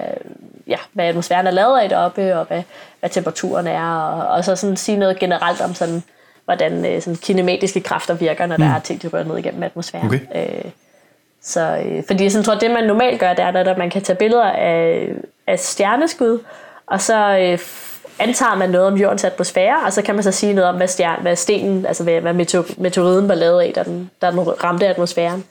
ja, 0.66 0.76
hvad 0.92 1.04
atmosfæren 1.04 1.46
er 1.46 1.50
lavet 1.50 1.80
af 1.80 1.88
deroppe, 1.88 2.36
og 2.38 2.44
hvad, 2.44 2.62
hvad 3.00 3.10
temperaturen 3.10 3.66
er, 3.66 3.94
og, 3.94 4.28
og 4.28 4.44
så 4.44 4.56
sådan 4.56 4.76
sige 4.76 4.98
noget 4.98 5.18
generelt 5.18 5.60
om 5.60 5.74
sådan, 5.74 6.02
hvordan 6.44 6.84
øh, 6.86 7.02
sådan 7.02 7.16
kinematiske 7.16 7.80
kræfter 7.80 8.14
virker, 8.14 8.46
når 8.46 8.56
mm. 8.56 8.62
der 8.62 8.70
er 8.70 8.80
ting, 8.80 9.02
der 9.02 9.08
rører 9.08 9.24
ned 9.24 9.38
igennem 9.38 9.62
atmosfæren. 9.62 10.06
Okay. 10.06 10.20
Øh, 10.34 10.70
så, 11.42 11.82
øh, 11.84 12.02
fordi 12.06 12.22
jeg 12.22 12.32
sådan, 12.32 12.44
tror, 12.44 12.54
det 12.54 12.70
man 12.70 12.84
normalt 12.84 13.20
gør, 13.20 13.34
det 13.34 13.44
er, 13.44 13.48
at 13.48 13.78
man 13.78 13.90
kan 13.90 14.02
tage 14.02 14.16
billeder 14.16 14.50
af, 14.50 15.08
af 15.46 15.58
stjerneskud, 15.58 16.38
og 16.86 17.00
så 17.00 17.38
øh, 17.38 17.58
antager 18.20 18.54
man 18.54 18.70
noget 18.70 18.86
om 18.86 18.94
jordens 18.94 19.24
atmosfære, 19.24 19.76
og 19.86 19.92
så 19.92 20.02
kan 20.02 20.14
man 20.14 20.24
så 20.24 20.32
sige 20.32 20.52
noget 20.52 20.70
om, 20.70 20.76
hvad, 20.76 20.88
stjern, 20.88 21.22
hvad 21.22 21.36
stenen, 21.36 21.86
altså 21.86 22.04
hvad, 22.04 22.20
hvad 22.20 22.34
meteoriden 22.78 23.28
var 23.28 23.34
lavet 23.34 23.60
af, 23.60 23.72
da 23.74 23.82
den, 23.82 24.10
da 24.22 24.30
den 24.30 24.64
ramte 24.64 24.86
atmosfæren. 24.86 25.44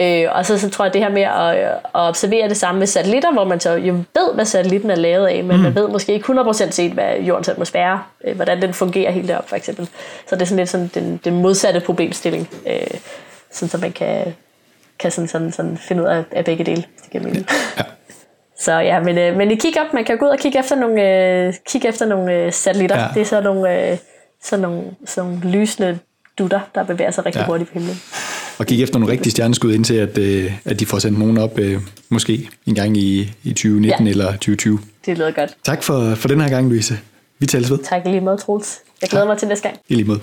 Øh, 0.00 0.26
og 0.32 0.46
så, 0.46 0.58
så 0.58 0.70
tror 0.70 0.84
jeg, 0.84 0.92
det 0.94 1.00
her 1.00 1.08
med 1.08 1.22
at, 1.22 1.70
at 1.74 1.80
observere 1.94 2.48
det 2.48 2.56
samme 2.56 2.78
med 2.78 2.86
satellitter, 2.86 3.32
hvor 3.32 3.44
man 3.44 3.60
så 3.60 3.72
jo 3.72 3.92
ved, 3.92 4.34
hvad 4.34 4.44
satellitten 4.44 4.90
er 4.90 4.94
lavet 4.94 5.26
af, 5.26 5.44
men 5.44 5.56
mm. 5.56 5.62
man 5.62 5.74
ved 5.74 5.88
måske 5.88 6.12
ikke 6.12 6.32
100% 6.32 6.70
set, 6.70 6.92
hvad 6.92 7.16
jordens 7.16 7.48
atmosfære, 7.48 8.02
øh, 8.24 8.36
hvordan 8.36 8.62
den 8.62 8.74
fungerer 8.74 9.10
helt 9.10 9.28
deroppe, 9.28 9.48
for 9.48 9.56
eksempel. 9.56 9.88
Så 10.26 10.34
det 10.34 10.42
er 10.42 10.46
sådan 10.46 10.58
lidt 10.58 10.68
sådan 10.68 10.90
den, 10.94 11.20
den 11.24 11.42
modsatte 11.42 11.80
problemstilling, 11.80 12.48
øh, 12.66 12.98
sådan, 13.50 13.68
så 13.68 13.78
man 13.78 13.92
kan, 13.92 14.34
kan 14.98 15.10
sådan, 15.10 15.28
sådan, 15.28 15.52
sådan 15.52 15.78
finde 15.78 16.02
ud 16.02 16.08
af, 16.08 16.24
af 16.32 16.44
begge 16.44 16.64
dele, 16.64 16.84
det 17.02 17.10
giver 17.10 17.24
mening. 17.24 17.46
Ja. 17.78 17.82
Så 18.60 18.72
ja, 18.72 19.00
men, 19.00 19.18
øh, 19.18 19.36
men 19.36 19.50
I 19.50 19.54
kigger 19.54 19.80
op, 19.80 19.94
man 19.94 20.04
kan 20.04 20.18
gå 20.18 20.24
ud 20.24 20.30
og 20.30 20.38
kigge 20.38 20.58
efter 20.58 20.76
nogle, 20.76 21.46
øh, 21.46 21.54
kigge 21.70 21.88
efter 21.88 22.06
nogle 22.06 22.34
øh, 22.34 22.52
satellitter. 22.52 22.98
Ja. 22.98 23.08
Det 23.14 23.20
er 23.20 23.24
så 23.26 23.40
nogle, 23.40 23.90
øh, 23.90 23.98
sådan 24.42 24.62
nogle, 24.62 24.82
sådan 25.06 25.30
nogle 25.30 25.50
lysende 25.50 25.98
dutter, 26.38 26.60
der 26.74 26.84
bevæger 26.84 27.10
sig 27.10 27.26
rigtig 27.26 27.40
ja. 27.40 27.46
hurtigt 27.46 27.72
på 27.72 27.78
himlen. 27.78 28.00
Og 28.58 28.66
kigge 28.66 28.82
efter 28.82 28.98
nogle 28.98 29.12
rigtige 29.12 29.30
stjerneskud 29.30 29.74
indtil, 29.74 29.94
at, 29.94 30.18
øh, 30.18 30.52
at 30.64 30.80
de 30.80 30.86
får 30.86 30.98
sendt 30.98 31.18
nogen 31.18 31.38
op, 31.38 31.58
øh, 31.58 31.80
måske 32.08 32.48
en 32.66 32.74
gang 32.74 32.96
i, 32.96 33.32
i 33.44 33.48
2019 33.48 34.06
ja. 34.06 34.10
eller 34.10 34.32
2020. 34.32 34.78
Det 35.06 35.18
lyder 35.18 35.30
godt. 35.30 35.56
Tak 35.64 35.82
for, 35.82 36.14
for 36.14 36.28
den 36.28 36.40
her 36.40 36.48
gang, 36.48 36.68
Louise. 36.68 36.98
Vi 37.38 37.46
tales 37.46 37.70
ved. 37.70 37.78
Tak 37.78 38.04
lige 38.04 38.20
måde, 38.20 38.36
Troels. 38.36 38.78
Jeg 39.02 39.08
glæder 39.08 39.24
ja. 39.24 39.30
mig 39.30 39.38
til 39.38 39.48
næste 39.48 39.68
gang. 39.68 39.80
I 39.88 39.94
lige 39.94 40.06
måde. 40.06 40.20